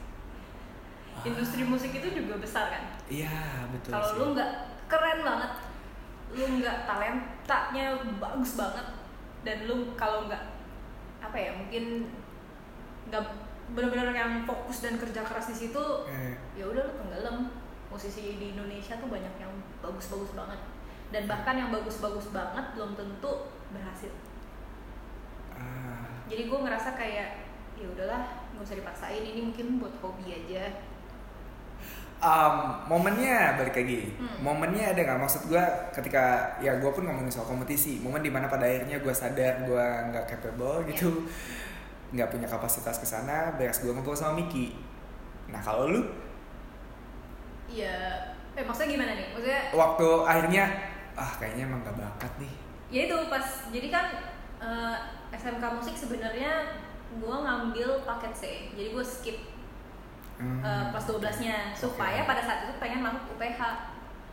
Industri 1.20 1.68
musik 1.68 1.92
itu 1.92 2.08
juga 2.16 2.40
besar 2.40 2.72
kan. 2.72 2.84
Iya 3.06 3.68
betul 3.70 3.92
kalau 3.92 4.10
lu 4.16 4.26
nggak 4.34 4.52
keren 4.88 5.20
banget. 5.22 5.52
Lu 6.32 6.46
nggak 6.64 6.88
talentanya 6.88 7.86
bagus 8.18 8.56
banget. 8.56 8.88
Dan 9.44 9.68
lu 9.68 9.92
kalau 9.94 10.26
nggak 10.26 10.44
apa 11.20 11.36
ya 11.36 11.52
mungkin 11.52 12.08
nggak 13.10 13.24
benar-benar 13.70 14.10
yang 14.12 14.46
fokus 14.46 14.82
dan 14.82 14.98
kerja 14.98 15.22
keras 15.22 15.46
di 15.48 15.58
situ 15.60 15.84
Eh, 16.06 16.34
ya 16.54 16.66
udah 16.66 16.82
lu 16.82 16.94
tenggelam. 16.96 17.38
Musisi 17.90 18.38
di 18.38 18.54
Indonesia 18.54 18.94
tuh 18.96 19.10
banyak 19.10 19.34
yang 19.38 19.50
bagus-bagus 19.82 20.34
banget. 20.34 20.60
Dan 21.10 21.26
bahkan 21.26 21.58
yang 21.58 21.70
bagus-bagus 21.70 22.30
banget 22.30 22.66
belum 22.74 22.94
tentu 22.94 23.50
berhasil. 23.70 24.14
Ah, 25.54 26.06
jadi 26.26 26.46
gue 26.46 26.60
ngerasa 26.60 26.94
kayak 26.94 27.30
ya 27.76 27.88
udahlah 27.90 28.22
nggak 28.54 28.64
usah 28.64 28.78
dipaksain. 28.78 29.24
Ini 29.26 29.42
mungkin 29.44 29.82
buat 29.82 29.94
hobi 30.00 30.30
aja. 30.30 30.70
Um, 32.20 32.84
momennya 32.86 33.56
balik 33.56 33.80
lagi. 33.80 34.12
Hmm. 34.20 34.44
momennya 34.44 34.92
ada 34.92 35.02
nggak? 35.02 35.20
Maksud 35.24 35.42
gue 35.48 35.64
ketika 35.96 36.24
ya 36.60 36.76
gue 36.76 36.92
pun 36.92 37.08
ngomongin 37.08 37.32
soal 37.32 37.48
kompetisi 37.48 38.04
momen 38.04 38.20
di 38.20 38.28
mana 38.28 38.52
pada 38.52 38.68
akhirnya 38.68 39.00
gue 39.00 39.14
sadar 39.16 39.64
gue 39.64 39.86
nggak 40.12 40.26
capable 40.28 40.84
Iya. 40.84 40.88
gitu 40.94 41.10
nggak 42.10 42.30
punya 42.34 42.48
kapasitas 42.50 42.98
ke 42.98 43.06
sana 43.06 43.54
beres 43.58 43.82
gue 43.82 43.92
ngobrol 43.94 44.18
sama 44.18 44.42
Miki. 44.42 44.74
Nah 45.50 45.62
kalau 45.62 45.90
lu? 45.94 46.02
Ya 47.70 47.96
eh 48.58 48.64
maksudnya 48.66 48.98
gimana 48.98 49.12
nih? 49.14 49.28
Maksudnya 49.34 49.62
waktu 49.78 50.08
akhirnya 50.26 50.64
ah 51.14 51.32
kayaknya 51.38 51.70
emang 51.70 51.86
gak 51.86 51.98
bakat 52.00 52.32
nih. 52.42 52.54
Ya 52.90 53.02
itu 53.06 53.18
pas 53.30 53.46
jadi 53.70 53.88
kan 53.94 54.06
eh, 54.58 54.98
SMK 55.30 55.62
musik 55.78 55.94
sebenarnya 55.94 56.82
gue 57.10 57.36
ngambil 57.36 58.06
paket 58.06 58.34
C 58.34 58.42
jadi 58.74 58.94
gue 58.94 59.06
skip 59.06 59.38
Hmm, 60.40 60.64
eh, 60.64 60.84
kelas 60.96 61.04
12 61.04 61.44
nya 61.44 61.76
supaya 61.76 62.24
Oke. 62.24 62.30
pada 62.32 62.40
saat 62.40 62.64
itu 62.64 62.74
pengen 62.80 63.04
masuk 63.04 63.36
UPH 63.36 63.60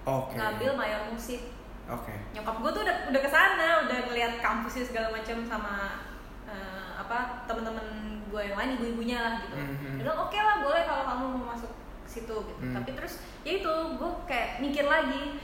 oke. 0.06 0.38
Ngambil 0.38 0.78
mayor 0.78 1.02
musik. 1.10 1.50
Oke. 1.90 2.14
Nyokap 2.30 2.62
gue 2.62 2.70
tuh 2.70 2.82
udah 2.86 2.96
udah 3.10 3.20
ke 3.26 3.30
sana 3.30 3.82
udah 3.82 3.98
ngeliat 4.06 4.38
kampusnya 4.38 4.86
segala 4.86 5.10
macam 5.10 5.42
sama 5.42 6.06
eh, 6.46 6.85
apa 6.96 7.44
temen-temen 7.44 7.86
gue 8.26 8.40
yang 8.40 8.56
lain 8.56 8.70
ibu-ibunya 8.80 9.18
lah 9.20 9.32
gitu. 9.44 9.54
Mhm. 9.54 10.00
dia 10.00 10.02
bilang 10.08 10.18
oke 10.24 10.38
lah 10.40 10.56
boleh 10.64 10.82
kalau 10.88 11.04
kamu 11.04 11.24
mau 11.36 11.44
masuk 11.52 11.72
situ 12.08 12.36
gitu. 12.48 12.62
Hmm. 12.64 12.74
tapi 12.74 12.90
terus 12.96 13.20
ya 13.44 13.60
itu 13.60 13.72
gue 14.00 14.10
kayak 14.24 14.58
mikir 14.64 14.88
lagi 14.88 15.36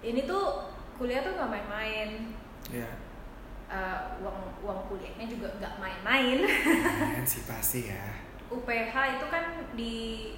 ini 0.00 0.24
tuh 0.24 0.72
kuliah 0.96 1.20
tuh 1.20 1.36
nggak 1.36 1.50
main-main. 1.52 2.32
Ya 2.72 2.88
Eh, 3.66 3.98
uang 4.22 4.62
uang 4.62 4.78
kuliahnya 4.86 5.26
juga 5.26 5.50
nggak 5.58 5.74
main-main. 5.82 6.38
Kan 7.18 7.26
sih 7.26 7.42
pasti 7.50 7.90
ya 7.90 8.14
UPH 8.46 8.94
itu 9.18 9.26
kan 9.26 9.58
di 9.74 9.94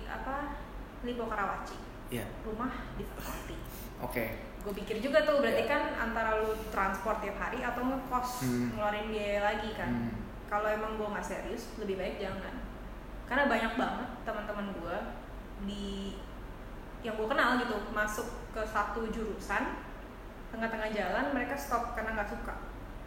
apa 0.08 0.56
Lipo 1.04 1.28
Karawaci. 1.28 1.76
Ya 2.08 2.24
rumah 2.40 2.72
di 2.96 3.04
Fatmawati. 3.04 3.56
Oke 4.00 4.47
gue 4.68 4.76
pikir 4.76 5.00
juga 5.00 5.24
tuh 5.24 5.40
berarti 5.40 5.64
Ya. 5.64 5.72
kan 5.72 5.82
antara 5.96 6.36
lu 6.36 6.52
transport 6.68 7.24
tiap 7.24 7.40
hari 7.40 7.64
atau 7.64 7.80
ngekos 7.80 8.44
Hmm. 8.44 8.76
ngeluarin 8.76 9.08
biaya 9.08 9.40
lagi 9.42 9.72
kan 9.72 9.88
Hmm. 9.88 10.12
kalau 10.44 10.68
emang 10.68 11.00
gue 11.00 11.08
nggak 11.08 11.24
serius 11.24 11.72
lebih 11.80 11.96
baik 11.96 12.20
jangan 12.20 12.52
karena 13.24 13.48
banyak 13.48 13.72
banget 13.74 14.08
teman-teman 14.22 14.66
gue 14.76 14.96
di 15.64 16.12
yang 17.00 17.16
gue 17.16 17.24
kenal 17.24 17.56
gitu 17.56 17.80
masuk 17.88 18.28
ke 18.52 18.60
satu 18.62 19.08
jurusan 19.08 19.80
tengah-tengah 20.48 20.92
jalan 20.92 21.32
mereka 21.32 21.56
stop 21.56 21.96
karena 21.96 22.12
nggak 22.12 22.28
suka 22.28 22.52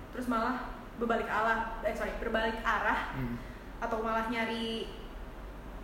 terus 0.10 0.26
malah 0.26 0.66
berbalik 0.98 1.30
arah 1.30 1.78
eh 1.82 1.94
sorry 1.94 2.18
berbalik 2.18 2.58
arah 2.60 3.14
Hmm. 3.14 3.38
atau 3.78 4.02
malah 4.02 4.26
nyari 4.30 4.90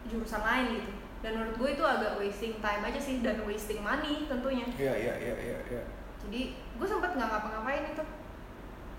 jurusan 0.06 0.42
lain 0.42 0.66
gitu 0.76 0.92
dan 1.26 1.32
menurut 1.34 1.56
gue 1.58 1.70
itu 1.74 1.84
agak 1.84 2.14
wasting 2.22 2.62
time 2.62 2.82
aja 2.86 3.00
sih 3.02 3.26
dan 3.26 3.42
wasting 3.44 3.82
money 3.82 4.30
tentunya. 4.30 4.66
Iya 4.78 4.94
iya 4.94 5.14
iya 5.18 5.36
iya 5.38 5.58
iya. 5.66 5.84
jadi 6.28 6.42
gue 6.54 6.88
sempet 6.88 7.16
nggak 7.18 7.30
ngapa-ngapain 7.30 7.84
itu. 7.90 8.04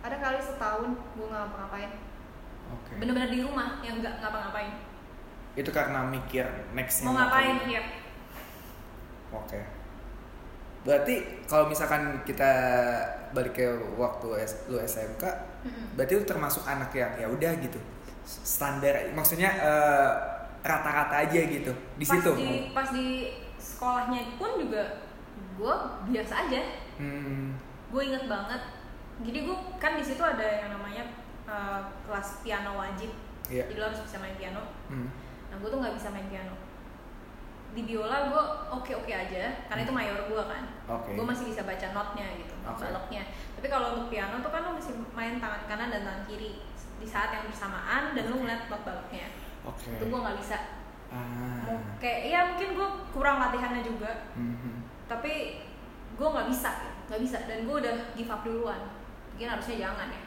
Ada 0.03 0.17
kali 0.19 0.39
setahun 0.43 0.91
gue 1.15 1.27
nggak 1.27 1.43
ngapa-ngapain. 1.47 1.93
Oke. 2.69 3.01
bener-bener 3.01 3.33
di 3.33 3.41
rumah 3.41 3.81
yang 3.81 4.05
nggak 4.05 4.21
ngapa-ngapain. 4.21 4.73
Itu 5.57 5.71
karena 5.73 6.05
mikir 6.05 6.45
nextnya 6.77 7.09
mau 7.09 7.17
ngapain? 7.17 7.57
ya 7.65 7.83
Oke. 9.33 9.61
Berarti 10.85 11.45
kalau 11.45 11.69
misalkan 11.69 12.25
kita 12.25 12.53
balik 13.37 13.61
ke 13.61 13.67
waktu 14.01 14.41
lu 14.73 14.81
SMK, 14.81 15.21
berarti 15.99 16.13
lu 16.17 16.25
termasuk 16.25 16.65
anak 16.65 16.95
yang 16.97 17.13
ya 17.19 17.27
udah 17.29 17.53
gitu. 17.61 17.77
Standar, 18.25 19.13
maksudnya 19.13 19.53
eh, 19.53 20.13
rata-rata 20.63 21.15
aja 21.27 21.41
gitu 21.47 21.73
di 21.95 22.05
pas 22.05 22.19
situ. 22.19 22.31
di 22.35 22.51
pas 22.75 22.89
di 22.91 23.07
sekolahnya 23.59 24.39
pun 24.39 24.59
juga 24.59 25.07
gue 25.59 25.75
biasa 26.15 26.47
aja. 26.47 26.63
Hmm, 26.99 27.59
gue 27.91 28.03
inget 28.03 28.25
banget. 28.31 28.63
Jadi 29.23 29.39
gue 29.47 29.57
kan 29.83 29.99
di 29.99 30.05
situ 30.07 30.23
ada 30.23 30.43
yang 30.43 30.71
namanya 30.79 31.05
uh, 31.47 31.83
kelas 32.07 32.43
piano 32.47 32.79
wajib. 32.79 33.11
Iya. 33.49 33.65
jadi 33.65 33.81
lo 33.81 33.85
harus 33.89 34.05
bisa 34.05 34.21
main 34.21 34.37
piano. 34.37 34.61
Hmm, 34.93 35.09
nah 35.49 35.57
gue 35.57 35.69
tuh 35.73 35.81
nggak 35.81 35.97
bisa 35.97 36.13
main 36.13 36.29
piano. 36.29 36.55
Di 37.73 37.81
biola 37.85 38.29
gue 38.29 38.43
oke 38.77 38.93
oke 38.93 39.13
aja 39.13 39.65
karena 39.67 39.81
itu 39.83 39.95
mayor 39.95 40.21
gue 40.29 40.43
kan. 40.43 40.65
Oke. 40.87 41.17
gue 41.17 41.25
masih 41.27 41.49
bisa 41.49 41.65
baca 41.65 41.87
notnya 41.97 42.29
gitu 42.39 42.55
not 42.61 42.77
Oke. 42.77 42.87
baloknya. 42.87 43.25
Tapi 43.57 43.67
kalau 43.73 43.87
untuk 43.99 44.13
piano 44.13 44.39
tuh 44.45 44.53
kan 44.53 44.63
lo 44.69 44.77
mesti 44.77 44.93
main 45.17 45.41
tangan 45.41 45.65
kanan 45.65 45.89
dan 45.89 46.03
tangan 46.05 46.23
kiri 46.29 46.61
di 46.99 47.07
saat 47.07 47.31
yang 47.33 47.47
bersamaan 47.49 48.13
dan 48.13 48.25
lo 48.29 48.37
ngeliat 48.37 48.69
not 48.69 48.83
baloknya 48.85 49.27
Oke. 49.69 49.91
itu 49.93 50.05
gue 50.09 50.21
nggak 50.21 50.39
bisa. 50.41 50.57
Ah. 51.09 51.81
Kayak 52.01 52.21
ya 52.29 52.41
mungkin 52.53 52.69
gue 52.77 52.89
kurang 53.13 53.37
latihannya 53.41 53.83
juga. 53.85 54.29
Hmm, 54.33 54.57
hmm. 54.57 54.77
tapi 55.09 55.65
gue 56.17 56.29
nggak 56.29 56.49
bisa 56.49 56.71
nggak 57.09 57.21
bisa. 57.21 57.39
Dan 57.45 57.69
gue 57.69 57.77
udah 57.77 57.95
give 58.17 58.33
up 58.33 58.45
duluan. 58.45 58.83
Mungkin 59.35 59.49
harusnya 59.49 59.77
jangan 59.89 60.09
ya. 60.13 60.23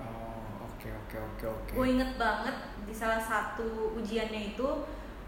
Oh, 0.00 0.64
oke 0.64 0.88
oke 0.88 1.16
oke 1.16 1.44
oke. 1.44 1.72
gue 1.76 1.86
inget 1.86 2.16
banget 2.16 2.56
di 2.88 2.94
salah 2.96 3.20
satu 3.20 3.92
ujiannya 4.00 4.56
itu 4.56 4.68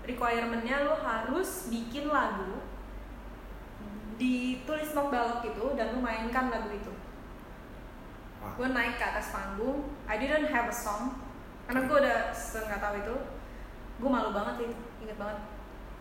requirementnya 0.03 0.89
lo 0.89 0.99
harus 0.99 1.71
bikin 1.71 2.11
lagu 2.11 2.65
ditulis 4.19 4.91
not 4.97 5.09
balok 5.13 5.45
gitu 5.47 5.77
dan 5.77 5.97
lo 5.97 6.01
mainkan 6.01 6.49
lagu 6.49 6.73
itu. 6.73 6.93
Gue 8.59 8.69
naik 8.75 8.99
ke 8.99 9.05
atas 9.07 9.31
panggung. 9.31 9.95
I 10.11 10.19
didn't 10.19 10.51
have 10.51 10.67
a 10.67 10.75
song. 10.75 11.15
Karena 11.67 11.87
gue 11.87 11.97
udah 11.97 12.19
nggak 12.35 12.81
tahu 12.83 12.95
itu 12.99 13.17
gue 14.03 14.11
malu 14.11 14.35
banget 14.35 14.55
sih 14.59 14.69
inget 14.99 15.15
banget 15.15 15.39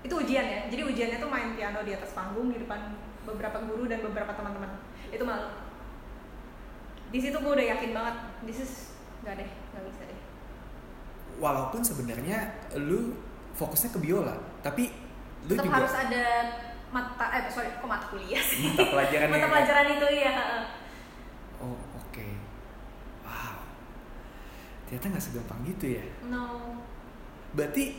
itu 0.01 0.13
ujian 0.17 0.41
ya 0.43 0.59
jadi 0.65 0.81
ujiannya 0.83 1.17
tuh 1.21 1.29
main 1.29 1.53
piano 1.53 1.85
di 1.85 1.93
atas 1.93 2.17
panggung 2.17 2.49
di 2.49 2.57
depan 2.57 2.97
beberapa 3.21 3.61
guru 3.61 3.85
dan 3.85 4.01
beberapa 4.01 4.33
teman-teman 4.33 4.81
itu 5.13 5.21
malu 5.21 5.45
di 7.07 7.19
situ 7.21 7.37
gue 7.37 7.53
udah 7.53 7.67
yakin 7.77 7.91
banget 7.93 8.15
this 8.41 8.59
is 8.59 8.71
nggak 9.21 9.37
deh 9.37 9.49
nggak 9.71 9.83
bisa 9.85 10.01
deh 10.09 10.19
Walaupun 11.37 11.81
sebenarnya 11.81 12.37
lu 12.77 13.17
fokusnya 13.51 13.89
ke 13.89 13.99
biola, 13.99 14.37
tapi 14.61 14.93
lu 15.41 15.57
tetap 15.57 15.65
juga 15.65 15.77
harus 15.81 15.95
ada 15.97 16.25
mata 16.91 17.25
eh 17.33 17.49
sorry 17.49 17.71
kok 17.71 17.87
mata 17.87 18.05
kuliah 18.09 18.37
sih 18.37 18.69
mata 18.69 18.85
pelajarannya. 18.85 19.31
mata 19.33 19.41
kan? 19.41 19.49
pelajaran 19.49 19.85
itu 19.89 20.07
ya 20.21 20.33
Oh, 21.57 21.77
oke. 21.97 22.27
Wow. 23.21 23.57
Ternyata 24.85 25.05
nggak 25.07 25.23
segampang 25.23 25.59
gitu 25.65 25.85
ya. 25.97 26.05
no 26.29 26.77
Berarti 27.51 27.97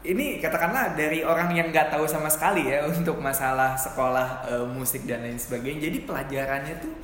ini 0.00 0.40
katakanlah 0.40 0.96
dari 0.96 1.20
orang 1.20 1.52
yang 1.52 1.68
nggak 1.68 1.92
tahu 1.92 2.08
sama 2.08 2.26
sekali 2.26 2.64
ya 2.66 2.86
untuk 2.90 3.20
masalah 3.20 3.76
sekolah 3.76 4.48
eh, 4.48 4.66
musik 4.66 5.04
dan 5.04 5.20
lain 5.20 5.36
sebagainya. 5.36 5.92
Jadi 5.92 5.98
pelajarannya 6.02 6.74
tuh 6.80 6.94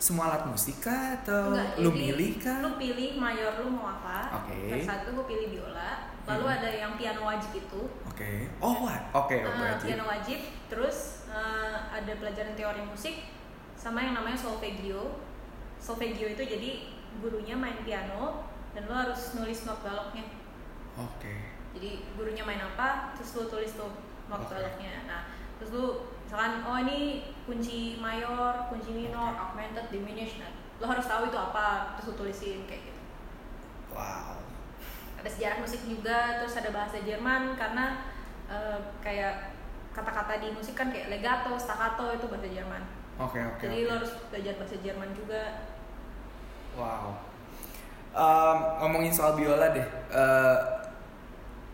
semua 0.00 0.32
alat 0.32 0.48
musik 0.48 0.80
kah 0.80 1.20
atau 1.20 1.52
Enggak, 1.52 1.76
lu 1.76 1.90
milih 1.92 2.40
kah? 2.40 2.64
lu 2.64 2.72
pilih 2.80 3.20
mayor 3.20 3.52
lu 3.60 3.68
mau 3.68 3.84
apa 3.92 4.32
Oke. 4.40 4.72
Yang 4.72 4.88
satu 4.88 5.12
gue 5.12 5.26
pilih 5.28 5.46
biola 5.52 6.08
lalu 6.24 6.44
Hmm. 6.46 6.56
ada 6.56 6.70
yang 6.70 6.92
piano 6.96 7.20
wajib 7.20 7.52
itu 7.52 7.82
Oke. 8.08 8.48
Oh, 8.64 8.80
what? 8.80 9.12
Oke, 9.12 9.44
Ah, 9.44 9.52
berarti. 9.52 9.92
piano 9.92 10.08
wajib 10.08 10.40
terus 10.72 11.28
eh, 11.28 11.76
ada 11.92 12.12
pelajaran 12.16 12.56
teori 12.56 12.80
musik 12.80 13.28
sama 13.76 14.00
yang 14.00 14.16
namanya 14.16 14.40
solfeggio 14.40 15.20
solfeggio 15.76 16.28
itu 16.30 16.42
jadi 16.48 16.70
gurunya 17.20 17.52
main 17.52 17.76
piano 17.84 18.48
dan 18.76 18.82
lo 18.86 18.94
harus 18.94 19.34
nulis 19.38 19.66
not 19.66 19.80
baloknya 19.82 20.24
Oke. 20.98 21.34
jadi 21.76 21.90
gurunya 22.14 22.42
main 22.46 22.62
apa 22.62 23.14
terus 23.18 23.34
lo 23.38 23.50
tulis 23.50 23.74
tuh 23.74 23.90
not 24.30 24.46
Oke. 24.46 24.54
baloknya 24.54 25.06
nah 25.06 25.30
terus 25.58 25.70
lo 25.74 26.14
misalkan 26.24 26.62
oh 26.64 26.78
ini 26.80 27.30
kunci 27.44 27.98
mayor 27.98 28.70
kunci 28.70 28.90
minor 28.94 29.34
Oke. 29.34 29.40
augmented 29.40 29.86
diminished 29.90 30.38
nah 30.38 30.50
lo 30.80 30.86
harus 30.88 31.04
tahu 31.04 31.28
itu 31.28 31.38
apa 31.38 31.98
terus 31.98 32.14
lo 32.14 32.14
tulisin 32.26 32.64
kayak 32.66 32.88
gitu 32.88 33.00
Wow. 33.90 34.38
ada 35.18 35.26
sejarah 35.26 35.58
musik 35.58 35.82
juga 35.82 36.38
terus 36.38 36.54
ada 36.54 36.70
bahasa 36.70 37.02
Jerman 37.02 37.58
karena 37.58 38.06
eh, 38.46 38.78
kayak 39.02 39.50
kata-kata 39.90 40.38
di 40.38 40.54
musik 40.54 40.78
kan 40.78 40.88
kayak 40.94 41.10
legato, 41.10 41.58
staccato 41.58 42.14
itu 42.14 42.26
bahasa 42.30 42.46
Jerman. 42.46 42.82
Oke, 43.18 43.42
oke. 43.42 43.66
Jadi 43.66 43.84
oke. 43.84 43.88
lo 43.90 43.92
harus 44.00 44.12
belajar 44.30 44.54
bahasa 44.56 44.76
Jerman 44.80 45.10
juga. 45.12 45.42
Wow. 46.78 47.18
Em, 48.10 48.56
ngomongin 48.82 49.12
soal 49.14 49.38
biola 49.38 49.70
deh. 49.70 49.86
Eh, 50.10 50.58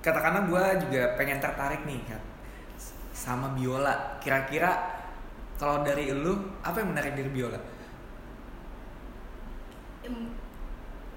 katakanlah 0.05 0.47
gue 0.47 0.64
juga 0.87 1.16
pengen 1.18 1.41
tertarik 1.41 1.82
nih 1.89 1.99
kan 2.07 2.20
sama 3.16 3.51
biola. 3.57 4.20
Kira-kira 4.20 4.70
kalau 5.57 5.80
dari 5.80 6.12
lu 6.12 6.37
apa 6.61 6.76
yang 6.78 6.93
menarik 6.93 7.16
dari 7.16 7.30
biola? 7.32 7.59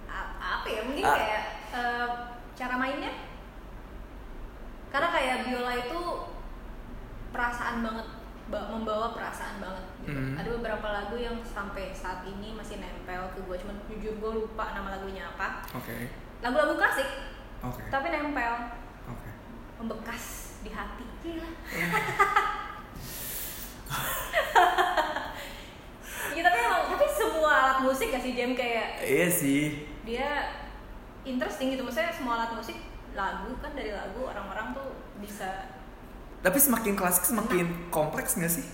A- 0.09 0.33
apa 0.59 0.67
ya? 0.67 0.81
Mungkin 0.87 1.03
Ah. 1.05 1.15
kayak 1.15 1.43
eh, 1.69 2.07
cara 2.57 2.75
mainnya. 2.75 3.11
Karena 4.89 5.09
kayak 5.13 5.37
biola 5.45 5.73
itu 5.77 5.99
perasaan 7.29 7.85
banget, 7.85 8.07
ba- 8.09 8.18
membawa 8.49 9.13
perasaan 9.13 9.61
banget. 9.61 9.85
Gitu. 10.01 10.17
Mhm. 10.17 10.33
Ada 10.33 10.49
beberapa 10.51 10.87
lagu 10.89 11.15
yang 11.15 11.37
sampai 11.39 11.89
saat 11.91 12.25
ini 12.25 12.51
masih 12.51 12.77
nempel 12.77 13.29
ke 13.31 13.39
gue. 13.39 13.55
Cuman 13.57 13.77
jujur 13.85 14.13
gue 14.15 14.31
lupa 14.39 14.73
nama 14.73 14.97
lagunya 14.97 15.29
apa. 15.29 15.61
Oke. 15.71 16.09
Lagu-lagu 16.39 16.73
klasik, 16.73 17.09
Oke. 17.61 17.83
tapi 17.87 18.09
nempel. 18.09 18.53
Oke. 19.05 19.29
membekas 19.75 20.23
di 20.59 20.69
hati 20.69 21.07
gila 21.19 21.49
ya 26.29 26.41
tapi 26.43 26.57
emang 26.59 26.83
tapi 26.91 27.05
semua 27.09 27.51
alat 27.51 27.79
musik 27.81 28.11
gak 28.11 28.19
sih 28.19 28.35
Jam 28.35 28.51
kayak 28.53 29.01
Iya 29.01 29.27
sih. 29.27 29.87
dia 30.03 30.51
interesting 31.23 31.71
gitu 31.71 31.83
maksudnya 31.83 32.11
semua 32.11 32.39
alat 32.39 32.51
musik 32.53 32.77
lagu 33.11 33.55
kan 33.59 33.71
dari 33.71 33.91
lagu 33.91 34.23
orang-orang 34.23 34.71
tuh 34.71 34.89
bisa 35.19 35.78
Tapi 36.39 36.57
semakin 36.57 36.93
klasik 36.93 37.25
semakin 37.25 37.67
kompleks 37.89 38.35
nggak 38.35 38.49
sih? 38.49 38.65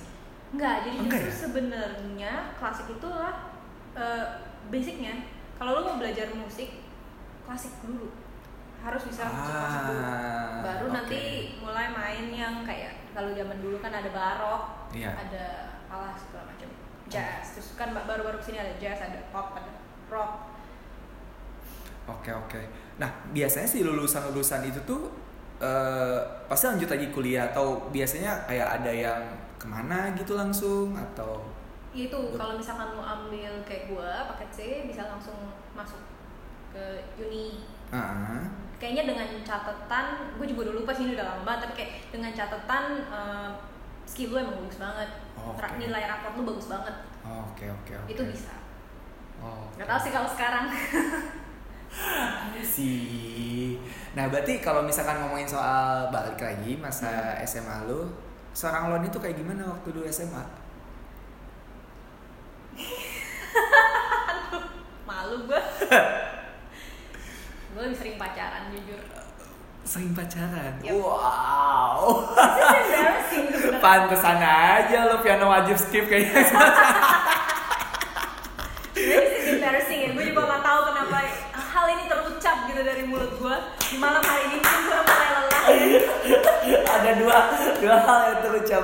Enggak, 0.52 0.86
jadi 0.86 0.96
Enggak 0.98 1.22
justru 1.22 1.34
ya? 1.34 1.42
sebenarnya 1.44 2.34
klasik 2.56 2.88
itulah 2.90 3.34
eh, 3.94 4.26
basicnya 4.68 5.14
kalau 5.56 5.72
lo 5.74 5.82
mau 5.84 5.98
belajar 5.98 6.30
musik 6.32 6.84
klasik 7.44 7.74
dulu 7.82 8.12
harus 8.80 9.02
bisa 9.04 9.24
musik 9.26 9.50
klasik 9.52 9.82
dulu 9.88 10.02
Ah, 10.02 10.62
baru 10.62 10.86
oke. 10.86 10.94
nanti 10.94 11.20
mulai 11.58 11.88
main 11.90 12.26
yang 12.30 12.56
kayak 12.62 13.10
kalau 13.12 13.32
zaman 13.32 13.58
dulu 13.58 13.78
kan 13.80 13.90
ada 13.90 14.10
barok 14.10 14.64
Iya. 14.92 15.12
ada 15.12 15.46
alah 15.88 16.14
segala 16.14 16.50
macam 16.50 16.70
jazz 17.06 17.54
terus 17.54 17.74
kan 17.74 17.92
ba- 17.92 18.04
baru-baru 18.04 18.38
ke 18.38 18.46
sini 18.46 18.60
ada 18.60 18.74
jazz 18.76 19.00
ada 19.00 19.26
pop 19.30 19.54
ada 19.54 19.72
rock 20.08 20.54
Oke 22.06 22.30
oke. 22.30 22.62
Nah 22.96 23.10
biasanya 23.32 23.66
sih 23.66 23.82
lulusan-lulusan 23.82 24.62
itu 24.64 24.78
tuh 24.86 25.10
eh, 25.62 26.20
pasti 26.50 26.66
lanjut 26.68 26.90
lagi 26.92 27.08
kuliah 27.12 27.52
atau 27.52 27.88
biasanya 27.92 28.44
kayak 28.48 28.82
ada 28.82 28.92
yang 28.92 29.22
ke 29.56 29.68
mana 29.68 30.12
gitu 30.14 30.36
langsung 30.36 30.96
atau? 30.96 31.42
Itu 31.96 32.36
kalau 32.36 32.60
misalkan 32.60 32.92
lo 32.96 33.04
ambil 33.04 33.64
kayak 33.64 33.88
gua 33.88 34.28
paket 34.36 34.50
C 34.52 34.60
bisa 34.88 35.08
langsung 35.08 35.56
masuk 35.72 36.02
ke 36.76 36.84
uni. 37.20 37.64
Ah, 37.94 38.44
kayaknya 38.76 39.08
dengan 39.08 39.28
catatan 39.48 40.36
gue 40.36 40.48
juga 40.52 40.68
udah 40.68 40.76
lupa 40.84 40.92
sih 40.92 41.08
ini 41.08 41.16
udah 41.16 41.24
lama 41.24 41.42
banget 41.48 41.60
tapi 41.70 41.74
kayak 41.80 41.92
dengan 42.12 42.32
catatan 42.36 42.84
eh, 43.08 43.50
skill 44.04 44.36
lu 44.36 44.38
emang 44.44 44.60
bagus 44.60 44.78
banget. 44.78 45.10
Oh. 45.40 45.56
Ra- 45.56 45.80
nilai 45.80 46.04
raport 46.04 46.34
lu 46.36 46.44
bagus 46.44 46.68
banget. 46.68 46.96
Oh, 47.24 47.48
oke 47.56 47.66
oke 47.66 47.94
oke. 47.96 48.12
itu 48.12 48.22
bisa. 48.28 48.54
Oh, 49.40 49.72
nggak 49.80 49.88
tahu 49.88 50.00
sih 50.04 50.12
kalau 50.12 50.30
sekarang 50.30 50.68
sih. 52.76 53.80
Nah 54.16 54.28
berarti 54.28 54.60
kalau 54.60 54.84
misalkan 54.84 55.24
ngomongin 55.24 55.48
soal 55.48 56.12
balik 56.12 56.42
lagi 56.42 56.76
masa 56.76 57.40
SMA 57.48 57.88
lu, 57.88 58.12
seorang 58.52 58.92
Lon 58.92 59.08
itu 59.08 59.16
kayak 59.16 59.40
gimana 59.40 59.72
waktu 59.72 59.96
dulu 59.96 60.04
SMA? 60.12 60.44
malu 65.08 65.48
gue 65.48 65.56
gue 67.72 67.82
lebih 67.88 67.96
sering 67.96 68.20
pacaran 68.20 68.68
jujur 68.74 69.00
Sering 69.86 70.18
pacaran. 70.18 70.82
Yap. 70.82 70.98
Wow. 70.98 72.26
Pantesan 73.78 74.42
aja 74.42 75.06
lo 75.06 75.22
piano 75.22 75.46
wajib 75.46 75.78
skip 75.78 76.10
kayaknya. 76.10 76.42
gitu 82.76 82.84
dari 82.84 83.04
mulut 83.04 83.32
gue 83.34 83.56
di 83.86 83.96
malam 83.96 84.20
hari 84.20 84.44
ini 84.46 84.58
pun 84.60 84.80
gue 84.84 85.00
mulai 85.00 85.30
lelah 85.32 85.64
Ada 86.96 87.12
dua 87.16 87.38
dua 87.78 87.96
hal 87.98 88.20
yang 88.28 88.40
terucap. 88.42 88.84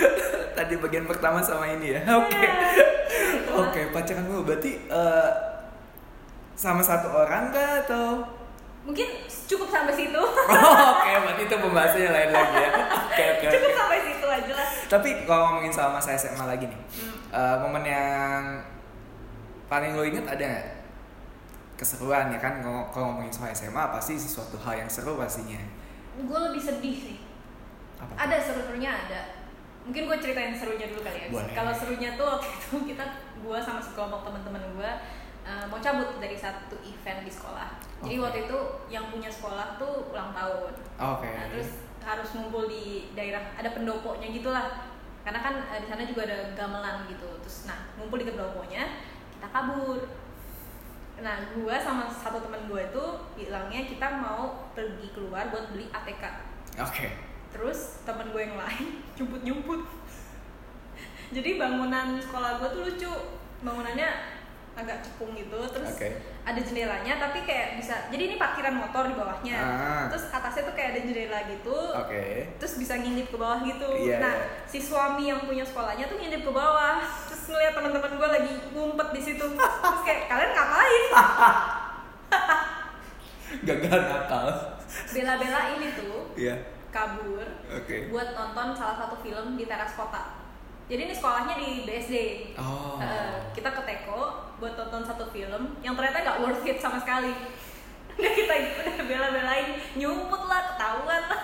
Tadi 0.56 0.74
bagian 0.74 1.04
pertama 1.04 1.38
sama 1.38 1.68
ini 1.68 1.92
ya. 1.92 2.00
Oke. 2.16 2.44
Oke, 3.62 3.80
pacaran 3.90 4.24
lu 4.24 4.40
berarti 4.40 4.80
eh, 4.82 5.30
sama 6.54 6.80
satu 6.80 7.12
orang 7.12 7.50
kah 7.50 7.84
atau 7.84 8.24
mungkin 8.82 9.04
cukup 9.44 9.66
sampai 9.66 9.92
situ 9.92 10.16
Oh, 10.16 10.76
Oke, 10.94 11.10
berarti 11.12 11.42
itu 11.42 11.56
pembahasannya 11.58 12.08
lain 12.08 12.30
lagi 12.30 12.56
ya. 12.56 12.70
Oke, 13.04 13.24
oke. 13.34 13.46
cukup 13.50 13.66
oke. 13.66 13.76
sampai 13.76 13.98
situ 14.02 14.26
aja 14.26 14.52
lah 14.54 14.68
Tapi 14.86 15.08
kalau 15.24 15.42
ngomongin 15.50 15.72
sama 15.72 15.98
masa 15.98 16.14
SMA 16.14 16.44
lagi 16.44 16.64
nih, 16.64 16.80
Hmm. 16.96 17.14
eh, 17.30 17.56
momen 17.60 17.84
yang 17.84 18.40
paling 19.66 19.92
lo 19.92 20.02
inget 20.02 20.24
ada 20.24 20.40
nggak? 20.40 20.66
Keseruan 21.76 22.32
ya 22.32 22.40
kan, 22.40 22.64
kalau 22.64 22.88
ngomongin 23.12 23.28
soal 23.28 23.52
SMA 23.52 23.84
pasti 23.92 24.16
sesuatu 24.16 24.56
hal 24.64 24.84
yang 24.84 24.90
seru 24.90 25.20
pastinya. 25.20 25.60
gue 26.16 26.38
lebih 26.48 26.62
sedih 26.64 26.96
sih. 26.96 27.16
Apa? 27.96 28.12
ada 28.28 28.36
seru-serunya 28.40 28.90
ada. 28.92 29.20
Mungkin 29.88 30.10
gue 30.10 30.16
ceritain 30.18 30.52
serunya 30.52 30.90
dulu 30.90 31.00
kali 31.06 31.28
ya. 31.28 31.28
Kalau 31.54 31.72
serunya 31.72 32.10
tuh 32.18 32.26
waktu 32.26 32.48
itu 32.50 32.76
kita 32.92 33.04
gue 33.40 33.58
sama 33.62 33.80
sekelompok 33.80 34.26
teman-teman 34.26 34.62
gue 34.76 34.90
uh, 35.46 35.64
mau 35.70 35.78
cabut 35.78 36.18
dari 36.18 36.36
satu 36.36 36.76
event 36.82 37.22
di 37.22 37.32
sekolah. 37.32 37.78
Jadi 38.04 38.16
Oke. 38.18 38.24
waktu 38.24 38.38
itu 38.50 38.58
yang 38.92 39.08
punya 39.08 39.30
sekolah 39.30 39.80
tuh 39.80 40.10
ulang 40.12 40.34
tahun. 40.34 40.72
Oke. 41.00 41.28
nah, 41.30 41.46
terus 41.48 41.70
harus 42.06 42.28
ngumpul 42.38 42.70
di 42.70 43.10
daerah 43.14 43.42
ada 43.56 43.70
pendoponya 43.72 44.28
gitulah. 44.34 44.90
Karena 45.22 45.40
kan 45.42 45.54
uh, 45.70 45.78
di 45.78 45.86
sana 45.86 46.02
juga 46.04 46.26
ada 46.28 46.52
gamelan 46.52 47.06
gitu. 47.08 47.28
Terus 47.46 47.70
nah 47.70 47.78
ngumpul 47.96 48.20
di 48.20 48.26
pendoponya 48.28 48.82
kita 49.38 49.48
kabur 49.52 50.00
nah 51.16 51.36
gue 51.56 51.76
sama 51.80 52.12
satu 52.12 52.44
teman 52.44 52.68
gue 52.68 52.80
itu 52.80 53.04
bilangnya 53.38 53.88
kita 53.88 54.08
mau 54.20 54.68
pergi 54.76 55.08
keluar 55.16 55.48
buat 55.48 55.72
beli 55.72 55.88
ATK 55.88 56.24
Oke. 56.76 57.08
terus 57.50 58.04
teman 58.04 58.28
gue 58.34 58.42
yang 58.44 58.56
lain 58.60 59.00
nyumput 59.16 59.40
nyumput 59.40 59.80
jadi 61.26 61.58
bangunan 61.58 62.22
sekolah 62.22 62.62
gue 62.62 62.68
tuh 62.70 62.82
lucu. 62.86 63.12
Bangunannya 63.64 64.35
agak 64.76 65.00
cekung 65.00 65.32
gitu 65.32 65.56
terus 65.66 65.88
Oke. 65.90 66.08
ada 66.44 66.60
jendelanya 66.60 67.16
tapi 67.16 67.42
kayak 67.42 67.80
bisa 67.80 67.96
jadi 68.06 68.22
ini 68.22 68.36
parkiran 68.36 68.76
motor 68.76 69.08
di 69.08 69.16
bawahnya 69.16 69.56
Ah. 69.56 70.04
terus 70.06 70.28
atasnya 70.28 70.68
tuh 70.68 70.74
kayak 70.74 70.92
ada 70.92 71.00
jendela 71.00 71.40
gitu 71.48 71.78
Oke. 71.96 72.24
terus 72.56 72.76
bisa 72.76 72.94
ngintip 72.94 73.32
ke 73.32 73.36
bawah 73.36 73.60
gitu 73.60 73.88
Iya, 73.98 74.20
nah 74.20 74.34
iya. 74.36 74.46
si 74.64 74.78
suami 74.78 75.26
yang 75.26 75.42
punya 75.42 75.64
sekolahnya 75.64 76.04
tuh 76.06 76.16
ngintip 76.16 76.42
ke 76.42 76.52
bawah 76.52 77.00
terus 77.26 77.42
ngeliat 77.46 77.72
teman-teman 77.72 78.12
gue 78.14 78.28
lagi 78.30 78.52
ngumpet 78.70 79.08
di 79.10 79.22
situ 79.22 79.44
terus 79.56 80.00
kayak 80.02 80.22
kalian 80.26 80.52
ngapain 80.52 81.04
Gagal 83.62 84.00
nakal. 84.02 84.46
bela-belain 85.08 85.80
itu 85.80 86.10
Iya. 86.36 86.56
kabur 86.88 87.44
Oke. 87.70 88.08
buat 88.08 88.28
nonton 88.32 88.72
salah 88.72 88.96
satu 88.98 89.16
film 89.18 89.56
di 89.56 89.64
teras 89.64 89.92
kota 89.92 90.45
jadi 90.86 91.00
ini 91.02 91.12
sekolahnya 91.12 91.54
di 91.56 91.68
BSD 91.82 92.14
Oh. 92.54 92.96
Eh, 92.96 93.36
kita 93.52 93.68
ke 93.68 93.82
Teko 93.82 94.20
buat 94.56 94.72
nonton 94.74 95.02
satu 95.02 95.26
film 95.26 95.76
yang 95.80 95.92
ternyata 95.92 96.22
nggak 96.22 96.38
worth 96.40 96.64
it 96.64 96.78
sama 96.78 96.96
sekali 96.96 97.34
udah 98.16 98.32
kita 98.32 98.54
udah 98.80 99.04
bela-belain 99.04 99.66
nyumput 99.92 100.42
lah 100.42 100.72
ketahuan 100.72 101.22
lah 101.26 101.42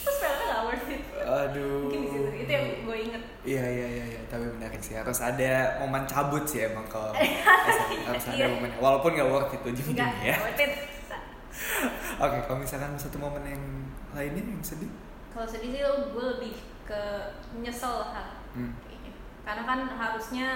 terus 0.00 0.16
filmnya 0.18 0.44
nggak 0.46 0.62
worth 0.64 0.88
it 0.88 1.02
Aduh. 1.20 1.86
mungkin 1.86 2.00
di 2.00 2.08
situ 2.08 2.28
itu 2.38 2.50
yang 2.50 2.66
gue 2.82 2.96
inget 2.98 3.22
Iya 3.40 3.64
iya 3.64 3.86
iya 3.88 4.04
iya, 4.06 4.20
tapi 4.28 4.44
menarik 4.50 4.76
sih. 4.78 4.92
Harus 4.92 5.16
ada 5.16 5.48
momen 5.80 6.04
cabut 6.04 6.44
sih 6.44 6.60
emang 6.62 6.84
kalau 6.84 7.16
SMA. 7.16 7.96
harus 8.12 8.24
ada 8.26 8.36
Iya. 8.36 8.52
momen. 8.52 8.68
Walaupun 8.76 9.16
nggak 9.16 9.28
worth 9.28 9.48
it 9.50 9.62
ujung-ujungnya 9.62 10.12
ya. 10.20 10.36
worth 10.36 10.60
it 10.60 10.72
Oke, 12.20 12.36
kalau 12.42 12.58
misalkan 12.58 12.92
satu 12.96 13.16
momen 13.16 13.40
yang 13.46 13.64
lainnya 14.12 14.44
yang 14.44 14.60
sedih. 14.60 14.92
kalau 15.30 15.48
sedih 15.48 15.72
sih 15.72 15.80
gue 15.80 16.24
lebih 16.30 16.52
ke 16.90 17.00
nyesel 17.56 18.02
lah 18.02 18.34
Hmm. 18.50 18.74
kayaknya. 18.82 19.12
karena 19.40 19.62
kan 19.62 19.78
harusnya 19.88 20.46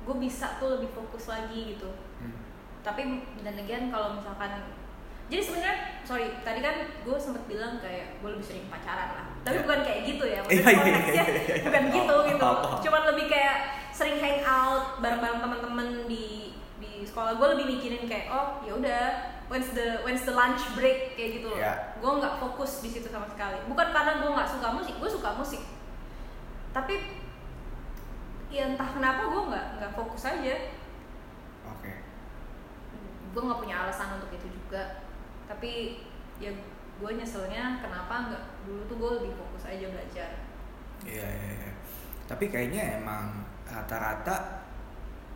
gue 0.00 0.16
bisa 0.16 0.56
tuh 0.56 0.78
lebih 0.78 0.90
fokus 0.90 1.26
lagi 1.26 1.74
gitu 1.74 1.90
Hmm. 2.16 2.38
tapi 2.80 3.02
dan 3.40 3.56
again 3.56 3.90
kalau 3.90 4.14
misalkan 4.14 4.70
jadi 5.26 5.40
sebenarnya 5.40 5.76
sorry 6.02 6.38
tadi 6.40 6.58
kan 6.58 6.74
gue 7.00 7.16
sempet 7.16 7.42
bilang 7.46 7.78
kayak 7.78 8.18
gue 8.18 8.28
lebih 8.28 8.42
sering 8.44 8.66
pacaran 8.66 9.10
lah 9.12 9.26
tapi 9.40 9.56
Iya. 9.56 9.64
bukan 9.64 9.80
kayak 9.80 10.00
gitu 10.04 10.24
ya 10.24 10.40
Iya, 10.40 10.42
maksudnya 10.44 10.70
iya, 10.70 10.78
konteksnya 10.80 11.24
iya, 11.24 11.24
iya. 11.48 11.64
bukan 11.64 11.82
gitu 11.88 12.12
Oh, 12.12 12.22
gitu 12.24 12.44
oh, 12.44 12.56
oh. 12.60 12.78
cuman 12.78 13.02
lebih 13.08 13.26
kayak 13.26 13.56
sering 13.90 14.16
hang 14.16 14.40
out 14.40 14.98
bareng-bareng 14.98 15.38
teman-teman 15.38 15.88
di 16.06 16.54
di 16.78 16.92
sekolah 17.02 17.34
gue 17.34 17.46
lebih 17.54 17.66
mikirin 17.68 18.04
kayak 18.04 18.26
oh 18.28 18.62
ya 18.62 18.72
udah 18.74 19.04
when's 19.50 19.74
the 19.74 19.98
when's 20.06 20.22
the 20.22 20.30
lunch 20.30 20.62
break 20.78 21.18
kayak 21.18 21.42
gitu 21.42 21.50
loh 21.50 21.58
Iya. 21.58 21.98
gue 21.98 22.12
nggak 22.22 22.38
fokus 22.38 22.80
di 22.80 22.88
situ 22.88 23.10
sama 23.10 23.26
sekali 23.26 23.58
bukan 23.66 23.90
karena 23.90 24.22
gue 24.22 24.30
nggak 24.30 24.48
suka 24.48 24.68
musik 24.70 24.94
gue 24.96 25.10
suka 25.10 25.30
musik 25.34 25.62
tapi 26.70 26.94
ya 28.48 28.70
entah 28.70 28.86
kenapa 28.86 29.26
gue 29.26 29.42
nggak 29.50 29.66
nggak 29.78 29.92
fokus 29.92 30.22
aja 30.24 30.54
Oke. 31.66 31.92
gue 33.30 33.42
nggak 33.42 33.60
punya 33.60 33.76
alasan 33.82 34.18
untuk 34.18 34.30
itu 34.30 34.46
juga 34.46 35.02
tapi 35.46 36.02
ya 36.38 36.54
gue 37.00 37.10
nyeselnya 37.10 37.82
kenapa 37.82 38.30
nggak 38.30 38.44
dulu 38.62 38.82
tuh 38.86 38.96
gue 38.96 39.10
lebih 39.18 39.32
fokus 39.34 39.66
aja 39.66 39.86
belajar 39.90 40.30
Iya 41.00 41.24
iya 41.24 41.50
iya. 41.56 41.72
Tapi 42.28 42.52
kayaknya 42.52 43.00
emang 43.00 43.40
rata-rata 43.64 44.59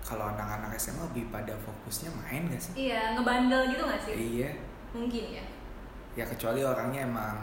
kalau 0.05 0.29
anak-anak 0.29 0.77
SMA 0.77 1.01
lebih 1.09 1.33
pada 1.33 1.57
fokusnya 1.57 2.13
main 2.13 2.45
gak 2.47 2.61
sih? 2.61 2.73
iya 2.87 3.17
ngebandel 3.17 3.73
gitu 3.73 3.83
nggak 3.83 4.01
sih 4.05 4.15
Iya. 4.15 4.51
mungkin 4.93 5.25
ya 5.33 5.45
Ya 6.15 6.23
kecuali 6.23 6.63
orangnya 6.63 7.03
emang 7.03 7.35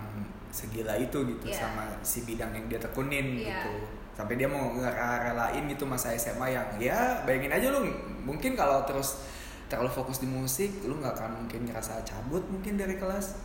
segila 0.47 0.95
itu 0.95 1.17
gitu 1.27 1.43
Iya. 1.43 1.59
sama 1.59 1.83
si 1.99 2.23
bidang 2.23 2.55
yang 2.55 2.71
dia 2.71 2.79
tekunin 2.79 3.35
Iya. 3.35 3.59
gitu. 3.59 3.73
Sampai 4.15 4.39
dia 4.39 4.47
mau 4.47 4.71
ngerelain 4.71 5.63
gitu 5.67 5.83
masa 5.83 6.15
SMA 6.15 6.47
yang 6.47 6.67
ya 6.77 7.19
bayangin 7.25 7.51
aja 7.51 7.67
lu 7.67 7.83
mungkin 8.21 8.55
kalau 8.55 8.85
terus 8.85 9.27
terlalu 9.67 9.87
fokus 9.89 10.19
di 10.19 10.27
musik 10.27 10.71
lu 10.83 10.99
nggak 10.99 11.15
akan 11.15 11.43
mungkin 11.43 11.67
ngerasa 11.67 11.99
cabut 12.03 12.43
mungkin 12.47 12.79
dari 12.79 12.95
kelas. 12.95 13.43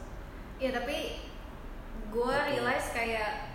Iya 0.59 0.75
tapi 0.75 1.27
gue 2.07 2.35
realize 2.47 2.95
kayak 2.95 3.51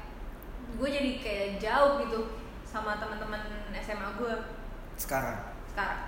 gue 0.76 0.88
jadi 0.90 1.12
kayak 1.20 1.48
jauh 1.56 2.04
gitu 2.04 2.20
sama 2.64 3.00
teman-teman 3.00 3.40
SMA 3.76 4.12
gue 4.18 4.34
Sekarang. 4.96 5.51
Sekarang. 5.72 6.02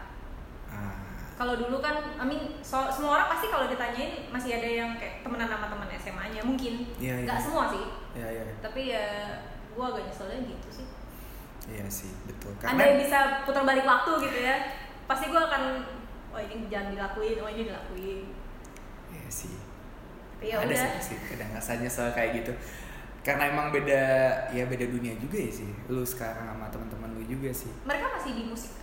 Ah, 0.68 1.14
kalau 1.40 1.56
dulu 1.56 1.80
kan 1.80 1.96
I 2.20 2.26
mean 2.28 2.60
so- 2.60 2.92
semua 2.92 3.18
orang 3.18 3.28
pasti 3.32 3.48
kalau 3.48 3.72
ditanyain 3.72 4.28
masih 4.30 4.60
ada 4.60 4.70
yang 4.70 4.92
kayak 5.00 5.24
temenan 5.24 5.48
sama 5.48 5.72
teman 5.72 5.88
SMA-nya 5.96 6.42
mungkin. 6.44 6.74
Iya, 7.00 7.24
iya. 7.24 7.26
nggak 7.26 7.40
semua 7.40 7.72
sih. 7.72 7.84
Ya 8.14 8.28
ya 8.30 8.44
tapi 8.60 8.92
ya 8.92 9.06
gue 9.74 9.86
agak 9.86 10.04
nyeselnya 10.06 10.40
gitu 10.46 10.70
sih. 10.70 10.88
Iya 11.64 11.88
sih 11.88 12.12
betul. 12.28 12.52
anda 12.60 12.84
yang 12.84 13.00
bisa 13.00 13.48
putar 13.48 13.64
balik 13.64 13.88
waktu 13.88 14.12
gitu 14.30 14.40
ya. 14.44 14.56
Pasti 15.08 15.32
gue 15.32 15.42
akan 15.42 15.64
oh 16.34 16.42
ini 16.42 16.68
jangan 16.68 16.92
dilakuin 16.92 17.38
oh 17.40 17.50
ini 17.50 17.64
dilakuin. 17.72 18.22
Iya 19.10 19.30
sih. 19.32 19.56
tapi 20.44 20.52
ya 20.52 20.60
ada 20.60 20.76
udah. 20.76 20.92
sih, 21.00 21.16
sih 21.16 21.18
kadang 21.32 21.56
rasanya 21.56 21.88
soal 21.88 22.12
kayak 22.12 22.44
gitu. 22.44 22.52
Karena 23.24 23.48
emang 23.56 23.72
beda 23.72 24.04
ya 24.52 24.68
beda 24.68 24.92
dunia 24.92 25.16
juga 25.16 25.40
ya 25.40 25.48
sih. 25.48 25.72
Lu 25.88 26.04
sekarang 26.04 26.52
sama 26.52 26.68
teman-teman 26.68 27.16
lu 27.16 27.24
juga 27.24 27.48
sih. 27.56 27.72
Mereka 27.88 28.12
masih 28.12 28.32
di 28.36 28.44
musik 28.52 28.83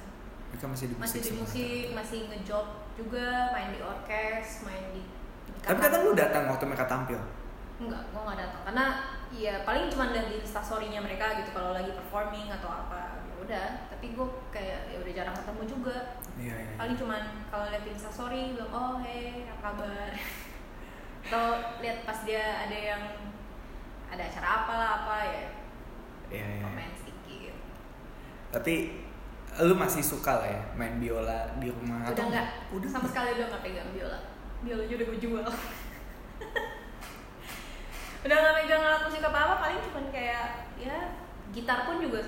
masih 0.68 0.86
di 0.92 0.94
musik 0.98 1.04
masih 1.04 1.20
di 1.22 1.32
musik 1.40 1.84
masih 1.96 2.20
ngejob 2.28 2.66
juga 2.98 3.48
main 3.56 3.72
di 3.72 3.80
orkes 3.80 4.66
main 4.68 4.92
di, 4.92 5.00
di 5.48 5.50
tapi 5.61 5.78
kadang 5.80 6.08
lu 6.08 6.12
datang 6.16 6.48
waktu 6.48 6.64
mereka 6.64 6.88
tampil? 6.88 7.20
Enggak 7.80 8.02
gue 8.12 8.20
nggak 8.20 8.38
datang. 8.40 8.62
Karena 8.64 8.86
ya 9.30 9.54
paling 9.64 9.86
cuma 9.92 10.12
di 10.12 10.40
instastorynya 10.40 11.00
mereka 11.04 11.38
gitu 11.40 11.50
kalau 11.52 11.76
lagi 11.76 11.92
performing 11.92 12.48
atau 12.48 12.68
apa 12.68 13.20
ya 13.28 13.34
udah. 13.44 13.68
Tapi 13.92 14.06
gue 14.16 14.26
kayak 14.52 14.80
ya 14.92 14.96
udah 15.00 15.12
jarang 15.12 15.36
ketemu 15.36 15.62
juga. 15.68 15.96
Iya 16.40 16.54
iya 16.56 16.74
paling 16.80 16.96
cuman 16.96 17.22
kalau 17.52 17.66
lihat 17.68 17.82
di 17.84 17.90
instastory 17.92 18.56
bilang 18.56 18.72
oh 18.72 18.94
hey 19.04 19.44
apa 19.48 19.61
kabar? 19.72 20.11
Atau 21.30 21.46
lihat 21.84 21.98
pas 22.08 22.18
dia 22.24 22.44
ada 22.64 22.76
yang 22.76 23.02
ada 24.11 24.22
acara 24.26 24.48
apa 24.64 24.72
lah 24.74 24.90
apa 25.04 25.16
ya 25.22 25.44
iya 26.32 26.46
iya. 26.58 26.62
komen 26.64 26.90
sedikit. 26.96 27.54
Tapi 28.50 28.74
lu 29.59 29.74
masih 29.74 29.98
suka 29.98 30.38
lah 30.38 30.46
ya 30.46 30.62
main 30.78 31.03
biola 31.03 31.51
di 31.59 31.68
rumah 31.74 32.07
udah 32.07 32.14
atau 32.14 32.24
enggak 32.30 32.46
udah. 32.70 32.88
Sama 32.88 33.07
sekali 33.11 33.34
udah 33.34 33.46
nggak 33.51 33.62
pegang 33.66 33.90
biola. 33.90 34.18
Biolanya 34.62 34.94
udah 34.94 35.07
gue 35.11 35.18
jual. 35.18 35.46
Udah 38.20 38.36
nggak 38.36 38.57
pegang 38.61 38.84
alat 38.84 39.01
musik 39.09 39.24
apa 39.24 39.38
apa 39.48 39.55
paling 39.64 39.80
cuman 39.80 40.12
kayak 40.12 40.68
ya 40.76 41.16
gitar 41.57 41.88
pun 41.88 42.05
juga 42.05 42.20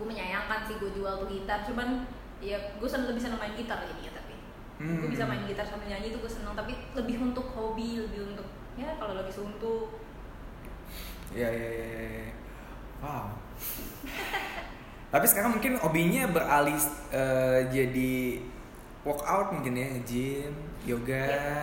gue 0.00 0.06
menyayangkan 0.08 0.64
sih 0.64 0.80
gue 0.80 0.90
jual 0.96 1.12
tuh 1.20 1.28
gitar. 1.28 1.60
Cuman 1.60 2.08
ya 2.40 2.56
gue 2.56 2.88
seneng 2.88 3.12
lebih 3.12 3.20
seneng 3.20 3.36
main 3.36 3.52
gitar 3.52 3.84
jadinya 3.84 4.16
tapi. 4.16 4.34
Hmm. 4.80 5.04
gue 5.04 5.08
bisa 5.12 5.28
main 5.28 5.44
gitar 5.44 5.64
sambil 5.68 5.92
nyanyi 5.92 6.08
itu 6.12 6.20
gue 6.20 6.32
seneng 6.32 6.56
tapi 6.56 6.72
lebih 6.96 7.20
untuk 7.20 7.48
hobi 7.52 8.00
lebih 8.00 8.32
untuk 8.32 8.48
ya 8.80 8.96
kalau 8.96 9.12
lagi 9.12 9.32
suntuk. 9.32 10.00
Iya 11.36 11.48
iya 11.52 11.68
iya. 11.68 12.32
wow 13.04 13.28
tapi 15.06 15.26
sekarang 15.30 15.54
mungkin 15.54 15.78
hobinya 15.78 16.26
beralih 16.28 16.76
eh, 17.14 17.60
jadi 17.70 18.42
workout 19.06 19.54
mungkin 19.54 19.78
ya 19.78 19.88
gym 20.02 20.52
yoga. 20.82 21.24
Iya. 21.30 21.62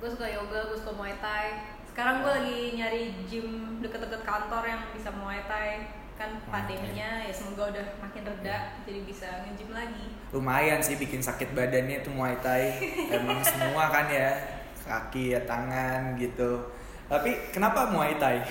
gue 0.00 0.08
suka 0.08 0.26
yoga 0.26 0.58
gue 0.72 0.78
suka 0.80 0.92
muay 0.96 1.14
thai. 1.22 1.76
Sekarang 1.92 2.24
gue 2.24 2.32
lagi 2.32 2.58
nyari 2.74 3.02
gym 3.28 3.78
deket-deket 3.84 4.22
kantor 4.26 4.62
yang 4.66 4.82
bisa 4.90 5.12
muay 5.14 5.38
thai. 5.46 5.92
Kan 6.18 6.36
pandeminya 6.52 7.24
ya 7.24 7.32
semoga 7.32 7.72
udah 7.72 7.86
makin 7.96 8.28
reda 8.28 8.76
jadi 8.84 9.00
bisa 9.08 9.28
nge-gym 9.46 9.72
lagi. 9.72 10.12
Lumayan 10.36 10.84
sih 10.84 11.00
bikin 11.00 11.24
sakit 11.24 11.56
badannya 11.56 12.04
tuh 12.04 12.12
Muay 12.12 12.36
Thai. 12.44 12.76
Emang 13.08 13.40
semua 13.48 13.88
kan 13.88 14.04
ya 14.12 14.36
kaki 14.84 15.32
ya 15.32 15.40
tangan 15.48 16.20
gitu. 16.20 16.60
Tapi 17.08 17.50
kenapa 17.56 17.88
Muay 17.88 18.20
Thai? 18.20 18.44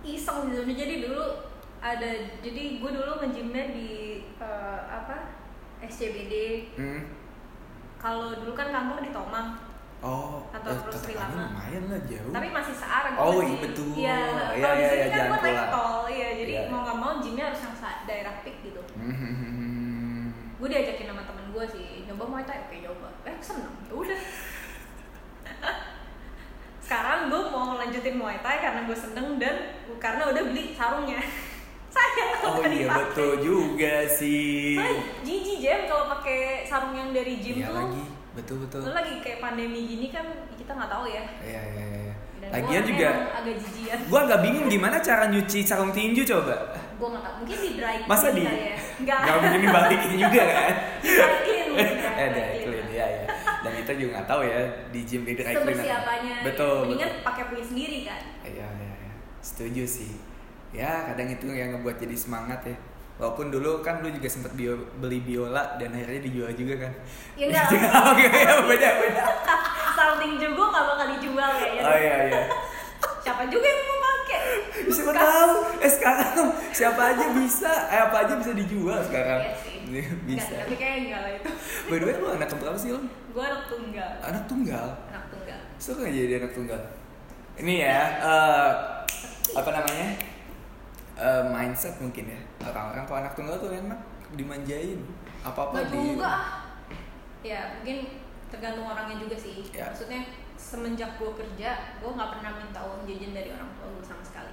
Iseng 0.00 0.48
jadi 0.48 1.04
dulu 1.04 1.44
ada 1.78 2.10
jadi 2.42 2.62
gue 2.82 2.90
dulu 2.90 3.22
nge-gymnya 3.22 3.64
di 3.70 3.90
eh, 4.34 4.80
apa 4.84 5.38
SCBD 5.78 6.34
hmm. 6.74 7.02
kalau 7.96 8.34
dulu 8.34 8.52
kan 8.52 8.74
kantor 8.74 8.98
di 8.98 9.10
Tomang. 9.14 9.48
Oh 9.98 10.46
Kantor 10.54 10.78
eh, 10.90 11.02
di 11.06 11.14
aja 11.14 11.26
lama. 11.26 11.42
lumayan 11.54 11.84
lah 11.90 12.00
jauh. 12.06 12.30
Tapi 12.30 12.48
masih 12.54 12.74
searah 12.74 13.10
Oh, 13.18 13.42
iya, 13.42 13.56
betul. 13.58 13.86
iya 13.98 14.18
Iya, 14.54 14.62
kalau 14.62 14.74
di 14.74 14.82
iya, 14.82 14.90
sini 14.90 15.02
iya, 15.02 15.10
kan 15.10 15.26
gue 15.26 15.40
naik 15.42 15.64
tol 15.74 16.02
iya 16.06 16.28
jadi 16.38 16.52
Iya. 16.54 16.62
mau 16.70 16.80
nggak 16.86 16.98
mau 16.98 17.12
gymnya 17.18 17.44
harus 17.50 17.60
yang 17.62 17.74
daerah 18.06 18.34
peak 18.46 18.56
gitu. 18.62 18.82
Hmm. 18.94 20.30
gue 20.58 20.66
diajakin 20.70 21.06
sama 21.10 21.22
temen 21.22 21.46
gue 21.54 21.64
sih 21.66 21.86
nyoba 22.06 22.24
muay 22.26 22.42
thai. 22.46 22.58
Oke 22.66 22.76
nyoba. 22.82 23.08
Eh 23.22 23.34
seneng. 23.38 23.74
Ya 23.86 23.94
udah. 23.94 24.20
Sekarang 26.86 27.30
gue 27.30 27.42
mau 27.50 27.74
lanjutin 27.74 28.14
muay 28.18 28.38
thai 28.42 28.58
karena 28.58 28.86
gue 28.86 28.94
seneng 28.94 29.38
dan 29.38 29.54
karena 29.98 30.30
udah 30.30 30.42
beli 30.46 30.74
sarungnya 30.74 31.18
kalau 32.38 32.50
Oh 32.50 32.62
iya 32.62 32.70
dipakai. 32.84 32.98
betul 33.04 33.32
juga 33.38 33.94
sih. 34.08 34.74
Soalnya 34.74 34.96
jijik 35.22 35.56
jam 35.58 35.80
kalau 35.84 36.04
pakai 36.10 36.38
sarung 36.64 36.92
yang 36.92 37.10
dari 37.10 37.34
gym 37.36 37.56
Iya 37.56 37.66
tuh 37.66 37.76
lagi, 37.76 38.02
betul 38.32 38.56
betul. 38.60 38.78
lu 38.80 38.92
lagi 38.92 39.14
kayak 39.18 39.38
pandemi 39.38 39.80
gini 39.84 40.06
kan 40.08 40.24
kita 40.52 40.72
nggak 40.72 40.88
tahu 40.88 41.04
ya 41.06 41.22
Iya 41.40 41.60
iya 41.66 41.84
iya. 41.98 42.14
Dan 42.38 42.48
Lagian 42.54 42.70
gua 42.80 42.88
juga 42.88 43.08
agak 43.34 43.54
jijian 43.58 43.98
gua 44.06 44.20
agak 44.22 44.38
bingung 44.40 44.66
gimana 44.66 44.96
cara 44.98 45.24
nyuci 45.26 45.58
sarung 45.60 45.90
tinju 45.90 46.22
coba. 46.24 46.56
gue 46.94 47.08
nggak 47.08 47.20
tahu 47.20 47.34
mungkin 47.36 47.56
di 47.56 47.70
dry 47.74 47.96
clean 47.96 48.08
Masa 48.08 48.26
di 48.30 48.42
ya 48.42 48.52
nggak 48.96 49.18
nggak 49.20 49.36
mungkin 49.38 49.60
dibalikin 49.60 50.12
juga 50.16 50.42
kan? 50.44 50.72
dry 51.04 51.38
clean 51.40 51.68
ya, 51.76 52.10
eh 52.16 52.28
dry 52.28 52.56
clean. 52.60 52.86
ya 52.90 53.06
ya. 53.08 53.24
Dan 53.58 53.72
kita 53.76 53.92
juga 53.94 54.10
nggak 54.14 54.28
tahu 54.28 54.42
ya 54.44 54.60
di 54.88 55.00
gym 55.02 55.22
di 55.22 55.34
dry 55.34 55.52
clean. 55.52 55.78
apanya 55.78 56.34
Betul. 56.42 56.76
mendingan 56.84 57.10
pakai 57.20 57.42
punya 57.44 57.64
sendiri 57.64 57.98
kan 58.04 58.20
Iya 58.44 58.66
iya 58.68 58.90
iya. 58.96 59.12
Setuju 59.40 59.82
sih. 59.84 60.12
Ya 60.70 61.08
kadang 61.08 61.28
itu 61.28 61.46
yang 61.48 61.72
ngebuat 61.72 61.96
jadi 61.96 62.12
semangat 62.12 62.60
ya. 62.64 62.76
Walaupun 63.18 63.50
dulu 63.50 63.82
kan 63.82 63.98
lu 63.98 64.08
juga 64.08 64.30
sempat 64.30 64.54
bio, 64.54 64.78
beli 64.96 65.18
biola 65.18 65.74
dan 65.74 65.90
akhirnya 65.90 66.22
dijual 66.22 66.52
juga 66.52 66.86
kan. 66.86 66.92
Ya 67.34 67.44
enggak. 67.50 67.66
Oke 68.06 68.26
ya 68.26 68.52
beda 68.62 68.88
beda. 68.96 69.22
starting 69.94 70.34
juga 70.36 70.62
nggak 70.68 70.84
bakal 70.86 71.06
dijual 71.12 71.50
kayaknya 71.52 71.82
Oh 71.82 71.96
iya 71.96 72.16
iya. 72.26 72.42
siapa 73.24 73.42
juga 73.46 73.66
yang 73.66 73.82
mau 73.84 73.98
pakai 74.00 74.40
Siapa 74.88 75.10
tahu? 75.12 75.52
Eh 75.78 75.90
sekarang 75.90 76.36
siapa 76.70 77.02
aja 77.08 77.24
bisa, 77.34 77.72
eh 77.88 78.00
apa 78.00 78.16
aja 78.22 78.32
bisa 78.36 78.52
dijual 78.54 78.98
sekarang. 79.02 79.40
Iya 79.42 79.54
sih. 79.56 79.76
Enggak, 79.88 80.08
bisa. 80.22 80.54
tapi 80.62 80.74
kayaknya 80.76 81.00
enggak 81.02 81.20
lah 81.24 81.32
itu 81.34 81.50
By 81.88 81.96
the 81.96 82.04
way, 82.04 82.14
lu 82.14 82.28
anak 82.28 82.46
keberapa 82.46 82.76
sih 82.76 82.92
lo? 82.92 83.00
gue 83.28 83.40
anak 83.40 83.64
tunggal 83.66 84.10
Anak 84.20 84.44
tunggal. 84.44 84.86
anak 85.08 85.24
tunggal 85.28 85.58
Suka 85.76 85.98
nggak 86.02 86.12
jadi 86.14 86.34
anak 86.38 86.52
tunggal? 86.52 86.80
Ini 87.56 87.74
ya, 87.80 87.98
eh, 88.20 88.70
apa 89.50 89.70
namanya? 89.72 90.08
Eh, 91.18 91.42
mindset 91.44 91.98
mungkin 91.98 92.30
ya. 92.30 92.40
Orang-orang 92.62 93.04
kalau 93.04 93.18
anak 93.18 93.32
tunggal 93.34 93.58
tuh 93.58 93.70
enak 93.70 93.98
dimanjain. 94.32 95.02
Apa-apa 95.40 95.82
Nggak 95.82 95.90
di 95.90 95.98
juga 96.12 96.26
ah. 96.26 96.46
ya 97.40 97.60
mungkin 97.74 97.98
tergantung 98.48 98.82
orangnya 98.84 99.16
juga 99.18 99.34
sih 99.34 99.62
Ya. 99.70 99.86
maksudnya 99.86 100.26
semenjak 100.54 101.14
gue 101.14 101.30
kerja 101.30 101.70
gue 101.96 102.10
nggak 102.10 102.30
pernah 102.34 102.50
minta 102.58 102.82
uang 102.82 103.06
jajan 103.06 103.30
dari 103.30 103.54
orang 103.54 103.70
tua 103.74 103.86
gue 103.88 104.02
sama 104.02 104.18
sekali 104.20 104.50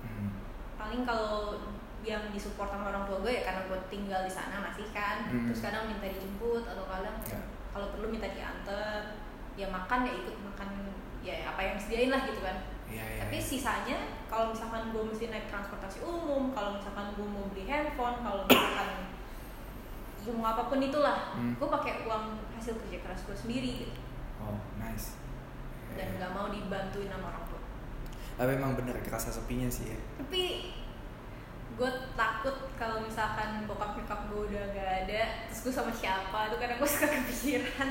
Hmm. 0.00 0.32
paling 0.74 1.04
kalau 1.04 1.60
yang 2.00 2.32
disupport 2.32 2.72
sama 2.72 2.88
orang 2.88 3.04
tua 3.04 3.20
gue 3.20 3.32
ya 3.32 3.42
karena 3.44 3.68
gue 3.68 3.78
tinggal 3.86 4.24
di 4.24 4.32
sana 4.32 4.64
masih 4.64 4.88
kan 4.90 5.28
Hmm. 5.28 5.44
terus 5.44 5.60
kadang 5.60 5.84
minta 5.86 6.08
dijemput 6.08 6.64
atau 6.64 6.84
kadang 6.88 7.16
Ya. 7.28 7.38
kalau 7.68 7.92
perlu 7.92 8.08
minta 8.08 8.32
diantar 8.32 9.12
ya 9.52 9.68
makan 9.68 10.08
ya 10.08 10.12
ikut 10.16 10.36
makan 10.40 10.68
ya 11.20 11.34
apa 11.46 11.60
yang 11.60 11.74
disediain 11.76 12.08
lah 12.08 12.24
gitu 12.24 12.40
kan 12.40 12.56
Iya, 12.92 13.02
iya. 13.02 13.20
tapi 13.20 13.36
iya. 13.36 13.44
sisanya 13.44 13.98
kalau 14.26 14.52
misalkan 14.52 14.92
gue 14.92 15.02
mesti 15.02 15.24
naik 15.28 15.48
transportasi 15.48 15.98
umum 16.00 16.52
kalau 16.52 16.76
misalkan 16.76 17.12
gue 17.12 17.24
mau 17.24 17.48
beli 17.48 17.64
handphone 17.64 18.20
kalau 18.20 18.44
misalkan 18.44 18.90
mau 20.30 20.46
apa 20.46 20.70
pun 20.70 20.78
itulah 20.78 21.34
Hmm. 21.34 21.56
gue 21.56 21.66
pakai 21.66 22.06
uang 22.06 22.24
hasil 22.52 22.78
kerja 22.78 22.98
keras 23.00 23.24
gue 23.24 23.34
sendiri 23.34 23.70
gitu 23.82 23.98
Oh, 24.38 24.58
nice. 24.76 25.16
dan 25.94 26.14
nggak 26.14 26.30
mau 26.30 26.46
dibantuin 26.48 27.06
sama 27.06 27.26
orang 27.28 27.44
tua 27.46 27.62
Tapi 28.32 28.50
emang 28.54 28.72
bener 28.74 28.96
kerasa 29.00 29.28
sepinya 29.28 29.66
sih 29.66 29.90
ya. 29.90 29.98
tapi 30.16 30.70
gue 31.72 31.90
takut 32.12 32.52
kalau 32.76 33.00
misalkan 33.00 33.64
bokap 33.64 33.96
nyokap 33.96 34.28
gue 34.28 34.40
udah 34.46 34.64
gak 34.70 34.90
ada 35.04 35.22
terus 35.48 35.60
gue 35.62 35.72
sama 35.72 35.90
siapa 35.90 36.52
tuh 36.52 36.58
kadang 36.60 36.76
gue 36.76 36.86
suka 36.86 37.08
kepikiran 37.08 37.88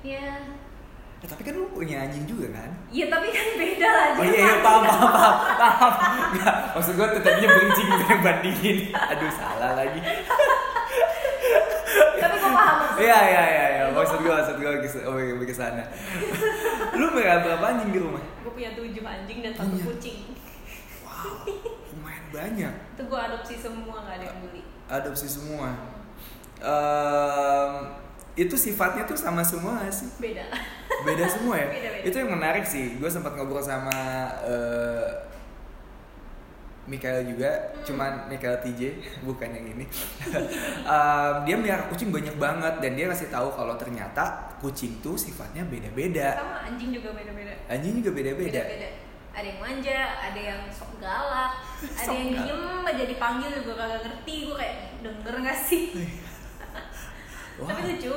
ya 0.14 0.28
Eh, 1.24 1.28
tapi 1.32 1.40
kan 1.40 1.56
lu 1.56 1.64
punya 1.72 2.04
anjing 2.04 2.28
juga 2.28 2.52
kan? 2.52 2.68
Iya 2.92 3.08
tapi 3.08 3.32
kan 3.32 3.46
beda 3.56 3.88
lah 3.88 4.06
Oh 4.20 4.24
iya, 4.28 4.40
iya 4.44 4.56
paham, 4.60 4.82
paham, 4.84 5.08
paham, 5.08 5.34
paham. 5.56 5.92
Nggak, 6.36 6.56
maksud 6.76 6.92
gue 7.00 7.06
berincing 7.48 7.88
gitu 7.88 8.04
yang 8.12 8.20
bandingin. 8.20 8.76
Aduh, 8.92 9.32
salah 9.32 9.72
lagi. 9.72 10.00
Tapi 12.20 12.34
gue 12.36 12.52
paham 12.52 12.76
maksudnya. 12.76 13.08
Iya, 13.08 13.18
iya, 13.24 13.44
iya, 13.48 13.64
iya. 13.72 13.84
Maksud 13.96 14.20
gue, 14.20 14.32
maksud 14.36 14.56
gue 14.60 14.72
ke, 14.84 14.88
oh, 15.08 15.16
iya, 15.16 15.32
ke 15.48 15.56
sana. 15.56 15.84
Lu 16.92 17.08
merah 17.16 17.40
berapa 17.40 17.64
anjing 17.72 17.90
di 17.96 18.00
rumah? 18.04 18.20
Gue 18.44 18.52
punya 18.52 18.76
tujuh 18.76 19.04
anjing 19.08 19.40
dan 19.40 19.52
satu 19.56 19.80
Punya. 19.80 19.84
kucing 19.96 20.18
Wow, 21.08 21.48
lumayan 21.96 22.24
banyak. 22.36 22.74
Itu 23.00 23.02
gue 23.08 23.16
adopsi 23.16 23.56
semua 23.56 24.04
gak 24.04 24.20
ada 24.20 24.28
yang 24.28 24.44
beli 24.44 24.60
Adopsi 24.92 25.24
semua. 25.24 25.72
Em, 26.60 28.03
itu 28.34 28.54
sifatnya 28.54 29.04
tuh 29.04 29.14
sama 29.14 29.40
semua 29.40 29.86
sih? 29.88 30.10
Beda 30.18 30.42
Beda 31.02 31.24
semua 31.26 31.54
ya? 31.56 31.66
Beda-beda. 31.74 32.04
Itu 32.04 32.16
yang 32.16 32.30
menarik 32.32 32.64
sih. 32.64 32.96
Gue 32.96 33.06
sempat 33.06 33.34
ngobrol 33.34 33.60
sama 33.60 33.94
eh, 34.42 35.06
Mikael 36.84 37.24
juga, 37.24 37.48
Hmm. 37.48 37.80
cuman 37.80 38.12
Mikael 38.28 38.60
TJ, 38.60 39.00
bukan 39.26 39.48
yang 39.48 39.66
ini. 39.66 39.88
Em, 40.84 41.34
dia 41.42 41.56
melihara 41.56 41.88
kucing 41.88 42.12
banyak 42.12 42.36
banget 42.36 42.76
dan 42.76 42.92
dia 42.92 43.08
kasih 43.08 43.32
tahu 43.32 43.48
kalau 43.50 43.72
ternyata 43.74 44.52
kucing 44.60 45.00
tuh 45.00 45.16
sifatnya 45.16 45.64
beda-beda. 45.64 46.36
Sama 46.36 46.60
anjing 46.62 46.92
juga 46.92 47.16
beda-beda 47.16 47.56
Anjing 47.66 48.04
juga 48.04 48.10
beda-beda. 48.12 48.60
Beda-beda 48.60 48.88
Ada 49.32 49.46
yang 49.48 49.58
manja, 49.58 49.98
ada 50.20 50.40
yang 50.40 50.60
sok 50.68 50.92
galak 50.98 51.52
Ada 51.82 52.06
yang 52.06 52.30
galak. 52.30 52.44
diem 52.46 52.62
aja 52.86 53.04
dipanggil 53.08 53.50
juga 53.58 53.72
kagak 53.74 54.00
ngerti 54.04 54.34
Gue 54.44 54.56
kayak 54.56 54.76
denger 55.00 55.34
gak 55.42 55.58
sih? 55.58 55.82
Wah. 57.56 57.66
Tapi 57.66 57.80
lucu 57.88 58.14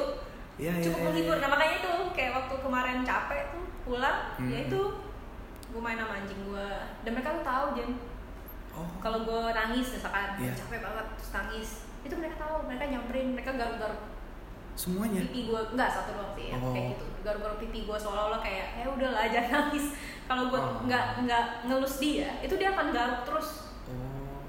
iya, 0.58 0.72
Cukup 0.80 0.98
iya, 0.98 1.06
menghibur 1.06 1.36
iya. 1.36 1.42
Nah 1.42 1.50
makanya 1.52 1.76
itu 1.78 1.92
kayak 2.12 2.32
waktu 2.34 2.56
kemarin 2.58 2.98
capek 3.02 3.42
tuh 3.50 3.64
pulang 3.84 4.20
Hmm. 4.36 4.50
Ya 4.50 4.60
itu 4.64 4.82
gue 5.68 5.82
main 5.84 5.96
sama 5.96 6.14
anjing 6.16 6.42
gue 6.44 6.68
Dan 7.02 7.12
mereka 7.12 7.30
tuh 7.34 7.44
tahu 7.44 7.66
Jen 7.74 7.92
Oh. 8.72 8.86
kalau 9.00 9.20
gue 9.22 9.42
nangis 9.52 9.90
misalkan 9.92 10.38
Iya. 10.38 10.54
capek 10.54 10.80
banget 10.80 11.06
terus 11.16 11.32
nangis 11.32 11.70
itu 12.00 12.14
mereka 12.14 12.38
tahu 12.40 12.62
mereka 12.64 12.86
nyamperin 12.88 13.34
mereka 13.34 13.52
garuk-garuk 13.52 14.02
Semuanya. 14.74 15.26
pipi 15.26 15.50
gue 15.50 15.62
enggak 15.68 15.90
satu 15.90 16.14
doang 16.14 16.30
sih 16.32 16.54
yang 16.54 16.62
Oh. 16.62 16.70
kayak 16.70 16.94
gitu 16.94 17.06
garuk-garuk 17.20 17.58
pipi 17.58 17.80
gue 17.84 17.98
seolah-olah 17.98 18.38
kayak 18.38 18.78
ya 18.78 18.86
udahlah 18.88 19.26
jangan 19.34 19.50
nangis 19.66 19.98
kalau 20.24 20.44
gue 20.48 20.60
Oh. 20.60 20.86
nggak 20.86 21.26
nggak 21.26 21.44
ngelus 21.66 21.98
dia 21.98 22.30
itu 22.40 22.54
dia 22.54 22.70
akan 22.72 22.88
garuk 22.92 23.22
terus 23.24 23.50
Oh. 23.90 24.46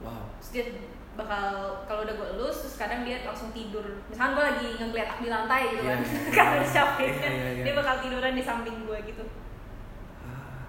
Wow. 0.00 0.30
terus 0.38 0.50
dia 0.52 0.64
bakal 1.16 1.44
kalau 1.84 2.04
udah 2.04 2.12
gue 2.12 2.28
elus 2.36 2.56
terus 2.60 2.76
kadang 2.76 3.00
dia 3.02 3.24
langsung 3.24 3.48
tidur 3.50 3.82
misalkan 4.06 4.36
gue 4.36 4.44
lagi 4.44 4.68
ngegeletak 4.76 5.18
di 5.18 5.28
lantai 5.28 5.62
gitu 5.72 5.82
Iya, 5.82 5.90
kan 5.90 6.00
karena 6.36 6.52
iya. 6.52 6.60
udah 6.60 6.70
capek 6.70 7.08
Iya, 7.08 7.28
iya, 7.32 7.48
iya. 7.56 7.62
dia 7.64 7.74
bakal 7.74 7.94
tiduran 8.00 8.32
di 8.32 8.44
samping 8.44 8.76
gue 8.84 8.98
gitu 9.06 9.24
Ah. 10.22 10.68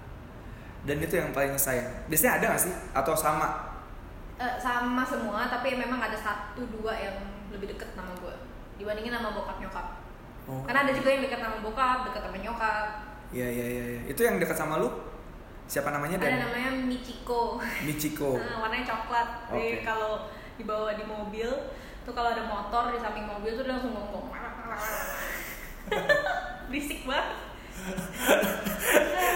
Dan 0.82 0.96
itu 0.98 1.14
yang 1.14 1.30
paling 1.30 1.52
sayang. 1.52 1.84
Biasanya 2.06 2.32
ada 2.40 2.44
gak 2.56 2.62
sih? 2.62 2.72
Atau 2.96 3.12
sama? 3.12 3.76
Eh, 4.38 4.54
sama 4.56 5.02
semua 5.02 5.44
tapi 5.46 5.74
memang 5.74 5.98
ada 5.98 6.14
satu 6.14 6.62
dua 6.70 6.94
yang 6.94 7.18
lebih 7.50 7.74
deket 7.74 7.90
sama 7.92 8.14
gue 8.16 8.34
dibandingin 8.76 9.10
sama 9.12 9.34
bokap 9.34 9.58
nyokap 9.58 9.86
Oh. 10.48 10.64
karena 10.64 10.80
ada 10.80 10.96
juga 10.96 11.12
yang 11.12 11.20
deket 11.20 11.44
sama 11.44 11.60
bokap 11.60 12.08
deket 12.08 12.24
sama 12.24 12.38
nyokap 12.40 12.86
Iya 13.28 13.44
iya 13.44 13.66
iya. 13.68 13.84
iya. 13.84 14.00
Itu 14.08 14.24
yang 14.24 14.40
dekat 14.40 14.56
sama 14.56 14.80
lu? 14.80 14.88
Siapa 15.68 15.92
namanya 15.92 16.16
ada 16.16 16.24
dan 16.24 16.40
namanya 16.48 16.70
Michiko 16.88 17.60
Michiko. 17.84 18.40
Nah, 18.40 18.56
warnanya 18.64 18.88
coklat 18.88 19.28
Oke. 19.44 19.52
jadi 19.52 19.84
kalau 19.84 20.24
dibawa 20.58 20.92
di 20.92 21.02
mobil 21.02 21.48
tuh 22.02 22.12
kalau 22.12 22.28
ada 22.28 22.42
motor 22.42 22.90
di 22.90 22.98
samping 22.98 23.24
mobil 23.24 23.54
tuh 23.54 23.64
langsung 23.64 23.92
ngomong 23.92 24.28
berisik 26.68 27.04
banget. 27.04 27.26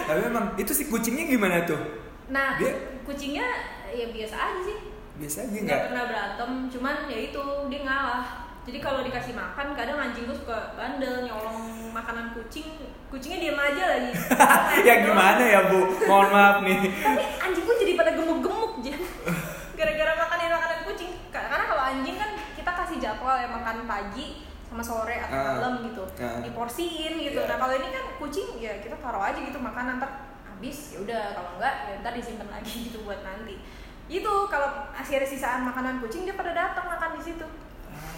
Tapi 0.04 0.18
memang 0.22 0.52
itu 0.54 0.70
si 0.70 0.86
kucingnya 0.86 1.26
gimana 1.26 1.64
tuh? 1.64 1.78
nah 2.26 2.56
Dia- 2.56 2.98
kucingnya 3.04 3.44
ya 3.88 4.06
biasa 4.08 4.34
aja 4.34 4.60
sih. 4.62 4.76
Biasa 5.14 5.36
aja 5.46 5.56
nggak 5.58 5.80
pernah 5.86 6.02
berantem 6.06 6.50
cuman 6.68 6.94
ya 7.06 7.18
itu 7.22 7.42
dia 7.68 7.80
ngalah. 7.82 8.24
Jadi 8.62 8.78
kalau 8.78 9.02
dikasih 9.02 9.34
makan 9.34 9.74
kadang 9.74 9.98
anjing 9.98 10.22
gue 10.22 10.32
suka 10.32 10.70
bandel 10.74 11.22
nyolong 11.22 11.90
makanan 11.90 12.30
kucing. 12.32 12.66
Kucingnya 13.10 13.38
diam 13.42 13.58
aja 13.58 13.82
lagi. 13.90 14.10
Ya 14.88 15.02
gimana 15.02 15.42
ya 15.42 15.60
bu? 15.68 15.82
Mohon 16.06 16.28
maaf 16.30 16.56
nih. 16.62 16.78
tapi 16.94 17.22
anjing 17.38 17.62
gue 17.62 17.76
jadi 17.78 17.92
pada 17.94 18.10
gemuk-gemuk 18.14 18.70
aja 18.80 18.92
gara-gara 19.82 20.12
makanin 20.16 20.48
makanan 20.48 20.80
kucing 20.84 21.10
karena 21.28 21.64
kalau 21.66 21.82
anjing 21.82 22.14
kan 22.14 22.30
kita 22.54 22.70
kasih 22.72 22.96
jadwal 22.98 23.34
ya 23.34 23.48
makan 23.48 23.82
pagi 23.84 24.26
sama 24.62 24.78
sore 24.80 25.18
atau 25.18 25.34
Ah. 25.34 25.58
malam 25.58 25.74
gitu 25.84 26.06
Ah. 26.16 26.38
diporsiin 26.40 27.18
gitu 27.20 27.36
Iya. 27.36 27.50
nah 27.50 27.56
kalau 27.58 27.74
ini 27.74 27.88
kan 27.90 28.04
kucing 28.16 28.48
ya 28.56 28.78
kita 28.78 28.94
taruh 28.96 29.20
aja 29.20 29.36
gitu 29.36 29.58
makan 29.58 29.98
ntar 29.98 30.10
habis 30.46 30.94
ya 30.94 31.02
udah 31.02 31.22
kalau 31.34 31.50
enggak 31.56 31.74
ya 31.82 31.94
ntar 31.98 32.12
disimpan 32.12 32.48
lagi 32.48 32.72
gitu 32.86 33.02
buat 33.02 33.20
nanti 33.20 33.58
itu 34.06 34.32
kalau 34.46 34.68
masih 34.92 35.14
ada 35.16 35.26
sisaan 35.26 35.62
makanan 35.62 35.98
kucing 35.98 36.22
dia 36.22 36.32
pada 36.32 36.52
datang 36.52 36.86
makan 36.86 37.18
di 37.18 37.22
situ 37.24 37.46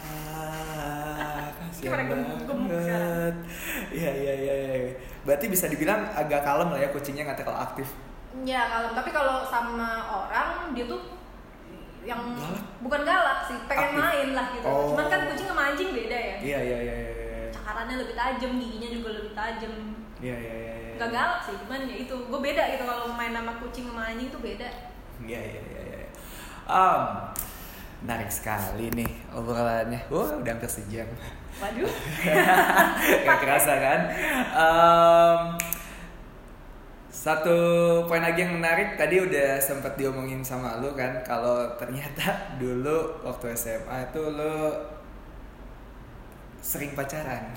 Ah, 0.04 1.48
kasihan 1.58 2.06
banget. 2.06 3.34
Iya 3.90 4.10
iya 4.12 4.34
iya. 4.36 4.54
iya. 4.54 4.92
Berarti 5.22 5.46
bisa 5.48 5.66
dibilang 5.66 6.06
agak 6.12 6.42
kalem 6.42 6.68
lah 6.68 6.78
ya 6.78 6.88
kucingnya 6.88 7.24
nggak 7.24 7.40
terlalu 7.40 7.60
aktif. 7.62 7.88
ya 8.42 8.66
kalau 8.66 8.90
tapi 8.92 9.10
kalau 9.10 9.46
sama 9.46 9.90
orang 10.10 10.74
dia 10.74 10.84
tuh 10.84 11.06
yang 12.04 12.20
Galak? 12.36 12.62
bukan 12.78 13.00
galak 13.02 13.38
sih 13.44 13.56
pengen 13.64 13.90
Aktif. 13.90 14.00
main 14.00 14.28
lah 14.32 14.46
gitu 14.52 14.64
Oh. 14.64 14.92
cuman 14.92 15.06
kan 15.08 15.20
kucing 15.26 15.48
sama 15.48 15.62
anjing 15.72 15.90
beda 15.90 16.14
ya 16.14 16.36
Iya 16.38 16.58
iya 16.60 16.78
iya 16.78 16.94
iya. 16.94 16.96
iya. 17.10 17.46
cakarannya 17.50 17.96
lebih 17.96 18.14
tajam 18.14 18.52
giginya 18.54 18.88
juga 18.90 19.08
lebih 19.14 19.32
tajam 19.32 19.74
Iya 20.20 20.36
iya 20.36 20.54
iya. 20.54 20.74
iya. 20.78 20.92
nggak 20.94 21.10
galak 21.10 21.40
sih 21.42 21.54
cuman 21.58 21.80
ya 21.84 21.96
itu 21.98 22.14
gue 22.14 22.40
beda 22.40 22.62
gitu 22.70 22.84
kalau 22.84 23.06
main 23.10 23.32
sama 23.32 23.52
kucing 23.58 23.86
sama 23.88 24.02
anjing 24.06 24.28
tuh 24.28 24.38
beda 24.38 24.68
Iya 25.20 25.40
iya 25.40 25.60
iya. 25.62 25.80
iya. 25.82 25.98
Um, 26.64 27.02
menarik 28.00 28.28
sekali 28.28 28.88
nih 28.90 29.08
obrolannya. 29.30 30.00
Wah, 30.08 30.36
udah 30.36 30.52
hampir 30.52 30.66
sejam. 30.66 31.08
Waduh. 31.56 31.88
Gak 33.24 33.38
kerasa 33.38 33.72
kan? 33.78 34.00
Um, 34.52 35.40
satu 37.24 37.56
poin 38.04 38.20
lagi 38.20 38.44
yang 38.44 38.52
menarik 38.52 39.00
tadi 39.00 39.16
udah 39.16 39.56
sempat 39.56 39.96
diomongin 39.96 40.44
sama 40.44 40.76
lu 40.76 40.92
kan 40.92 41.24
kalau 41.24 41.72
ternyata 41.74 42.36
dulu 42.60 43.24
waktu 43.24 43.56
SMA 43.56 43.96
itu 44.04 44.20
lu 44.20 44.68
sering 46.60 46.92
pacaran. 46.92 47.48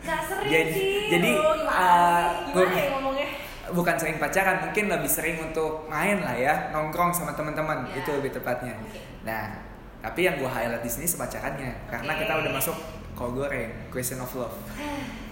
Gak 0.00 0.20
sering 0.24 0.48
Jadi- 0.48 0.72
sih. 0.74 1.08
jadi, 1.10 1.30
uh? 1.32 1.64
Gimana 1.64 2.52
gua- 2.52 2.72
ya 2.72 2.84
ngomongnya? 2.90 3.28
Bukan 3.66 3.96
sering 3.96 4.16
pacaran, 4.16 4.60
mungkin 4.60 4.92
lebih 4.92 5.08
sering 5.08 5.40
untuk 5.40 5.88
main 5.88 6.20
lah 6.20 6.32
ya, 6.32 6.68
nongkrong 6.68 7.08
sama 7.08 7.32
teman-teman 7.32 7.84
Ya. 7.86 8.00
itu 8.00 8.10
lebih 8.12 8.32
tepatnya. 8.32 8.76
Oke. 8.78 9.00
Nah, 9.24 9.56
tapi 10.00 10.20
yang 10.22 10.36
gue 10.36 10.44
highlight 10.46 10.80
di 10.80 10.90
sini 10.90 11.04
sepacarannya 11.04 11.88
karena 11.88 12.12
Oke. 12.12 12.20
kita 12.20 12.32
udah 12.36 12.52
masuk 12.52 12.76
kol 13.14 13.32
goreng, 13.32 13.72
question 13.88 14.20
of 14.20 14.28
love. 14.34 14.52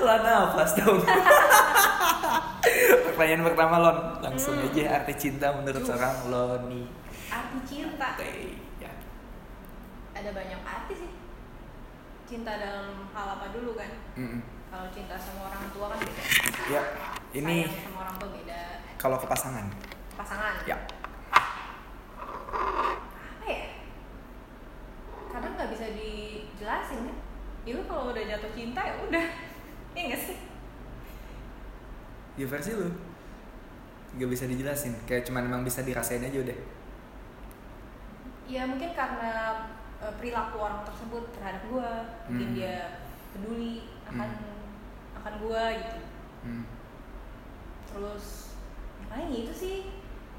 Lah 0.00 0.16
nafas 0.20 0.74
dong. 0.76 1.00
Pertanyaan 3.06 3.42
pertama 3.44 3.76
Lon, 3.78 3.98
langsung 4.18 4.54
Hmm. 4.54 4.66
aja 4.66 4.98
arti 4.98 5.14
cinta 5.14 5.52
menurut 5.52 5.78
Duh. 5.78 5.86
seorang 5.86 6.14
Loni. 6.26 6.82
Arti 7.28 7.58
cinta. 7.64 8.08
Ya. 8.76 8.90
Ada 10.12 10.30
banyak 10.30 10.60
arti 10.60 10.94
sih. 10.96 11.10
Cinta 12.24 12.56
dalam 12.56 13.06
hal 13.08 13.26
apa 13.30 13.46
dulu 13.50 13.74
kan? 13.74 13.90
Mm-mm. 14.14 14.40
Kalau 14.66 14.90
cinta 14.90 15.14
sama 15.14 15.46
orang 15.46 15.70
tua 15.70 15.86
kan 15.88 15.98
beda. 16.00 16.22
Ya, 16.66 16.82
ini 17.32 17.56
Sayang 17.62 17.84
sama 17.86 17.98
orang 18.02 18.16
tua 18.18 18.30
beda. 18.32 18.60
kalau 18.96 19.16
ke 19.16 19.26
pasangan. 19.28 19.66
Pasangan. 20.14 20.54
Ya. 20.64 20.76
Apa 23.30 23.46
ya? 23.46 23.66
Kadang 25.28 25.52
nggak 25.54 25.70
bisa 25.70 25.86
dijelasin 25.92 27.00
kan? 27.04 27.16
Ya 27.64 27.72
lu 27.74 27.82
kalau 27.88 28.12
udah 28.12 28.24
jatuh 28.24 28.52
cinta 28.52 28.80
ya 28.80 28.94
udah. 29.00 29.26
Iya 29.94 30.02
nggak 30.10 30.20
sih? 30.20 30.38
Ya 32.36 32.46
versi 32.46 32.70
lu. 32.74 32.88
Gak 34.14 34.30
bisa 34.30 34.46
dijelasin, 34.46 34.94
kayak 35.10 35.26
cuman 35.26 35.50
emang 35.50 35.62
bisa 35.66 35.82
dirasain 35.82 36.22
aja 36.22 36.38
udah. 36.38 36.54
Ya 38.46 38.62
mungkin 38.62 38.94
karena 38.94 39.64
eh, 39.98 40.12
perilaku 40.20 40.60
orang 40.60 40.84
tersebut 40.84 41.34
terhadap 41.34 41.62
gua, 41.66 41.90
mungkin 42.28 42.52
Hmm. 42.52 42.56
dia 42.58 42.76
peduli 43.32 43.88
akan 44.06 44.30
akan 45.18 45.32
gua 45.42 45.64
gitu. 45.74 45.98
Hmm. 46.44 46.64
Terus 47.90 48.54
ya 49.00 49.04
paling 49.08 49.30
itu 49.32 49.50
sih. 49.50 49.76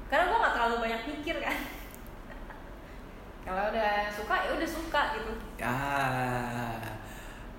Karena 0.06 0.30
gua 0.30 0.38
nggak 0.40 0.54
terlalu 0.56 0.76
banyak 0.86 1.00
pikir 1.10 1.36
kan. 1.42 1.56
Kalau 3.44 3.62
udah 3.74 3.92
suka 4.08 4.34
ya 4.46 4.50
udah 4.56 4.70
suka 4.70 5.02
gitu. 5.18 5.32
Ah, 5.60 6.80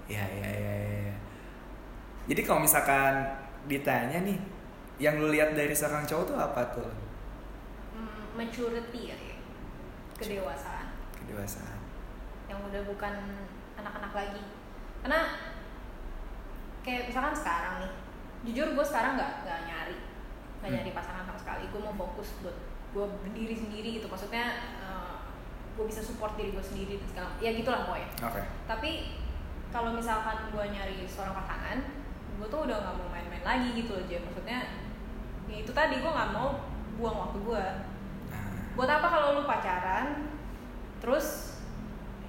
ya 0.07 0.23
ya 0.23 0.49
ya 0.49 0.73
ya. 1.05 1.15
Jadi 2.27 2.41
kalau 2.41 2.59
misalkan 2.59 3.23
ditanya 3.65 4.19
nih, 4.19 4.35
yang 4.97 5.15
lu 5.15 5.29
lihat 5.29 5.51
dari 5.51 5.71
seorang 5.71 6.03
cowok 6.03 6.25
tuh 6.25 6.37
apa 6.37 6.61
tuh? 6.71 6.87
Hmm, 7.91 8.33
maturity 8.33 9.11
ya, 9.11 9.17
kedewasaan. 10.15 10.87
Kedewasaan. 11.13 11.75
yang 12.47 12.63
udah 12.63 12.79
bukan 12.87 13.11
anak-anak 13.75 14.07
lagi 14.15 14.39
karena 15.03 15.19
kayak 16.79 17.11
misalkan 17.11 17.35
sekarang 17.35 17.83
nih 17.83 17.91
jujur 18.47 18.71
gue 18.71 18.85
sekarang 18.87 19.19
nggak 19.19 19.43
nggak 19.43 19.59
nyari 19.67 19.97
nggak 20.63 20.69
Hmm. 20.71 20.77
nyari 20.79 20.91
pasangan 20.95 21.27
sama 21.27 21.35
sekali 21.35 21.67
gue 21.67 21.81
mau 21.83 21.91
fokus 21.91 22.39
buat 22.39 22.55
gue 22.95 23.03
berdiri 23.03 23.51
sendiri 23.51 23.99
gitu 23.99 24.07
maksudnya 24.07 24.63
gue 25.75 25.85
bisa 25.85 25.99
support 25.99 26.33
diri 26.33 26.55
gue 26.55 26.63
sendiri 26.63 26.97
dan 26.97 27.07
segala 27.11 27.29
ya 27.37 27.51
gitulah 27.51 27.83
pokoknya 27.83 28.09
Oke. 28.23 28.41
tapi 28.63 28.91
kalau 29.73 29.91
misalkan 29.93 30.51
gue 30.51 30.65
nyari 30.71 31.03
seorang 31.07 31.35
pasangan 31.35 31.77
gue 32.37 32.47
tuh 32.47 32.69
udah 32.69 32.77
nggak 32.77 32.95
mau 33.01 33.09
main-main 33.09 33.43
lagi 33.43 33.73
gitu 33.73 33.97
aja 33.97 34.17
maksudnya 34.21 34.59
ya 35.47 35.55
itu 35.63 35.71
tadi 35.73 35.99
gue 35.99 36.11
nggak 36.11 36.31
mau 36.33 36.61
buang 36.97 37.17
waktu 37.29 37.39
gue 37.43 37.65
Nah, 38.27 38.75
buat 38.75 38.89
apa 38.91 39.07
kalau 39.07 39.39
lu 39.39 39.43
pacaran 39.47 40.27
terus 40.99 41.57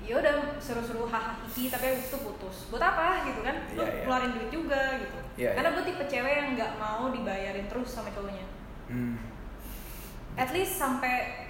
ya 0.08 0.16
udah 0.16 0.56
seru-seru 0.56 1.04
hahaha 1.04 1.44
tapi 1.44 1.86
itu 2.00 2.16
putus. 2.24 2.72
Buat 2.72 2.80
apa 2.80 3.28
gitu 3.28 3.44
kan? 3.44 3.56
Lu 3.76 3.82
Iya, 3.84 3.92
iya. 3.92 4.02
keluarin 4.08 4.32
duit 4.32 4.48
juga 4.48 4.82
gitu. 4.96 5.18
Iya, 5.36 5.50
karena 5.52 5.68
iya. 5.68 5.76
gue 5.76 5.84
tipe 5.84 6.04
cewek 6.08 6.34
yang 6.38 6.48
nggak 6.56 6.72
mau 6.80 7.12
dibayarin 7.12 7.66
terus 7.68 7.88
sama 7.92 8.08
cowoknya. 8.14 8.46
Hmm. 8.88 9.20
at 10.38 10.48
least 10.54 10.80
sampai 10.80 11.44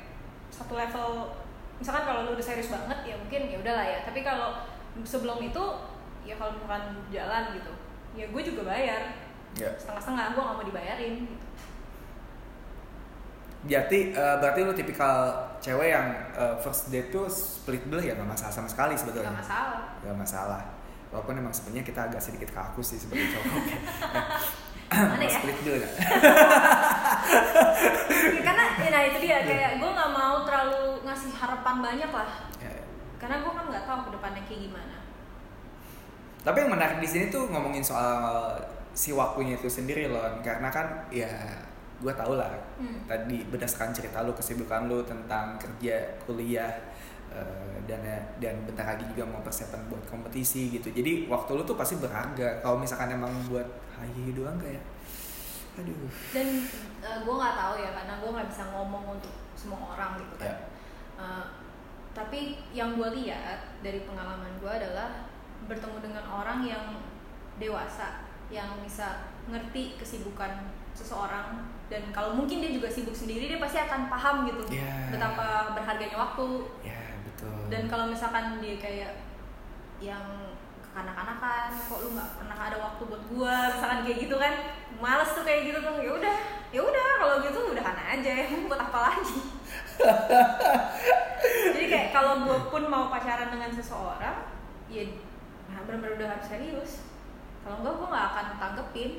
satu 0.51 0.75
level 0.75 1.31
misalkan 1.79 2.03
kalau 2.03 2.27
lu 2.27 2.35
udah 2.35 2.43
serius 2.43 2.73
banget 2.73 2.99
ya 3.07 3.15
mungkin 3.15 3.47
ya 3.47 3.57
udahlah 3.63 3.87
ya. 3.87 3.99
Tapi 4.03 4.27
kalau 4.27 4.65
sebelum 5.03 5.39
itu 5.41 5.65
ya 6.23 6.35
kalau 6.35 6.53
misalkan 6.53 6.83
jalan 7.09 7.43
gitu 7.53 7.73
ya 8.15 8.27
gue 8.27 8.43
juga 8.45 8.63
bayar 8.67 9.03
Ya. 9.55 9.73
setengah-setengah 9.75 10.33
gue 10.33 10.43
nggak 10.43 10.57
mau 10.57 10.67
dibayarin 10.67 11.15
gitu. 11.25 11.47
Berarti 13.61 13.99
eh, 14.13 14.37
berarti 14.39 14.61
lu 14.63 14.73
tipikal 14.73 15.15
cewek 15.59 15.89
yang 15.91 16.07
eh, 16.33 16.55
first 16.59 16.89
date 16.89 17.09
tuh 17.09 17.27
split 17.27 17.83
bill 17.85 17.99
ya 17.99 18.15
nggak 18.15 18.29
masalah 18.29 18.53
sama 18.53 18.69
sekali 18.69 18.95
sebetulnya. 18.95 19.29
nggak 19.29 19.41
masalah 19.43 19.81
Gak 19.99 20.17
masalah. 20.17 20.63
Walaupun 21.09 21.35
emang 21.35 21.51
sebenarnya 21.51 21.83
kita 21.83 22.01
agak 22.05 22.21
sedikit 22.21 22.53
kaku 22.53 22.85
sih 22.85 23.01
sebagai 23.01 23.25
cowok. 23.33 23.63
Mana 24.89 25.17
ya? 25.19 25.33
Split 25.33 25.59
bill 25.61 25.77
nggak? 25.77 25.93
Ya, 28.29 28.41
karena 28.47 28.65
ya, 28.79 28.89
nah 28.91 29.03
itu 29.05 29.19
dia 29.19 29.39
kayak 29.43 29.71
gue 29.77 29.91
nggak 29.91 30.11
mau 30.13 30.45
terlalu 30.45 31.03
ngasih 31.03 31.33
harapan 31.35 31.77
banyak 31.81 32.11
lah 32.11 32.31
Ya, 32.59 32.71
ya. 32.71 32.78
Karena 33.19 33.43
gue 33.43 33.53
kan 33.53 33.65
nggak 33.67 33.85
tahu 33.85 33.99
ke 34.07 34.11
depannya 34.15 34.43
kayak 34.47 34.61
gimana. 34.71 34.97
Tapi 36.39 36.57
yang 36.65 36.71
menarik 36.73 36.99
di 37.03 37.09
sini 37.11 37.25
tuh 37.29 37.51
ngomongin 37.51 37.83
soal 37.83 38.55
si 38.95 39.11
waktunya 39.13 39.59
itu 39.59 39.69
sendiri 39.69 40.09
loh, 40.11 40.39
karena 40.43 40.71
kan 40.71 41.07
ya 41.11 41.29
gue 41.99 42.13
tau 42.15 42.39
lah 42.39 42.47
Hmm. 42.79 43.03
tadi 43.11 43.43
berdasarkan 43.51 43.91
cerita 43.91 44.23
lu 44.23 44.31
kesibukan 44.31 44.87
lu 44.87 45.03
tentang 45.03 45.59
kerja 45.59 45.99
kuliah 46.23 46.71
eh, 47.35 47.75
dan 47.91 48.01
dan 48.39 48.55
bentar 48.63 48.87
lagi 48.87 49.03
juga 49.11 49.27
mau 49.27 49.43
persiapan 49.43 49.83
buat 49.91 50.01
kompetisi 50.07 50.71
gitu. 50.79 50.89
Jadi 50.95 51.27
waktu 51.27 51.51
lu 51.59 51.63
tuh 51.67 51.75
pasti 51.75 51.99
berharga. 51.99 52.63
Kalau 52.63 52.79
misalkan 52.79 53.11
emang 53.13 53.35
buat 53.51 53.67
hayi 53.99 54.31
doang 54.33 54.57
kayak 54.63 54.81
aduh. 55.79 56.07
Dan 56.31 56.49
gue 57.03 57.35
nggak 57.35 57.55
tahu 57.59 57.75
ya 57.83 57.91
karena 57.99 58.15
gue 58.23 58.31
nggak 58.31 58.49
bisa 58.49 58.63
ngomong 58.73 59.05
untuk 59.19 59.35
semua 59.59 59.99
orang 59.99 60.23
gitu 60.23 60.35
kan. 60.39 60.47
Ya. 60.49 60.57
Eh, 61.19 61.45
tapi 62.19 62.59
yang 62.75 62.99
gue 62.99 63.23
lihat 63.23 63.79
dari 63.79 64.03
pengalaman 64.03 64.59
gue 64.59 64.67
adalah 64.67 65.31
bertemu 65.71 66.03
dengan 66.03 66.25
orang 66.27 66.67
yang 66.67 66.85
dewasa 67.63 68.27
yang 68.51 68.83
bisa 68.83 69.31
ngerti 69.47 69.95
kesibukan 69.95 70.67
seseorang. 70.99 71.63
Dan 71.87 72.11
kalau 72.11 72.35
mungkin 72.35 72.59
dia 72.59 72.75
juga 72.75 72.91
sibuk 72.91 73.15
sendiri 73.15 73.47
dia 73.47 73.63
pasti 73.63 73.79
akan 73.79 74.11
paham 74.11 74.45
gitu 74.51 74.67
Ya. 74.75 75.09
betapa 75.15 75.73
berharganya 75.79 76.19
waktu. 76.19 76.47
Ya 76.83 77.17
betul. 77.23 77.55
Dan 77.71 77.87
kalau 77.87 78.11
misalkan 78.11 78.59
dia 78.59 78.77
kayak 78.83 79.13
yang 80.03 80.53
kekanak-kanakan 80.85 81.71
kok 81.87 81.99
lu 82.03 82.09
nggak 82.19 82.31
pernah 82.43 82.59
ada 82.59 82.77
waktu 82.83 83.03
buat 83.07 83.23
gua? 83.31 83.57
Misalkan 83.73 84.01
kayak 84.05 84.19
gitu 84.27 84.37
kan 84.37 84.55
males 84.99 85.31
tuh 85.33 85.45
kayak 85.47 85.71
gitu 85.71 85.79
tuh. 85.81 85.97
Ya 86.03 86.13
udah 86.13 86.37
ya 86.69 86.81
udah 86.85 87.09
kalau 87.17 87.35
gitu 87.47 87.59
udahan 87.73 87.97
aja 87.97 88.33
ya 88.43 88.47
buat 88.69 88.81
apa 88.81 88.99
lagi 89.13 89.39
jadi 91.75 91.87
kayak 91.91 92.09
kalau 92.15 92.47
gua 92.47 92.59
pun 92.71 92.83
mau 92.87 93.11
pacaran 93.11 93.51
dengan 93.51 93.71
seseorang 93.75 94.37
ya 94.89 95.05
nah 95.69 95.85
benar-benar 95.85 96.17
udah 96.17 96.29
harus 96.33 96.47
serius. 96.49 96.93
Kalau 97.61 97.85
enggak 97.85 97.95
gua 98.01 98.09
nggak 98.09 98.27
akan 98.33 98.47
tanggepin. 98.57 99.13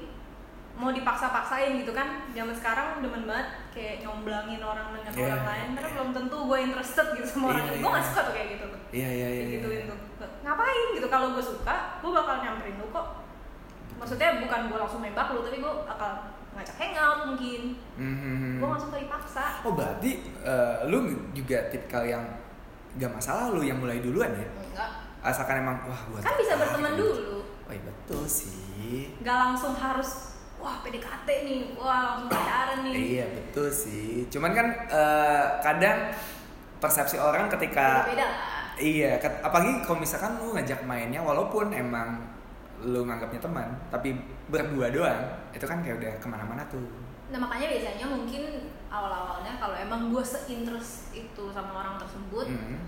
Mau 0.80 0.96
dipaksa-paksain 0.96 1.76
gitu 1.84 1.92
kan? 1.92 2.32
Zaman 2.32 2.56
sekarang 2.56 3.04
demen 3.04 3.28
banget 3.28 3.52
kayak 3.76 4.00
nyomblangin 4.00 4.64
orang 4.64 4.96
dengan 4.96 5.12
Iya, 5.12 5.26
orang 5.28 5.44
lain. 5.44 5.68
Karena 5.76 5.90
iya. 5.92 5.96
belum 6.00 6.10
tentu 6.16 6.38
gue 6.48 6.58
interested 6.64 7.08
gitu 7.20 7.28
sama 7.28 7.46
orang. 7.52 7.68
Iya, 7.68 7.72
itu 7.76 7.78
gue 7.84 7.92
iya. 7.92 7.98
gak 8.00 8.06
suka 8.08 8.22
tuh 8.24 8.34
kayak 8.34 8.48
gitu. 8.56 8.64
Tuh 8.64 8.82
iya 8.96 9.10
iya 9.12 9.28
iya 9.28 9.44
kayak 9.60 9.68
iya. 9.76 9.92
tuh 9.92 9.98
ngapain 10.40 10.88
gitu? 10.96 11.08
Kalau 11.12 11.28
gue 11.36 11.44
suka 11.44 11.76
gue 12.00 12.12
bakal 12.16 12.36
nyamperin 12.40 12.76
lu 12.80 12.88
kok. 12.96 13.08
Maksudnya 14.00 14.30
bukan 14.40 14.62
gue 14.72 14.78
langsung 14.80 15.02
nembak 15.04 15.28
lu 15.36 15.40
tapi 15.44 15.58
gue 15.60 15.74
bakal 15.84 16.12
ngajak 16.60 16.76
hangout 16.76 17.20
mungkin. 17.32 17.62
Mhm. 17.96 18.60
gue 18.60 18.68
gak 18.68 18.82
suka 18.84 18.98
dipaksa 19.00 19.46
oh 19.64 19.72
berarti 19.72 20.12
eh, 20.44 20.76
lu 20.92 21.08
juga 21.32 21.72
tipikal 21.72 22.04
yang 22.04 22.24
gak 23.00 23.12
masalah 23.16 23.56
lu 23.56 23.64
yang 23.64 23.80
mulai 23.80 24.04
duluan 24.04 24.36
ya? 24.36 24.44
Enggak. 24.44 24.92
Asalkan 25.24 25.64
emang 25.64 25.84
wah 25.88 26.02
gua 26.12 26.20
kan 26.20 26.36
bisa 26.40 26.56
berteman 26.56 26.96
gitu. 26.96 27.04
dulu. 27.04 27.38
Oh 27.68 27.72
iya 27.76 27.84
betul 27.84 28.24
sih. 28.28 29.12
Gak 29.24 29.36
langsung 29.36 29.76
harus 29.76 30.36
wah 30.60 30.80
PDKT 30.84 31.28
nih. 31.48 31.62
Wah 31.80 32.00
langsung 32.16 32.28
pacaran 32.32 32.88
nih. 32.88 32.94
Iya 33.20 33.26
betul 33.36 33.68
sih. 33.72 34.28
Cuman 34.32 34.52
kan 34.52 34.68
eh, 34.88 35.46
kadang 35.64 36.12
persepsi 36.80 37.20
orang 37.20 37.52
ketika 37.52 38.08
beda 38.08 38.28
lah. 38.28 38.60
Iya, 38.80 39.20
apalagi 39.44 39.84
kalau 39.84 40.00
misalkan 40.00 40.40
lu 40.40 40.56
ngajak 40.56 40.88
mainnya 40.88 41.20
walaupun 41.20 41.68
emang 41.76 42.39
lu 42.82 43.04
nganggapnya 43.04 43.40
teman, 43.40 43.70
tapi 43.88 44.16
berdua 44.46 44.88
doang, 44.90 45.24
itu 45.50 45.64
kan 45.64 45.80
kayak 45.80 45.98
udah 45.98 46.14
ke 46.16 46.28
mana-mana 46.28 46.64
tuh. 46.66 46.84
nah 47.28 47.38
makanya 47.38 47.70
biasanya 47.70 48.06
mungkin 48.06 48.44
awal-awalnya 48.88 49.54
kalau 49.56 49.78
emang 49.78 50.10
gue 50.10 50.24
seinterest 50.24 51.14
itu 51.14 51.44
sama 51.50 51.78
orang 51.78 51.96
tersebut 51.96 52.50
Hmm. 52.50 52.82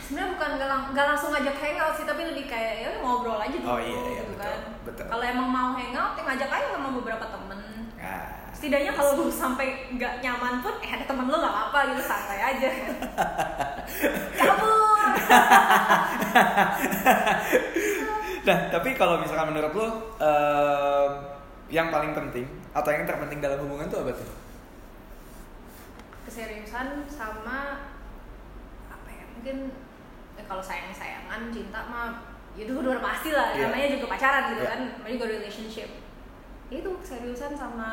sebenarnya 0.00 0.32
bukan 0.32 0.50
nggak 0.56 0.64
lang- 0.66 0.88
nggak 0.90 1.06
langsung 1.06 1.28
ngajak 1.28 1.52
hangout 1.54 1.92
sih 1.92 2.02
tapi 2.02 2.24
lebih 2.24 2.48
kayak 2.48 2.74
ya 2.80 2.90
ngobrol 2.98 3.36
aja 3.36 3.52
dulu 3.52 3.68
Oh, 3.68 3.76
iya, 3.76 3.92
iya, 4.00 4.22
gitu 4.22 4.32
betul, 4.32 4.48
kan 4.48 4.58
betul. 4.82 5.04
kalau 5.06 5.24
emang 5.26 5.44
mau 5.46 5.70
hangout 5.72 6.14
ya 6.14 6.22
ngajak 6.24 6.50
aja 6.50 6.66
sama 6.72 6.88
beberapa 6.94 7.26
temen 7.28 7.60
Ah. 8.00 8.48
setidaknya 8.50 8.92
kalau 8.92 9.12
lu 9.14 9.28
sampai 9.28 9.66
nggak 9.92 10.14
nyaman 10.20 10.64
pun 10.64 10.72
eh 10.80 10.88
ada 10.88 11.04
temen 11.04 11.24
lu 11.24 11.36
nggak 11.36 11.52
apa-apa 11.52 11.78
gitu 11.90 12.00
santai 12.02 12.40
aja 12.40 12.68
kabur 14.40 15.04
Nah, 18.44 18.58
tapi 18.68 18.92
kalau 18.92 19.16
misalkan 19.18 19.50
menurut 19.50 19.72
lo 19.72 19.86
em, 20.16 21.10
yang 21.68 21.88
paling 21.88 22.12
penting 22.12 22.44
atau 22.70 22.90
yang 22.90 23.04
terpenting 23.04 23.40
dalam 23.40 23.56
hubungan 23.58 23.88
tuh 23.88 24.00
apa 24.00 24.12
tuh? 24.12 24.28
keseriusan 26.24 27.04
sama 27.06 27.58
apa 28.86 29.08
ya 29.08 29.24
mungkin 29.30 29.70
eh, 30.34 30.44
kalau 30.44 30.60
sayang 30.60 30.88
sayangan 30.90 31.52
cinta 31.52 31.84
mah 31.84 32.10
ya 32.56 32.64
itu 32.64 32.72
udah 32.72 32.98
pasti 32.98 33.28
lah 33.28 33.52
Iya. 33.52 33.68
namanya 33.68 33.88
juga 33.92 34.06
pacaran 34.08 34.42
gitu 34.50 34.62
Iya. 34.62 34.70
kan 34.70 34.80
namanya 34.94 35.14
juga 35.14 35.26
relationship 35.30 35.90
Ya 36.72 36.80
itu 36.80 36.90
keseriusan 36.96 37.52
sama 37.52 37.90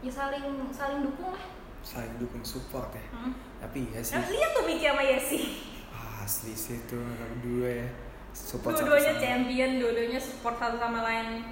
ya 0.00 0.12
saling 0.12 0.44
saling 0.70 1.00
dukung 1.02 1.32
lah 1.32 1.46
Saling 1.80 2.12
dukung 2.16 2.44
support 2.44 2.92
ya. 2.92 3.00
hmm. 3.10 3.32
Tapi 3.58 3.88
ya 3.88 4.00
sih 4.00 4.14
Nah, 4.14 4.28
lihat 4.28 4.50
tuh 4.52 4.64
Miki 4.64 4.84
sama 4.84 5.00
Yesi 5.02 5.40
ah, 5.90 6.20
asli 6.20 6.52
sih 6.52 6.84
tuh 6.84 7.00
berdua 7.00 7.68
ya. 7.80 7.88
Support 8.40 8.72
dua-duanya 8.74 9.14
champion 9.16 9.70
dua-duanya 9.76 10.18
support 10.18 10.56
satu 10.56 10.76
sama 10.76 11.00
lain 11.00 11.44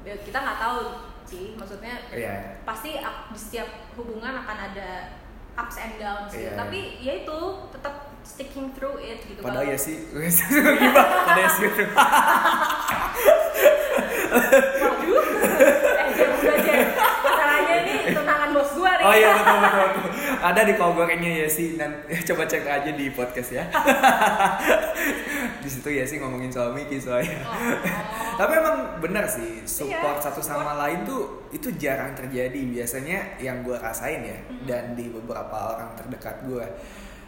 ya, 0.00 0.14
kita 0.18 0.38
nggak 0.38 0.58
tahu 0.58 0.78
sih 1.22 1.54
maksudnya 1.54 1.94
Iya. 2.10 2.58
pasti 2.62 2.96
di 3.28 3.38
setiap 3.38 3.68
hubungan 3.94 4.34
akan 4.36 4.56
ada 4.66 5.14
ups 5.54 5.76
and 5.78 5.94
downs 5.96 6.32
gitu. 6.32 6.42
Iya. 6.42 6.56
tapi 6.56 6.78
ya 6.98 7.12
itu 7.20 7.38
tetap 7.70 7.94
sticking 8.22 8.72
through 8.72 8.98
it 8.98 9.20
gitu 9.22 9.38
Padahal 9.38 9.62
Kalau- 9.62 9.72
ya 9.72 9.78
sih, 9.78 9.96
gimana? 10.10 11.04
Padahal 11.22 11.38
ya 11.38 11.48
sih. 11.50 11.68
waduh 14.30 15.22
eh 16.00 16.08
Jem, 16.14 16.30
udah 16.32 16.56
Jem 16.58 16.80
masalahnya 17.20 17.76
nih 17.82 17.98
tunangan 18.12 18.48
bos 18.50 18.70
gua 18.72 18.92
nih 18.92 19.04
Oh 19.04 19.14
iya 19.14 19.28
betul 19.34 19.56
betul 19.56 19.80
betul. 19.82 20.08
Ada 20.42 20.64
di 20.64 20.74
kogorengnya 20.74 21.44
ya 21.44 21.48
sih. 21.48 21.76
Dan 21.76 22.00
coba 22.28 22.44
cek 22.44 22.64
aja 22.64 22.90
di 22.90 23.10
podcast 23.10 23.50
ya. 23.52 23.64
di 25.62 25.68
situ 25.68 25.88
ya 25.90 26.02
sih 26.02 26.16
ngomongin 26.16 26.48
soal 26.48 26.72
Miki 26.72 26.96
soalnya. 26.96 27.40
Oh. 27.44 27.54
Tapi 28.40 28.52
emang 28.56 28.76
benar 28.98 29.24
sih 29.24 29.60
support 29.62 30.16
Iya, 30.16 30.24
satu 30.26 30.40
sama 30.40 30.72
lain 30.78 31.04
tuh 31.04 31.44
itu 31.50 31.68
jarang 31.76 32.12
terjadi 32.12 32.56
biasanya 32.56 33.36
yang 33.36 33.60
gue 33.60 33.76
rasain 33.76 34.22
ya 34.22 34.38
Mhm. 34.40 34.64
dan 34.64 34.84
di 34.94 35.08
beberapa 35.08 35.76
orang 35.76 35.92
terdekat 35.94 36.40
gue 36.42 36.64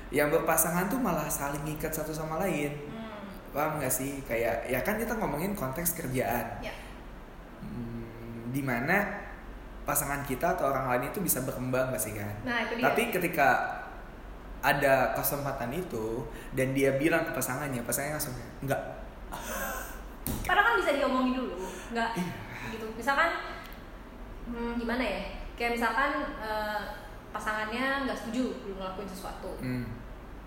yang 0.09 0.29
berpasangan 0.29 0.89
tuh 0.89 0.97
malah 0.97 1.29
saling 1.29 1.61
ngikat 1.63 1.93
satu 1.93 2.13
sama 2.13 2.37
lain 2.39 2.73
Hmm, 2.89 3.53
paham 3.53 3.77
gak 3.77 3.93
sih 3.93 4.21
kayak 4.23 4.65
ya 4.67 4.81
kan 4.81 4.97
kita 4.97 5.13
ngomongin 5.15 5.53
konteks 5.53 5.93
kerjaan 5.95 6.61
ya. 6.61 6.73
hmm, 7.61 8.53
di 8.53 8.61
mana 8.61 9.05
pasangan 9.83 10.23
kita 10.23 10.55
atau 10.55 10.69
orang 10.69 10.87
lain 10.89 11.09
itu 11.09 11.19
bisa 11.19 11.43
berkembang 11.43 11.91
gak 11.91 12.01
sih 12.01 12.15
kan 12.15 12.31
nah 12.43 12.63
itu 12.63 12.79
dia 12.79 12.85
tapi 12.85 13.03
ketika 13.11 13.49
ada 14.59 15.11
kesempatan 15.13 15.71
itu 15.71 16.23
dan 16.53 16.71
dia 16.71 16.95
bilang 16.95 17.23
ke 17.23 17.33
pasangannya 17.33 17.83
pasangannya 17.83 18.15
langsung 18.15 18.35
enggak 18.61 18.83
Padahal 20.43 20.65
kan 20.65 20.77
bisa 20.79 20.93
diomongin 20.95 21.35
dulu, 21.35 21.67
nggak 21.91 22.11
Iya. 22.15 22.31
gitu. 22.71 22.87
Misalkan 22.95 23.31
hmm, 24.47 24.79
gimana 24.79 25.03
ya? 25.03 25.23
Kayak 25.55 25.73
misalkan 25.75 26.11
eh, 26.39 26.81
pasangannya 27.31 28.07
nggak 28.07 28.15
setuju 28.15 28.63
belum 28.63 28.77
ngelakuin 28.79 29.09
sesuatu. 29.09 29.51
hmm, 29.59 29.83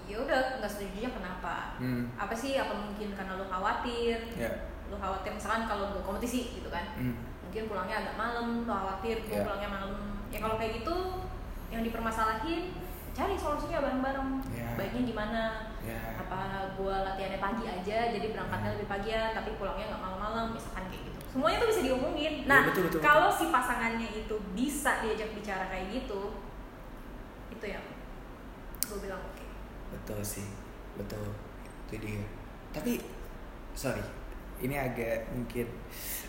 Ya 0.05 0.21
udah 0.21 0.61
nggak 0.61 0.69
setujunya 0.69 1.09
kenapa? 1.09 1.75
hmm, 1.75 2.07
Apa 2.15 2.31
sih? 2.31 2.55
Apa 2.55 2.71
mungkin 2.71 3.11
karena 3.11 3.36
lu 3.36 3.45
khawatir? 3.45 4.15
ya 4.31 4.51
Lu 4.88 4.95
khawatir 4.95 5.33
misalkan 5.33 5.65
kalau 5.65 5.91
gue 5.91 6.03
kompetisi 6.05 6.61
gitu 6.61 6.69
kan? 6.69 6.86
hmm, 6.95 7.15
Mungkin 7.56 7.72
pulangnya 7.72 8.03
agak 8.03 8.20
malam, 8.20 8.45
lu 8.60 8.68
khawatir 8.68 9.16
gue 9.24 9.32
Iya. 9.32 9.47
pulangnya 9.47 9.70
malam. 9.72 9.91
Ya 10.28 10.43
kalau 10.43 10.60
kayak 10.60 10.84
gitu 10.84 11.24
yang 11.72 11.88
dipermasalahin 11.88 12.76
cari 13.16 13.39
solusinya 13.39 13.80
bareng-bareng. 13.80 14.43
Iya. 14.51 14.76
Baiknya 14.76 15.01
gimana? 15.08 15.43
ya 15.86 16.18
apa 16.18 16.74
gua 16.74 17.06
latihannya 17.06 17.38
pagi 17.38 17.70
aja 17.70 18.10
jadi 18.10 18.34
berangkatnya 18.34 18.74
lebih 18.74 18.89
pagian 18.89 19.38
tapi 19.38 19.53
pulangnya 19.53 19.93
nggak 19.93 20.01
malam-malam 20.01 20.58
misalkan 20.58 20.89
kayak 20.89 21.14
gitu 21.14 21.20
semuanya 21.30 21.62
tuh 21.62 21.70
bisa 21.70 21.82
diomongin 21.86 22.34
Iya, 22.41 22.49
nah 22.49 22.62
betul, 22.66 22.89
betul, 22.89 22.99
kalau 23.06 23.30
si 23.30 23.45
pasangannya 23.53 24.10
itu 24.10 24.36
bisa 24.58 25.06
diajak 25.06 25.30
bicara 25.38 25.70
kayak 25.70 25.93
gitu 25.93 26.41
itu 27.53 27.66
yang 27.70 27.86
gue 28.82 28.97
bilang 28.97 29.22
oke 29.22 29.45
betul 29.93 30.20
sih 30.26 30.49
betul 30.97 31.38
itu 31.86 31.95
dia 32.01 32.26
tapi 32.74 33.06
sorry 33.78 34.01
ini 34.64 34.76
agak 34.80 35.28
mungkin 35.36 35.68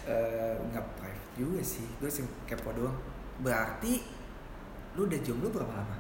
eh, 0.07 0.55
nggak 0.59 0.87
private 0.99 1.31
juga 1.39 1.61
sih. 1.63 1.87
Gue 2.03 2.11
sih 2.11 2.27
kepo 2.49 2.75
doang. 2.75 2.97
Berarti 3.43 4.03
lu 4.97 5.07
udah 5.07 5.21
jomblo 5.21 5.53
berapa 5.53 5.71
lama? 5.71 5.97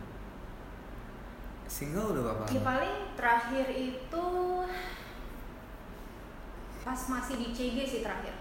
Single 1.66 2.16
udah 2.16 2.22
berapa 2.32 2.42
ya 2.48 2.58
lama? 2.58 2.64
paling 2.64 2.96
terakhir 3.18 3.66
itu 3.74 4.26
pas 6.86 7.00
masih 7.10 7.34
di 7.42 7.48
CG 7.50 7.76
sih 7.84 8.00
terakhir. 8.02 8.34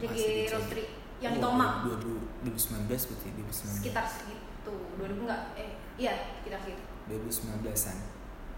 CG. 0.00 0.48
Roastery 0.48 0.84
yang 1.20 1.36
di 1.36 1.40
Tomang 1.44 1.84
2000 1.84 2.48
2019 2.48 2.88
berarti 2.88 3.28
2019 3.36 3.84
sekitar 3.84 4.04
segitu. 4.08 4.74
2000 4.96 5.24
enggak 5.28 5.40
eh 5.60 5.76
iya 6.00 6.12
sekitar 6.40 6.60
segitu. 6.64 6.82
2019an 7.12 7.98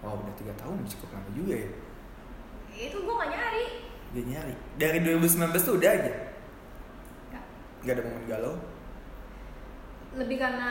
wow 0.02 0.18
udah 0.18 0.34
tiga 0.38 0.54
tahun 0.58 0.86
cukup 0.86 1.08
lama 1.14 1.30
juga 1.34 1.54
ya. 1.58 1.70
Itu 2.72 3.04
gue 3.04 3.14
gak 3.14 3.30
nyari 3.30 3.91
dia 4.12 4.24
nyari. 4.28 4.54
Dari 4.76 4.98
2019 5.00 5.56
tuh 5.58 5.74
udah 5.80 5.90
aja. 5.90 6.12
Nggak. 7.32 7.44
nggak 7.82 7.94
ada 7.96 8.02
momen 8.04 8.24
galau. 8.28 8.54
Lebih 10.12 10.36
karena 10.36 10.70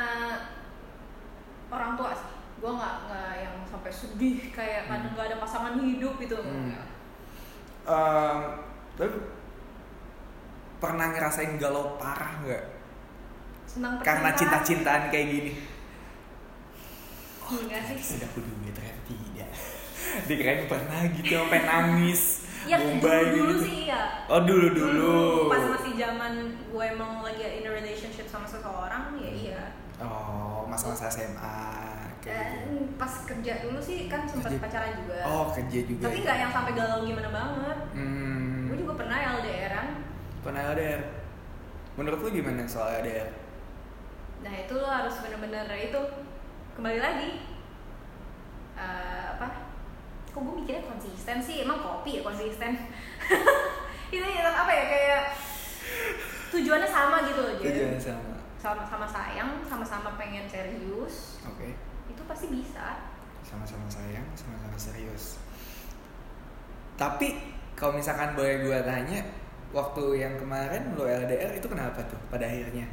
orang 1.69 1.97
tua 1.97 2.13
sih. 2.13 2.29
Gue 2.61 2.71
nggak 2.71 2.95
nggak 3.09 3.31
yang 3.41 3.55
sampai 3.65 3.89
sedih 3.89 4.37
kayak 4.53 4.85
kan 4.85 5.01
Hmm. 5.01 5.11
nggak 5.17 5.25
ada 5.33 5.37
pasangan 5.41 5.73
hidup 5.81 6.13
gitu. 6.21 6.37
Hmm. 6.37 6.77
Ehm, 7.81 8.37
tapi 8.93 9.17
pernah 10.77 11.07
ngerasain 11.09 11.57
galau 11.57 11.97
parah 11.97 12.37
nggak? 12.45 12.63
Senang 13.65 13.97
karena 14.05 14.29
cinta-cintaan 14.37 15.09
kayak 15.09 15.27
gini. 15.29 15.51
Enggak 17.51 17.81
sih? 17.89 18.15
Sudah 18.15 18.29
aku 18.29 18.39
duit 18.39 18.71
ternyata 18.71 19.03
tidak 19.09 19.49
dikirain 20.27 20.67
pernah 20.67 20.99
gitu 21.13 21.31
sampai 21.35 21.61
nangis 21.63 22.40
ya 22.63 22.77
dulu, 22.77 22.89
Bombay 22.97 23.23
dulu 23.31 23.53
gitu. 23.53 23.63
sih 23.65 23.75
iya. 23.85 24.01
Oh 24.25 24.41
dulu 24.41 24.67
dulu 24.71 25.15
pas 25.47 25.63
masih 25.71 25.93
zaman 25.95 26.33
gue 26.53 26.83
emang 26.85 27.21
lagi 27.21 27.41
in 27.41 27.65
a 27.65 27.71
relationship 27.71 28.25
sama 28.25 28.45
seseorang 28.45 29.17
ya 29.17 29.31
iya. 29.31 29.61
Oh 30.01 30.65
masa-masa 30.65 31.07
SMA 31.07 31.59
kayak 32.21 32.37
dan 32.37 32.49
gitu. 32.69 32.73
pas 32.95 33.13
kerja 33.25 33.53
dulu 33.61 33.79
sih 33.81 34.05
kan 34.05 34.25
sempat 34.25 34.53
Kerja. 34.53 34.61
pacaran 34.61 34.91
juga. 34.93 35.19
Oh 35.25 35.45
kerja 35.49 35.79
juga. 35.83 36.05
Tapi 36.05 36.17
ya? 36.17 36.23
nggak 36.23 36.37
yang 36.37 36.51
sampai 36.51 36.71
galau 36.73 36.99
gimana 37.01 37.29
banget. 37.29 37.77
Hmm, 37.97 38.69
gue 38.69 38.77
juga 38.77 38.93
pernah 38.95 39.17
LDRan 39.37 39.87
pernah 40.41 40.61
LDR 40.73 41.01
menurut 41.93 42.17
lu 42.19 42.29
gimana 42.31 42.65
soal 42.65 42.97
LDR 43.01 43.29
nah 44.41 44.49
itu 44.49 44.73
lo 44.73 44.89
harus 44.89 45.13
bener-bener 45.21 45.69
itu 45.77 46.01
kembali 46.73 46.97
lagi 46.97 47.29
kok 50.41 50.49
gue 50.49 50.55
mikirnya 50.57 50.89
konsisten 50.89 51.37
sih? 51.37 51.61
Emang 51.61 51.77
kopi 51.77 52.17
ya 52.17 52.21
konsisten? 52.25 52.73
Itu 54.09 54.25
ya 54.25 54.49
apa 54.49 54.71
ya 54.73 54.85
kayak 54.89 55.21
tujuannya 56.49 56.89
sama 56.89 57.21
gitu 57.29 57.41
aja 57.45 57.61
tujuannya 57.61 58.01
sama. 58.01 58.33
Sama-sama 58.57 59.05
sayang 59.05 59.61
sama-sama 59.61 60.17
pengen 60.17 60.49
serius. 60.49 61.37
Oke. 61.45 61.77
Itu 62.09 62.25
pasti 62.25 62.49
bisa. 62.49 63.05
Sama-sama 63.45 63.85
sayang 63.85 64.25
sama-sama 64.33 64.77
serius. 64.81 65.37
Tapi 66.97 67.37
kalau 67.77 67.93
misalkan 67.93 68.33
boleh 68.33 68.65
gue 68.65 68.77
tanya 68.81 69.21
waktu 69.69 70.25
yang 70.25 70.33
kemarin 70.41 70.97
lo 70.97 71.05
LDR 71.05 71.53
itu 71.53 71.69
kenapa 71.69 72.01
tuh 72.09 72.17
pada 72.33 72.49
akhirnya? 72.49 72.89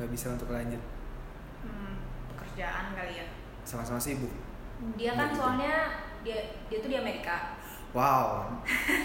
Nggak 0.00 0.08
bisa 0.08 0.32
untuk 0.32 0.48
lanjut? 0.48 0.80
Hmm, 1.60 2.00
pekerjaan 2.32 2.96
kali 2.96 3.20
ya. 3.20 3.26
Sama-sama 3.68 4.00
sibuk? 4.00 4.32
Dia 4.96 5.12
kan 5.12 5.28
Gitu. 5.28 5.36
soalnya 5.36 5.76
dia 6.22 6.38
dia 6.66 6.78
tuh 6.78 6.90
di 6.90 6.96
Amerika 6.96 7.54
wow 7.92 8.48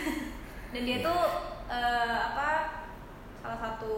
dan 0.74 0.82
dia 0.82 0.98
Iya. 1.00 1.06
tuh 1.06 1.22
eh, 1.68 2.18
apa 2.32 2.50
salah 3.40 3.60
satu 3.60 3.94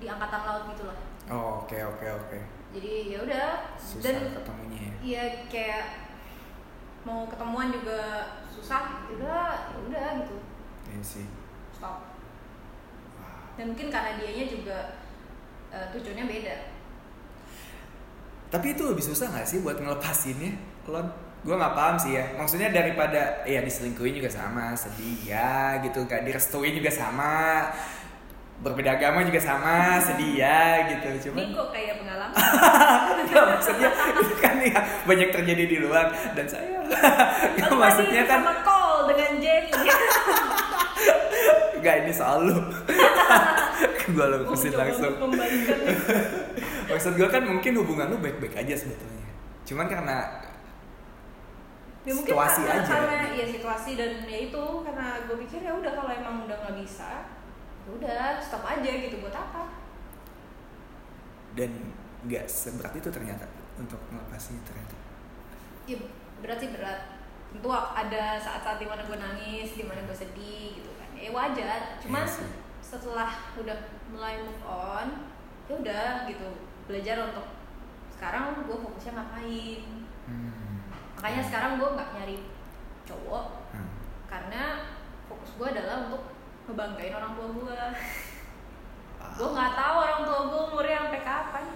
di 0.00 0.06
angkatan 0.08 0.42
laut 0.42 0.64
gitu 0.72 0.88
lah 0.88 0.98
oh, 1.28 1.60
oke 1.60 1.76
oke 1.76 2.06
oke 2.08 2.38
jadi 2.72 2.92
ya 3.10 3.18
udah 3.20 3.46
susah 3.76 4.04
dan 4.06 4.16
ketemunya 4.32 4.78
ya 4.80 4.92
Iya 5.00 5.22
kayak 5.48 5.84
mau 7.02 7.24
ketemuan 7.24 7.72
juga 7.72 8.00
susah, 8.46 9.08
ya 9.08 9.16
udah 9.16 9.44
ya 9.72 9.78
udah 9.88 10.06
gitu 10.20 10.36
Iya 10.86 11.00
sih 11.00 11.26
stop. 11.72 12.04
wow. 13.16 13.56
Dan 13.56 13.72
mungkin 13.72 13.88
karena 13.88 14.16
dianya 14.16 14.44
juga 14.46 14.78
eh, 15.68 15.86
tujuannya 15.90 16.24
beda 16.24 16.56
Tapi 18.50 18.66
itu 18.72 18.82
lebih 18.82 19.04
susah 19.04 19.30
gak 19.30 19.46
sih 19.46 19.60
buat 19.60 19.78
ngelepasinnya? 19.78 20.52
Lon, 20.90 21.06
gue 21.46 21.54
nggak 21.54 21.74
paham 21.78 21.96
sih 22.02 22.18
ya. 22.18 22.34
Maksudnya 22.34 22.74
daripada 22.74 23.46
ya 23.46 23.62
diselingkuhin 23.62 24.18
juga 24.18 24.26
sama, 24.26 24.74
sedih 24.74 25.22
ya 25.22 25.78
gitu, 25.86 26.02
gak 26.02 26.26
direstuin 26.26 26.74
juga 26.74 26.90
sama, 26.90 27.70
berbeda 28.58 28.98
agama 28.98 29.22
juga 29.22 29.38
sama, 29.38 30.02
sedih 30.02 30.42
ya 30.42 30.90
gitu. 30.90 31.30
Cuman 31.30 31.46
ini 31.46 31.54
kok 31.54 31.70
kayak 31.70 31.94
pengalaman 32.02 32.34
Nggak, 33.30 33.44
maksudnya 33.54 33.88
itu 33.94 34.34
kan 34.42 34.54
ya 34.58 34.80
banyak 35.06 35.28
terjadi 35.30 35.64
di 35.70 35.76
luar 35.78 36.10
dan 36.34 36.46
saya 36.50 36.82
Nggak, 37.54 37.70
maksudnya 37.70 38.22
kan 38.26 38.42
sama 38.42 38.54
call 38.66 39.06
dengan 39.06 39.30
Jenny 39.38 39.70
Gak 41.86 41.94
ini 42.04 42.12
soal 42.12 42.50
lu 42.50 42.58
Gue 44.10 44.26
lu 44.26 44.36
Mau 44.42 44.52
kusin 44.52 44.74
mencoba 44.74 44.84
langsung. 44.84 45.14
Maksud 46.90 47.12
gue 47.14 47.28
kan 47.30 47.42
mungkin 47.46 47.72
hubungan 47.78 48.10
lu 48.10 48.18
baik-baik 48.18 48.58
aja 48.58 48.74
sebetulnya 48.74 49.30
Cuman 49.64 49.86
karena 49.86 50.49
ya 52.00 52.12
mungkin 52.16 52.32
situasi 52.32 52.60
karena, 52.64 52.80
aja. 52.80 52.92
karena 52.96 53.16
ya 53.36 53.44
situasi 53.44 53.90
dan 54.00 54.12
ya 54.24 54.38
itu 54.48 54.64
karena 54.80 55.06
gue 55.28 55.36
pikir 55.44 55.60
ya 55.60 55.72
udah 55.76 55.92
kalau 55.92 56.08
emang 56.08 56.48
udah 56.48 56.56
nggak 56.64 56.76
bisa 56.80 57.28
ya 57.84 57.90
udah 57.96 58.40
stop 58.40 58.64
aja 58.64 58.90
gitu 58.90 59.20
buat 59.20 59.34
apa? 59.34 59.80
Dan 61.56 61.70
gak 62.28 62.46
seberat 62.46 62.94
itu 62.94 63.08
ternyata 63.10 63.48
Untuk 63.80 63.96
melepasnya 64.12 64.60
ternyata. 64.68 64.96
Ya 65.88 65.96
berat 66.44 66.60
sih 66.60 66.70
berat. 66.70 67.16
Tentu 67.50 67.68
ada 67.72 68.36
saat-saat 68.36 68.76
di 68.76 68.86
mana 68.86 69.02
gue 69.08 69.16
nangis 69.16 69.72
di 69.72 69.84
mana 69.88 70.04
gue 70.04 70.12
sedih 70.12 70.76
gitu 70.78 70.90
kan. 71.00 71.08
Ya 71.16 71.32
wajar. 71.32 71.80
Cuman 72.04 72.28
sih. 72.28 72.44
setelah 72.84 73.40
udah 73.56 73.76
mulai 74.12 74.42
move 74.44 74.62
on 74.66 75.30
ya 75.70 75.78
udah 75.78 76.06
gitu 76.26 76.48
belajar 76.90 77.30
untuk 77.30 77.46
sekarang 78.12 78.68
gue 78.68 78.76
fokusnya 78.76 79.12
ngapain. 79.16 79.82
Hmm. 80.28 80.69
Makanya 81.20 81.42
sekarang 81.44 81.72
gue 81.76 81.88
nggak 81.90 82.10
nyari 82.16 82.36
cowok 83.04 83.44
Hmm. 83.70 83.90
karena 84.26 84.62
fokus 85.24 85.50
gue 85.54 85.68
adalah 85.68 86.08
untuk 86.08 86.22
ngebanggain 86.64 87.12
orang 87.12 87.32
tua 87.34 87.46
gue 87.50 87.76
Ah. 89.20 89.30
gue 89.30 89.46
nggak 89.46 89.72
tahu 89.74 89.96
orang 90.00 90.20
tua 90.24 90.38
gue 90.46 90.60
umurnya 90.66 90.96
sampai 90.98 91.22
kapan 91.22 91.66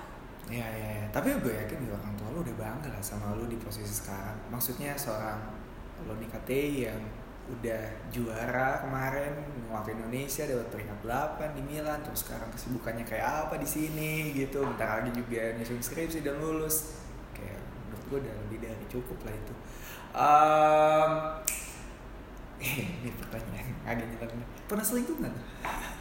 Iya 0.45 0.67
iya 0.71 0.89
iya. 0.95 1.07
Tapi 1.09 1.33
gue 1.41 1.57
yakin 1.57 1.89
orang 1.89 2.13
tua 2.15 2.29
lu 2.29 2.45
udah 2.45 2.53
bangga 2.53 2.93
lah 2.93 3.01
sama 3.01 3.33
lu 3.33 3.49
di 3.49 3.57
posisi 3.57 3.89
sekarang. 3.89 4.37
Maksudnya 4.53 4.93
seorang 4.93 5.41
lo 6.05 6.13
Nikate 6.21 6.85
yang 6.85 7.01
udah 7.49 7.81
juara 8.13 8.85
kemarin 8.85 9.33
mewakili 9.65 9.97
Indonesia 9.99 10.45
dapat 10.45 10.69
peringkat 10.69 11.01
8 11.01 11.57
di 11.57 11.63
Milan 11.65 11.97
terus 12.01 12.25
sekarang 12.25 12.49
kesibukannya 12.51 13.05
kayak 13.05 13.25
apa 13.49 13.57
di 13.57 13.65
sini 13.65 14.33
gitu 14.33 14.65
bentar 14.65 15.01
lagi 15.01 15.13
juga 15.13 15.57
nyusun 15.57 15.81
skripsi 15.81 16.21
dan 16.21 16.37
lulus 16.37 17.01
kayak 17.33 17.61
gue 18.05 18.19
udah 18.19 18.35
lebih 18.41 18.59
dari 18.61 18.85
cukup 18.87 19.19
lah 19.23 19.33
itu 19.33 19.55
Ehm, 20.15 21.11
ini 22.63 23.11
pertanyaan 23.13 23.67
agak 23.85 24.07
nyeleneh 24.09 24.47
pernah 24.65 24.81
selingkuh 24.83 25.17
nggak 25.19 25.35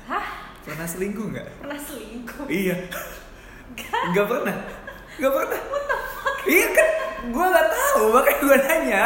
hah 0.06 0.26
pernah 0.62 0.86
selingkuh 0.86 1.26
nggak 1.28 1.48
pernah 1.58 1.80
selingkuh 1.80 2.46
Iya. 2.46 2.78
Gak 4.14 4.28
pernah. 4.28 4.54
Gak 5.16 5.32
pernah. 5.32 5.62
Iya 6.44 6.68
kan, 6.70 6.90
gue 7.26 7.46
gak 7.48 7.68
tahu 7.68 8.04
makanya 8.12 8.38
gue 8.38 8.58
nanya. 8.60 9.06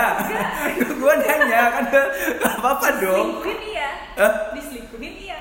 gue 0.91 1.13
nanya 1.21 1.61
kan 1.69 1.83
gak 1.87 2.07
apa-apa 2.51 2.87
dong. 2.99 3.39
diselingkuhin 3.39 3.59
iya 3.63 3.89
Hah? 4.17 4.33
diselingkuhin 4.51 5.13
iya 5.15 5.39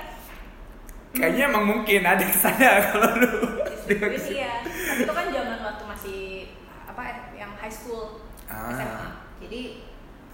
Kayaknya 1.11 1.43
emang 1.49 1.65
mungkin 1.67 2.01
ada 2.05 2.23
ke 2.23 2.37
sana 2.37 2.71
kalau 2.87 3.11
lu. 3.19 3.31
diselingkuhin 3.67 4.21
iya 4.31 4.53
tapi 4.63 5.03
itu 5.03 5.11
kan 5.11 5.27
zaman 5.27 5.59
waktu 5.61 5.85
masih 5.89 6.21
apa 6.87 7.03
yang 7.35 7.51
high 7.67 7.73
school 7.73 8.23
Ah. 8.47 8.71
SMA 8.71 9.07
jadi 9.39 9.61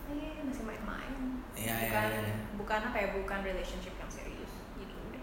eh, 0.07 0.45
masih 0.45 0.63
main-main 0.63 1.41
iya, 1.55 1.73
bukan 1.83 2.07
iya. 2.07 2.35
bukan 2.55 2.81
apa 2.85 2.97
ya 2.99 3.09
bukan 3.15 3.39
relationship 3.41 3.95
yang 3.97 4.11
serius 4.11 4.53
gitu 4.75 4.93
udah 5.03 5.23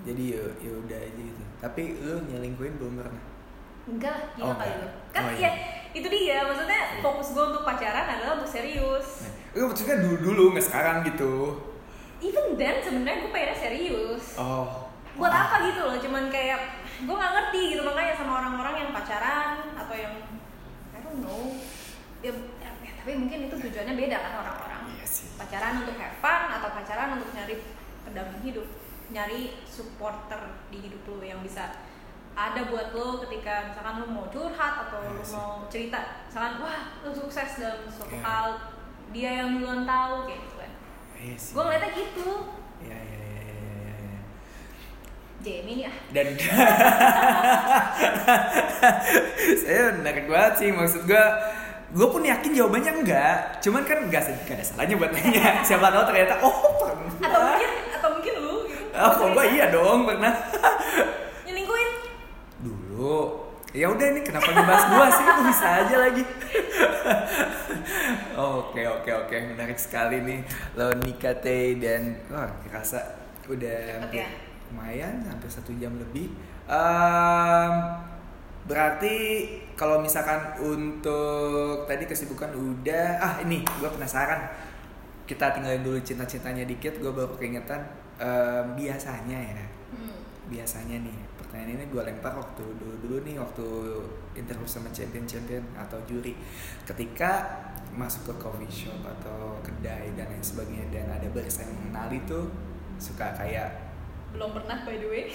Jadi 0.00 0.22
ya 0.32 0.44
ya 0.58 0.72
udah 0.74 0.96
aja 0.98 1.20
gitu. 1.20 1.42
Tapi 1.58 1.82
lu 2.00 2.24
nyelingkuhin 2.24 2.74
belum 2.74 2.92
pernah. 2.96 3.20
enggak 3.82 4.16
gila 4.32 4.44
Oh, 4.46 4.54
kali 4.54 4.70
enggak. 4.70 4.80
lu 4.80 4.88
kan 5.10 5.22
Oh, 5.22 5.30
iya. 5.30 5.40
iya. 5.42 5.50
itu 5.90 6.06
dia 6.06 6.38
maksudnya 6.42 6.80
fokus 6.98 7.28
gue 7.30 7.44
untuk 7.44 7.62
pacaran 7.62 8.06
adalah 8.08 8.32
untuk 8.34 8.48
serius 8.50 9.08
Nah, 9.20 9.32
Lu 9.52 9.66
maksudnya 9.66 9.96
dulu 9.98 10.16
dulu 10.22 10.42
nggak 10.54 10.64
sekarang 10.64 10.96
gitu. 11.04 11.58
even 12.20 12.54
then 12.54 12.78
sebenarnya 12.78 13.20
gue 13.20 13.30
pengennya 13.30 13.56
serius 13.58 14.24
Oh. 14.36 14.88
buat 15.12 15.28
apa 15.28 15.66
gitu 15.66 15.80
loh 15.82 15.98
cuman 15.98 16.24
kayak 16.28 16.60
gue 16.98 17.12
nggak 17.12 17.32
ngerti 17.34 17.60
gitu 17.70 17.82
makanya 17.82 18.14
sama 18.14 18.32
orang-orang 18.38 18.74
yang 18.78 18.90
pacaran 18.90 19.48
atau 19.74 19.92
yang 19.94 20.14
don't 21.10 21.20
know 21.20 21.42
ya, 22.20 22.30
ya, 22.60 22.70
tapi 22.96 23.12
mungkin 23.16 23.38
itu 23.46 23.56
tujuannya 23.58 23.94
beda 23.96 24.16
kan 24.16 24.32
orang-orang 24.38 24.82
Iya 24.90 25.04
sih. 25.04 25.26
pacaran 25.34 25.80
untuk 25.80 25.96
have 25.96 26.16
fun 26.16 26.42
atau 26.52 26.70
pacaran 26.70 27.16
untuk 27.16 27.30
nyari 27.32 27.54
pendamping 28.02 28.42
hidup 28.44 28.66
nyari 29.08 29.40
supporter 29.64 30.38
di 30.68 30.78
hidup 30.80 31.02
lo 31.04 31.18
yang 31.20 31.40
bisa 31.40 31.82
ada 32.32 32.62
buat 32.64 32.94
lo 32.94 33.18
ketika 33.20 33.68
misalkan 33.68 33.94
lo 33.98 34.06
mau 34.06 34.26
curhat 34.28 34.86
atau 34.86 34.98
Iya 35.00 35.10
lo 35.10 35.22
sih. 35.22 35.34
mau 35.34 35.52
cerita 35.66 35.98
misalkan 36.24 36.54
wah 36.58 36.78
lo 37.00 37.10
sukses 37.10 37.50
dalam 37.56 37.82
suatu 37.86 38.12
Iya. 38.12 38.22
hal 38.22 38.46
dia 39.10 39.30
yang 39.36 39.58
duluan 39.58 39.82
tahu 39.82 40.24
kayak 40.24 40.40
gitu 40.40 40.56
kan 40.56 40.72
Iya 41.16 41.34
sih. 41.36 41.52
gue 41.52 41.62
ngeliatnya 41.62 41.90
gitu 41.92 42.28
Iya 42.80 42.96
iya 42.96 43.18
iya 43.18 43.40
iya 43.42 43.54
iya. 43.66 43.94
iya. 43.98 44.20
Jamie 45.40 45.74
nih 45.80 45.86
ah. 45.88 45.94
Dan 46.12 46.26
saya 49.64 49.96
menarik 49.96 50.28
banget 50.28 50.52
sih 50.60 50.68
maksud 50.68 51.08
gue 51.08 51.24
gue 51.90 52.06
pun 52.06 52.22
yakin 52.22 52.52
jawabannya 52.54 52.92
enggak. 53.02 53.58
Cuman 53.64 53.82
kan 53.88 54.04
enggak, 54.04 54.28
enggak 54.28 54.56
ada 54.60 54.64
salahnya 54.64 54.94
buat 55.00 55.10
nanya. 55.10 55.58
Siapa 55.66 55.88
tahu 55.88 56.04
ternyata 56.12 56.34
oh 56.44 56.54
pernah. 56.76 57.12
Atau 57.24 57.40
mungkin 57.40 57.70
atau 57.96 58.08
mungkin 58.14 58.34
lu 58.38 58.56
gitu. 58.68 58.84
Oh 58.94 59.10
kok 59.16 59.28
gue 59.32 59.44
iya 59.56 59.66
dong 59.72 60.00
pernah. 60.04 60.32
Nyelingkuhin 61.48 61.90
dulu. 62.60 63.18
Ya 63.70 63.86
udah 63.86 64.06
ini 64.10 64.20
kenapa 64.26 64.50
ngebahas 64.50 64.84
gua 64.90 65.06
sih? 65.14 65.22
Kok 65.22 65.46
bisa 65.46 65.66
aja 65.86 65.96
lagi? 66.02 66.22
Oke 68.34 68.82
oke 68.82 69.10
oke. 69.14 69.36
Menarik 69.54 69.78
sekali 69.78 70.18
nih. 70.26 70.42
Lo 70.74 70.90
Nikate 70.98 71.78
dan 71.78 72.18
wah 72.34 72.50
kerasa 72.66 72.98
udah 73.46 74.02
hampir. 74.02 74.49
Lumayan 74.70 75.20
hampir 75.26 75.50
satu 75.50 75.74
jam 75.76 75.92
lebih. 75.98 76.30
Em, 76.70 77.72
berarti 78.64 79.14
kalau 79.74 79.98
misalkan 79.98 80.54
untuk 80.62 81.84
tadi 81.90 82.06
kesibukan 82.06 82.54
udah 82.54 83.18
ah 83.18 83.34
ini 83.42 83.66
gua 83.82 83.90
penasaran. 83.90 84.46
Kita 85.26 85.54
tinggalin 85.54 85.82
dulu 85.86 85.98
cinta-cintanya 86.02 86.66
dikit 86.66 86.98
gue 86.98 87.10
baru 87.10 87.34
keingetan 87.38 87.82
em, 88.18 88.78
biasanya 88.78 89.38
ya. 89.38 89.66
Hmm. 89.90 90.14
biasanya 90.50 91.02
nih 91.02 91.18
pertanyaan 91.38 91.78
ini 91.78 91.84
gue 91.90 92.02
lempar 92.02 92.34
waktu 92.34 92.62
dulu 92.62 92.94
dulu 93.02 93.16
nih 93.26 93.38
waktu 93.38 93.66
interview 94.38 94.66
sama 94.66 94.90
champion 94.94 95.26
champion 95.26 95.62
atau 95.74 95.98
juri. 96.06 96.34
Ketika 96.86 97.42
masuk 97.90 98.30
ke 98.30 98.34
coffee 98.38 98.70
shop 98.70 99.02
atau 99.02 99.58
kedai 99.66 100.14
dan 100.14 100.30
lain 100.30 100.42
sebagainya 100.42 100.86
dan 100.94 101.06
ada 101.10 101.26
barista 101.34 101.66
yang 101.66 101.74
mengenali 101.74 102.22
tuh 102.22 102.46
suka 103.02 103.34
kayak 103.34 103.89
belum 104.34 104.50
pernah 104.56 104.76
by 104.86 104.96
the 104.98 105.08
way. 105.08 105.24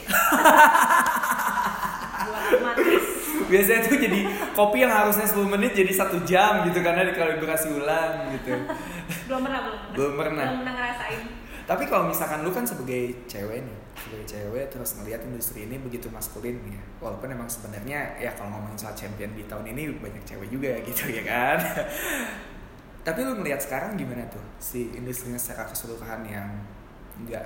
Buat 2.25 2.43
romantis 2.57 3.25
biasanya 3.45 3.81
tuh 3.85 3.97
jadi 4.01 4.19
kopi 4.57 4.77
yang 4.81 4.93
harusnya 4.93 5.25
10 5.27 5.45
menit 5.45 5.71
jadi 5.77 5.91
satu 5.93 6.17
jam 6.25 6.65
gitu 6.65 6.79
karena 6.81 7.05
dikalibrasi 7.09 7.67
ulang 7.75 8.33
gitu. 8.33 8.53
Belum 9.29 9.41
pernah 9.45 9.59
belum 9.61 9.77
pernah. 9.77 9.93
Belum 9.93 10.13
pernah. 10.17 10.45
belum 10.45 10.59
pernah 10.65 10.73
ngerasain. 10.77 11.21
Tapi 11.65 11.83
kalau 11.89 12.05
misalkan 12.05 12.45
lu 12.45 12.53
kan 12.53 12.61
sebagai 12.61 13.25
cewek 13.25 13.65
nih 13.65 13.79
sebagai 13.97 14.27
cewek 14.27 14.65
terus 14.69 15.01
ngelihat 15.01 15.25
industri 15.25 15.65
ini 15.65 15.81
begitu 15.81 16.13
maskulin 16.13 16.61
ya 16.67 16.77
walaupun 17.01 17.25
emang 17.31 17.49
sebenarnya 17.49 18.21
ya 18.21 18.29
kalau 18.37 18.53
ngomongin 18.53 18.77
soal 18.77 18.93
champion 18.93 19.33
di 19.33 19.41
tahun 19.49 19.73
ini 19.73 19.97
banyak 19.97 20.21
cewek 20.29 20.49
juga 20.53 20.77
gitu 20.89 21.09
ya 21.09 21.23
kan. 21.25 21.57
Tapi 23.05 23.19
lu 23.21 23.37
ngelihat 23.41 23.61
sekarang 23.61 23.97
gimana 23.97 24.25
tuh 24.29 24.41
si 24.61 24.93
industrinya 24.93 25.37
secara 25.37 25.69
keseluruhan 25.69 26.21
yang 26.25 26.49
nggak 27.25 27.45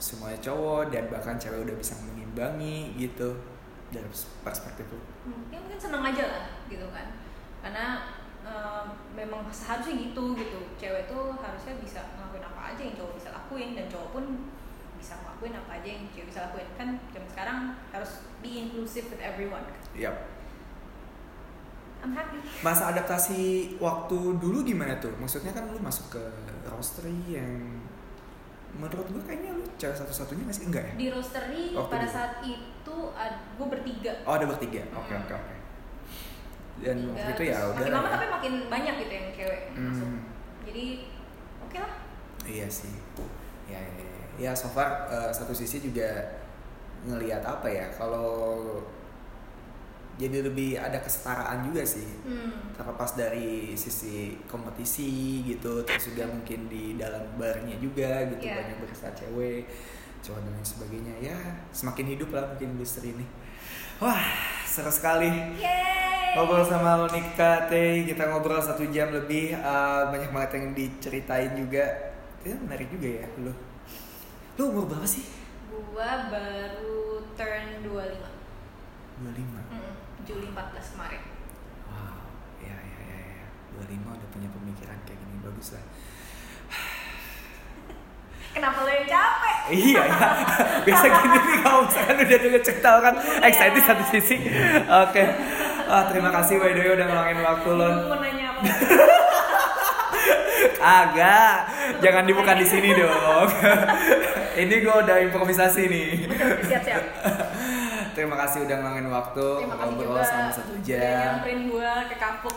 semuanya 0.00 0.40
cowok 0.40 0.88
dan 0.88 1.04
bahkan 1.12 1.36
cewek 1.36 1.60
udah 1.68 1.76
bisa 1.76 1.92
mengimbangi 2.08 2.96
gitu 2.96 3.36
dari 3.92 4.08
perspektif 4.40 4.88
lu. 4.88 4.98
Hmm, 5.28 5.52
ya 5.52 5.60
mungkin 5.60 5.76
seneng 5.76 6.00
aja 6.00 6.24
lah 6.24 6.44
gitu 6.72 6.88
kan. 6.88 7.20
Karena 7.60 8.16
eh, 8.40 8.84
memang 9.12 9.44
seharusnya 9.52 10.00
gitu 10.00 10.32
gitu. 10.34 10.60
Cewek 10.80 11.04
tuh 11.04 11.36
harusnya 11.36 11.76
bisa 11.76 12.00
ngelakuin 12.16 12.44
apa 12.48 12.60
aja 12.72 12.80
yang 12.80 12.96
cowok 12.96 13.12
bisa 13.20 13.28
lakuin 13.36 13.76
dan 13.76 13.86
cowok 13.92 14.08
pun 14.16 14.24
bisa 14.96 15.20
ngelakuin 15.20 15.54
apa 15.60 15.70
aja 15.76 15.88
yang 15.92 16.02
cewek 16.16 16.28
bisa 16.32 16.40
lakuin. 16.48 16.68
Kan 16.80 16.88
zaman 17.12 17.28
sekarang 17.28 17.58
harus 17.92 18.24
be 18.40 18.50
inclusive 18.66 19.12
with 19.12 19.20
everyone. 19.20 19.68
Yap. 19.92 20.16
I'm 22.00 22.16
happy. 22.16 22.40
Masa 22.64 22.96
adaptasi 22.96 23.76
waktu 23.76 24.40
dulu 24.40 24.64
gimana 24.64 24.96
tuh? 24.96 25.12
Maksudnya 25.20 25.52
kan 25.52 25.68
lu 25.68 25.76
masuk 25.84 26.16
ke 26.16 26.24
roastery 26.64 27.36
yang 27.36 27.79
menurut 28.72 29.06
gue 29.06 29.22
kayaknya 29.22 29.50
lu 29.52 29.64
cewek 29.74 29.96
satu-satunya 29.96 30.42
gak 30.44 30.54
sih 30.54 30.66
enggak 30.66 30.84
ya 30.84 30.92
di 30.94 31.06
roastery 31.08 31.64
Waktu 31.72 31.90
pada 31.90 32.06
saat 32.06 32.32
itu 32.40 32.96
gue 33.56 33.66
bertiga 33.68 34.12
oh 34.22 34.32
ada 34.32 34.46
bertiga 34.46 34.82
oke 34.90 35.08
Hmm. 35.08 35.22
oke 35.22 35.34
oke 35.34 35.54
dan 36.80 36.96
Bertiga, 37.06 37.20
waktu 37.20 37.32
itu 37.34 37.42
ya 37.44 37.58
udah 37.60 37.76
makin 37.76 37.92
lama 37.92 38.00
ya. 38.02 38.12
tapi 38.12 38.26
makin 38.30 38.52
banyak 38.66 38.94
gitu 38.98 39.12
yang 39.12 39.28
cewek 39.30 39.60
masuk 39.74 40.06
Hmm. 40.06 40.20
jadi 40.62 40.84
oke 41.60 41.78
lah 41.78 41.92
Iya 42.40 42.66
sih. 42.66 42.90
Ya, 43.68 43.78
ya, 43.78 43.92
ya. 44.00 44.24
ya 44.40 44.52
so 44.52 44.66
far 44.66 45.06
eh, 45.06 45.30
satu 45.30 45.52
sisi 45.52 45.78
juga 45.80 46.08
ngelihat 47.02 47.40
apa 47.40 47.64
ya 47.64 47.86
kalau 47.90 48.80
jadi 50.20 50.44
lebih 50.44 50.76
ada 50.76 51.00
kesetaraan 51.00 51.64
juga 51.64 51.80
sih. 51.82 52.04
Hmm. 52.28 52.76
terlepas 52.76 53.12
dari 53.12 53.72
sisi 53.74 54.36
kompetisi 54.44 55.40
gitu 55.44 55.80
terus 55.80 56.08
juga 56.08 56.24
mungkin 56.26 56.64
di 56.68 56.96
dalam 56.96 57.24
barnya 57.36 57.76
juga 57.76 58.24
gitu 58.24 58.40
Iya. 58.40 58.56
banyak 58.56 58.76
berasa 58.80 59.12
cewek 59.12 59.68
cowok 60.20 60.40
dan 60.40 60.52
lain 60.52 60.64
sebagainya. 60.64 61.14
Ya 61.20 61.38
semakin 61.72 62.06
hidup 62.12 62.32
lah 62.32 62.44
mungkin 62.48 62.76
industri 62.76 63.12
ini. 63.12 63.24
Wah 63.98 64.20
seru 64.64 64.88
sekali. 64.88 65.28
Yeay! 65.56 66.08
ngobrol 66.30 66.62
sama 66.62 66.94
lo 66.94 67.10
Nika 67.10 67.66
Teh. 67.66 68.06
Kita 68.06 68.28
ngobrol 68.28 68.62
satu 68.62 68.86
jam 68.88 69.10
lebih. 69.10 69.52
Eh, 69.52 70.02
banyak 70.08 70.30
banget 70.30 70.50
yang 70.56 70.66
diceritain 70.72 71.52
juga. 71.52 71.84
Ya 72.40 72.56
menarik 72.56 72.88
juga 72.88 73.08
ya 73.20 73.26
lu. 73.36 73.52
Lu 74.56 74.62
umur 74.72 74.88
berapa 74.88 75.04
sih? 75.04 75.26
Gua 75.68 76.32
baru 76.32 77.20
turn 77.36 77.84
25 77.84 78.24
25 79.20 79.20
Mm, 79.20 79.59
Juli 80.30 80.46
14 80.54 80.94
kemarin. 80.94 81.22
Wow 81.90 82.22
ya 82.62 82.78
ya 82.78 82.98
ya 83.02 83.18
ya 83.18 83.46
25 83.82 84.14
udah 84.14 84.28
punya 84.30 84.48
pemikiran 84.54 84.96
kayak 85.02 85.18
gini 85.18 85.36
bagus 85.42 85.74
lah. 85.74 85.82
Kenapa 88.54 88.78
lo 88.86 88.90
yang 88.94 89.08
capek? 89.10 89.56
iya 89.90 90.02
ya 90.06 90.28
biasa 90.86 91.06
gini 91.10 91.38
nih 91.42 91.58
kalau 91.66 91.80
misalkan 91.82 92.16
udah 92.22 92.38
denger 92.46 92.62
cerita 92.62 92.88
orang 93.02 93.16
excited 93.42 93.82
satu 93.82 94.04
sisi. 94.06 94.36
Oke. 94.86 95.22
Ah, 95.90 96.06
terima 96.06 96.30
kasih 96.30 96.62
by 96.62 96.70
the 96.78 96.80
way 96.86 96.94
udah 96.94 97.06
ngeluangin 97.10 97.38
waktu 97.42 97.70
lo 97.74 97.88
mau 98.06 98.22
nanya 98.22 98.54
apa? 98.54 98.62
agak 101.02 101.56
jangan 101.98 102.22
dibuka 102.22 102.54
di 102.54 102.66
sini 102.70 102.94
dong. 102.94 103.50
Ini 104.54 104.74
gue 104.78 104.94
udah 104.94 105.16
improvisasi 105.26 105.82
nih. 105.90 106.30
Siap-siap 106.70 107.02
terima 108.20 108.36
kasih 108.36 108.58
udah 108.68 108.76
ngeluangin 108.76 109.08
waktu. 109.08 109.46
Terima 109.64 109.76
kasih 109.80 109.92
ngobrol 109.96 110.20
selama 110.20 110.52
satu 110.52 110.72
udah 110.76 110.84
jam. 110.84 111.20
nyamperin 111.24 111.60
gua 111.72 111.92
ke 112.04 112.16
kapuk 112.20 112.56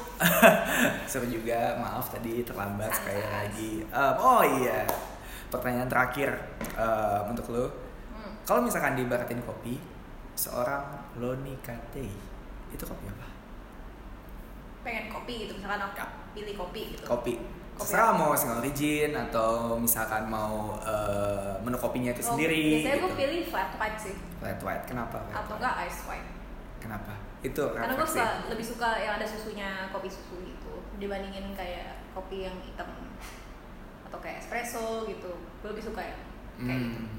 seru 1.09 1.27
juga. 1.31 1.61
Maaf 1.79 2.05
tadi 2.11 2.43
terlambat 2.43 2.91
sekali 2.91 3.23
lagi. 3.23 3.71
Em, 3.87 4.15
oh 4.19 4.41
iya. 4.59 4.83
Pertanyaan 5.47 5.87
terakhir 5.87 6.29
em, 6.75 7.21
untuk 7.31 7.45
lo 7.55 7.65
hmm. 7.65 8.43
kalau 8.43 8.59
misalkan 8.59 8.99
diibaratin 8.99 9.39
kopi 9.47 9.79
seorang 10.35 10.83
Loni 11.15 11.55
Kate 11.63 12.03
itu 12.73 12.83
kopi 12.83 13.05
apa? 13.07 13.27
Pengen 14.83 15.07
kopi 15.07 15.47
gitu. 15.47 15.55
Misalkan 15.55 15.79
aku 15.79 15.95
Ya. 15.95 16.07
pilih 16.35 16.55
kopi 16.59 16.81
gitu. 16.91 17.05
Kopi 17.07 17.33
Terserah 17.73 18.13
mau 18.13 18.31
single 18.37 18.61
origin 18.61 19.11
atau 19.17 19.75
misalkan 19.81 20.29
mau 20.29 20.77
eh, 20.85 21.57
menu 21.65 21.77
kopinya 21.77 22.13
itu 22.13 22.21
Oh, 22.21 22.37
sendiri 22.37 22.79
biasanya 22.79 22.97
gue 23.01 23.09
gitu. 23.09 23.19
pilih 23.19 23.41
flat 23.49 23.71
white 23.81 23.99
sih. 23.99 24.15
Flat 24.37 24.59
white. 24.61 24.83
Kenapa 24.85 25.17
flat 25.25 25.41
atau 25.43 25.55
enggak 25.57 25.75
ice 25.89 26.01
white? 26.05 26.29
Kenapa? 26.77 27.13
Itu 27.43 27.63
karena 27.73 27.93
gue 27.95 28.05
refleksi. 28.05 28.51
lebih 28.51 28.65
suka 28.65 28.89
yang 29.01 29.13
ada 29.17 29.25
susunya 29.27 29.69
kopi 29.89 30.07
susu 30.07 30.37
gitu. 30.45 30.73
Dibandingin 31.01 31.51
kayak 31.57 32.05
kopi 32.13 32.45
yang 32.45 32.55
hitam 32.61 32.87
atau 34.05 34.19
kayak 34.21 34.37
espresso 34.39 35.09
gitu. 35.09 35.31
Gue 35.65 35.69
lebih 35.73 35.83
suka 35.83 36.01
ya 36.01 36.15
kayak 36.61 36.79
gitu. 36.85 36.99
Hmm. 37.01 37.09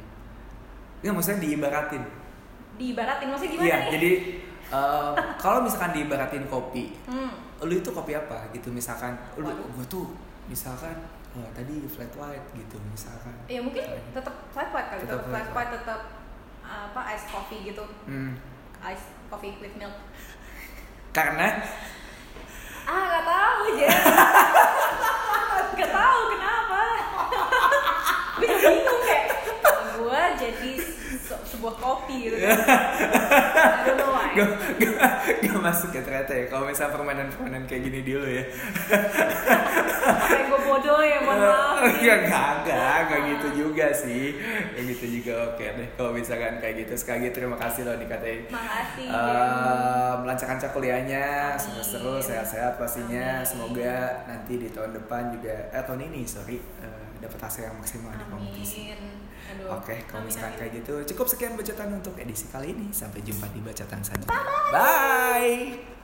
Nggak, 1.02 1.12
maksudnya 1.18 1.40
diibaratin? 1.42 2.02
Diibaratin? 2.78 3.26
Maksudnya 3.28 3.52
gimana 3.52 3.66
iya 3.66 3.76
nih? 3.76 3.90
jadi 3.92 4.10
eh, 4.72 5.12
kalau 5.36 5.58
misalkan 5.60 5.92
diibaratin 5.92 6.44
kopi 6.48 6.94
hmm. 7.10 7.32
lu 7.66 7.74
itu 7.76 7.90
kopi 7.90 8.14
apa 8.14 8.48
gitu? 8.54 8.70
Misalkan 8.70 9.18
lu 9.36 9.50
gua 9.50 9.84
tuh 9.90 10.06
misalkan 10.44 10.96
oh, 11.34 11.48
tadi 11.52 11.84
flat 11.86 12.12
white 12.14 12.46
gitu 12.54 12.76
misalkan. 12.88 13.34
Ya 13.46 13.60
mungkin 13.60 13.84
tetap 14.12 14.34
flat 14.50 14.70
white 14.70 14.88
kali 14.88 15.00
Tetap 15.02 15.24
flat 15.26 15.48
white. 15.50 15.72
tetap 15.72 16.00
apa 16.64 17.00
ice 17.12 17.26
coffee 17.28 17.60
gitu. 17.64 17.84
Hmm. 18.06 18.34
ice 18.84 19.04
coffee 19.28 19.56
with 19.58 19.74
milk. 19.74 19.96
Karena? 21.10 21.60
Ah 22.84 23.02
nggak 23.08 23.24
tahu 23.24 23.58
aja 23.72 23.88
nggak 25.74 25.90
tahu 25.90 26.20
kenapa. 26.30 26.80
Gue 28.38 28.50
bingung 28.60 29.00
kayak 29.00 29.24
gue 29.94 30.20
jadi 30.36 30.72
sebuah 31.64 31.80
kopi 31.80 32.28
gitu 32.28 32.36
kan. 32.44 32.58
Gak, 34.34 34.50
gak, 34.82 35.10
gak 35.46 35.58
masuk 35.62 35.94
ya 35.94 36.02
ternyata 36.04 36.32
ya 36.34 36.44
kalau 36.50 36.66
misalnya 36.68 36.92
permainan-permainan 36.92 37.64
kayak 37.64 37.82
gini 37.88 38.04
dulu 38.04 38.26
ya. 38.28 38.44
Kayak 40.28 40.44
gue 40.52 40.60
bodoh 40.60 41.00
ya 41.00 41.18
mohon 41.24 41.38
maaf. 41.40 41.76
nih. 41.88 42.04
ya 42.04 42.14
gak, 42.28 42.52
gak, 42.68 42.98
gak 43.08 43.20
gitu 43.32 43.48
juga 43.64 43.86
sih. 43.96 44.36
Gak 44.76 44.84
gitu 44.92 45.06
juga 45.08 45.54
oke 45.54 45.64
deh. 45.64 45.88
Kalau 45.96 46.10
misalkan 46.12 46.60
kayak 46.60 46.74
gitu 46.84 46.92
sekali 47.00 47.16
lagi 47.24 47.30
terima 47.32 47.56
kasih 47.56 47.80
loh 47.88 47.96
dikatain. 47.96 48.42
Makasih. 48.52 49.08
Eh, 49.08 50.12
melancarkan 50.20 50.58
kuliahnya 50.74 51.24
Amin. 51.56 51.62
seru-seru 51.62 52.14
sehat-sehat 52.20 52.76
pastinya. 52.76 53.40
Amin. 53.40 53.48
semoga 53.48 54.26
nanti 54.28 54.60
di 54.60 54.68
tahun 54.68 54.98
depan 54.98 55.30
juga 55.32 55.70
eh 55.72 55.84
tahun 55.86 56.10
ini 56.12 56.26
sorry 56.28 56.58
eh, 56.58 57.04
dapat 57.22 57.38
hasil 57.40 57.70
yang 57.70 57.76
maksimal 57.78 58.12
di 58.12 58.26
kompetisi 58.28 58.92
Oke, 59.70 59.94
kalau 60.06 60.22
Amin, 60.22 60.30
misalkan 60.32 60.52
kayak 60.60 60.72
gitu, 60.82 60.94
cukup 61.14 61.26
sekian 61.30 61.52
bacaan 61.56 61.90
untuk 61.96 62.14
edisi 62.20 62.46
kali 62.50 62.74
ini. 62.74 62.90
Sampai 62.90 63.24
jumpa 63.24 63.46
di 63.50 63.60
bacaan 63.64 64.00
selanjutnya. 64.02 64.40
Bye. 64.74 66.03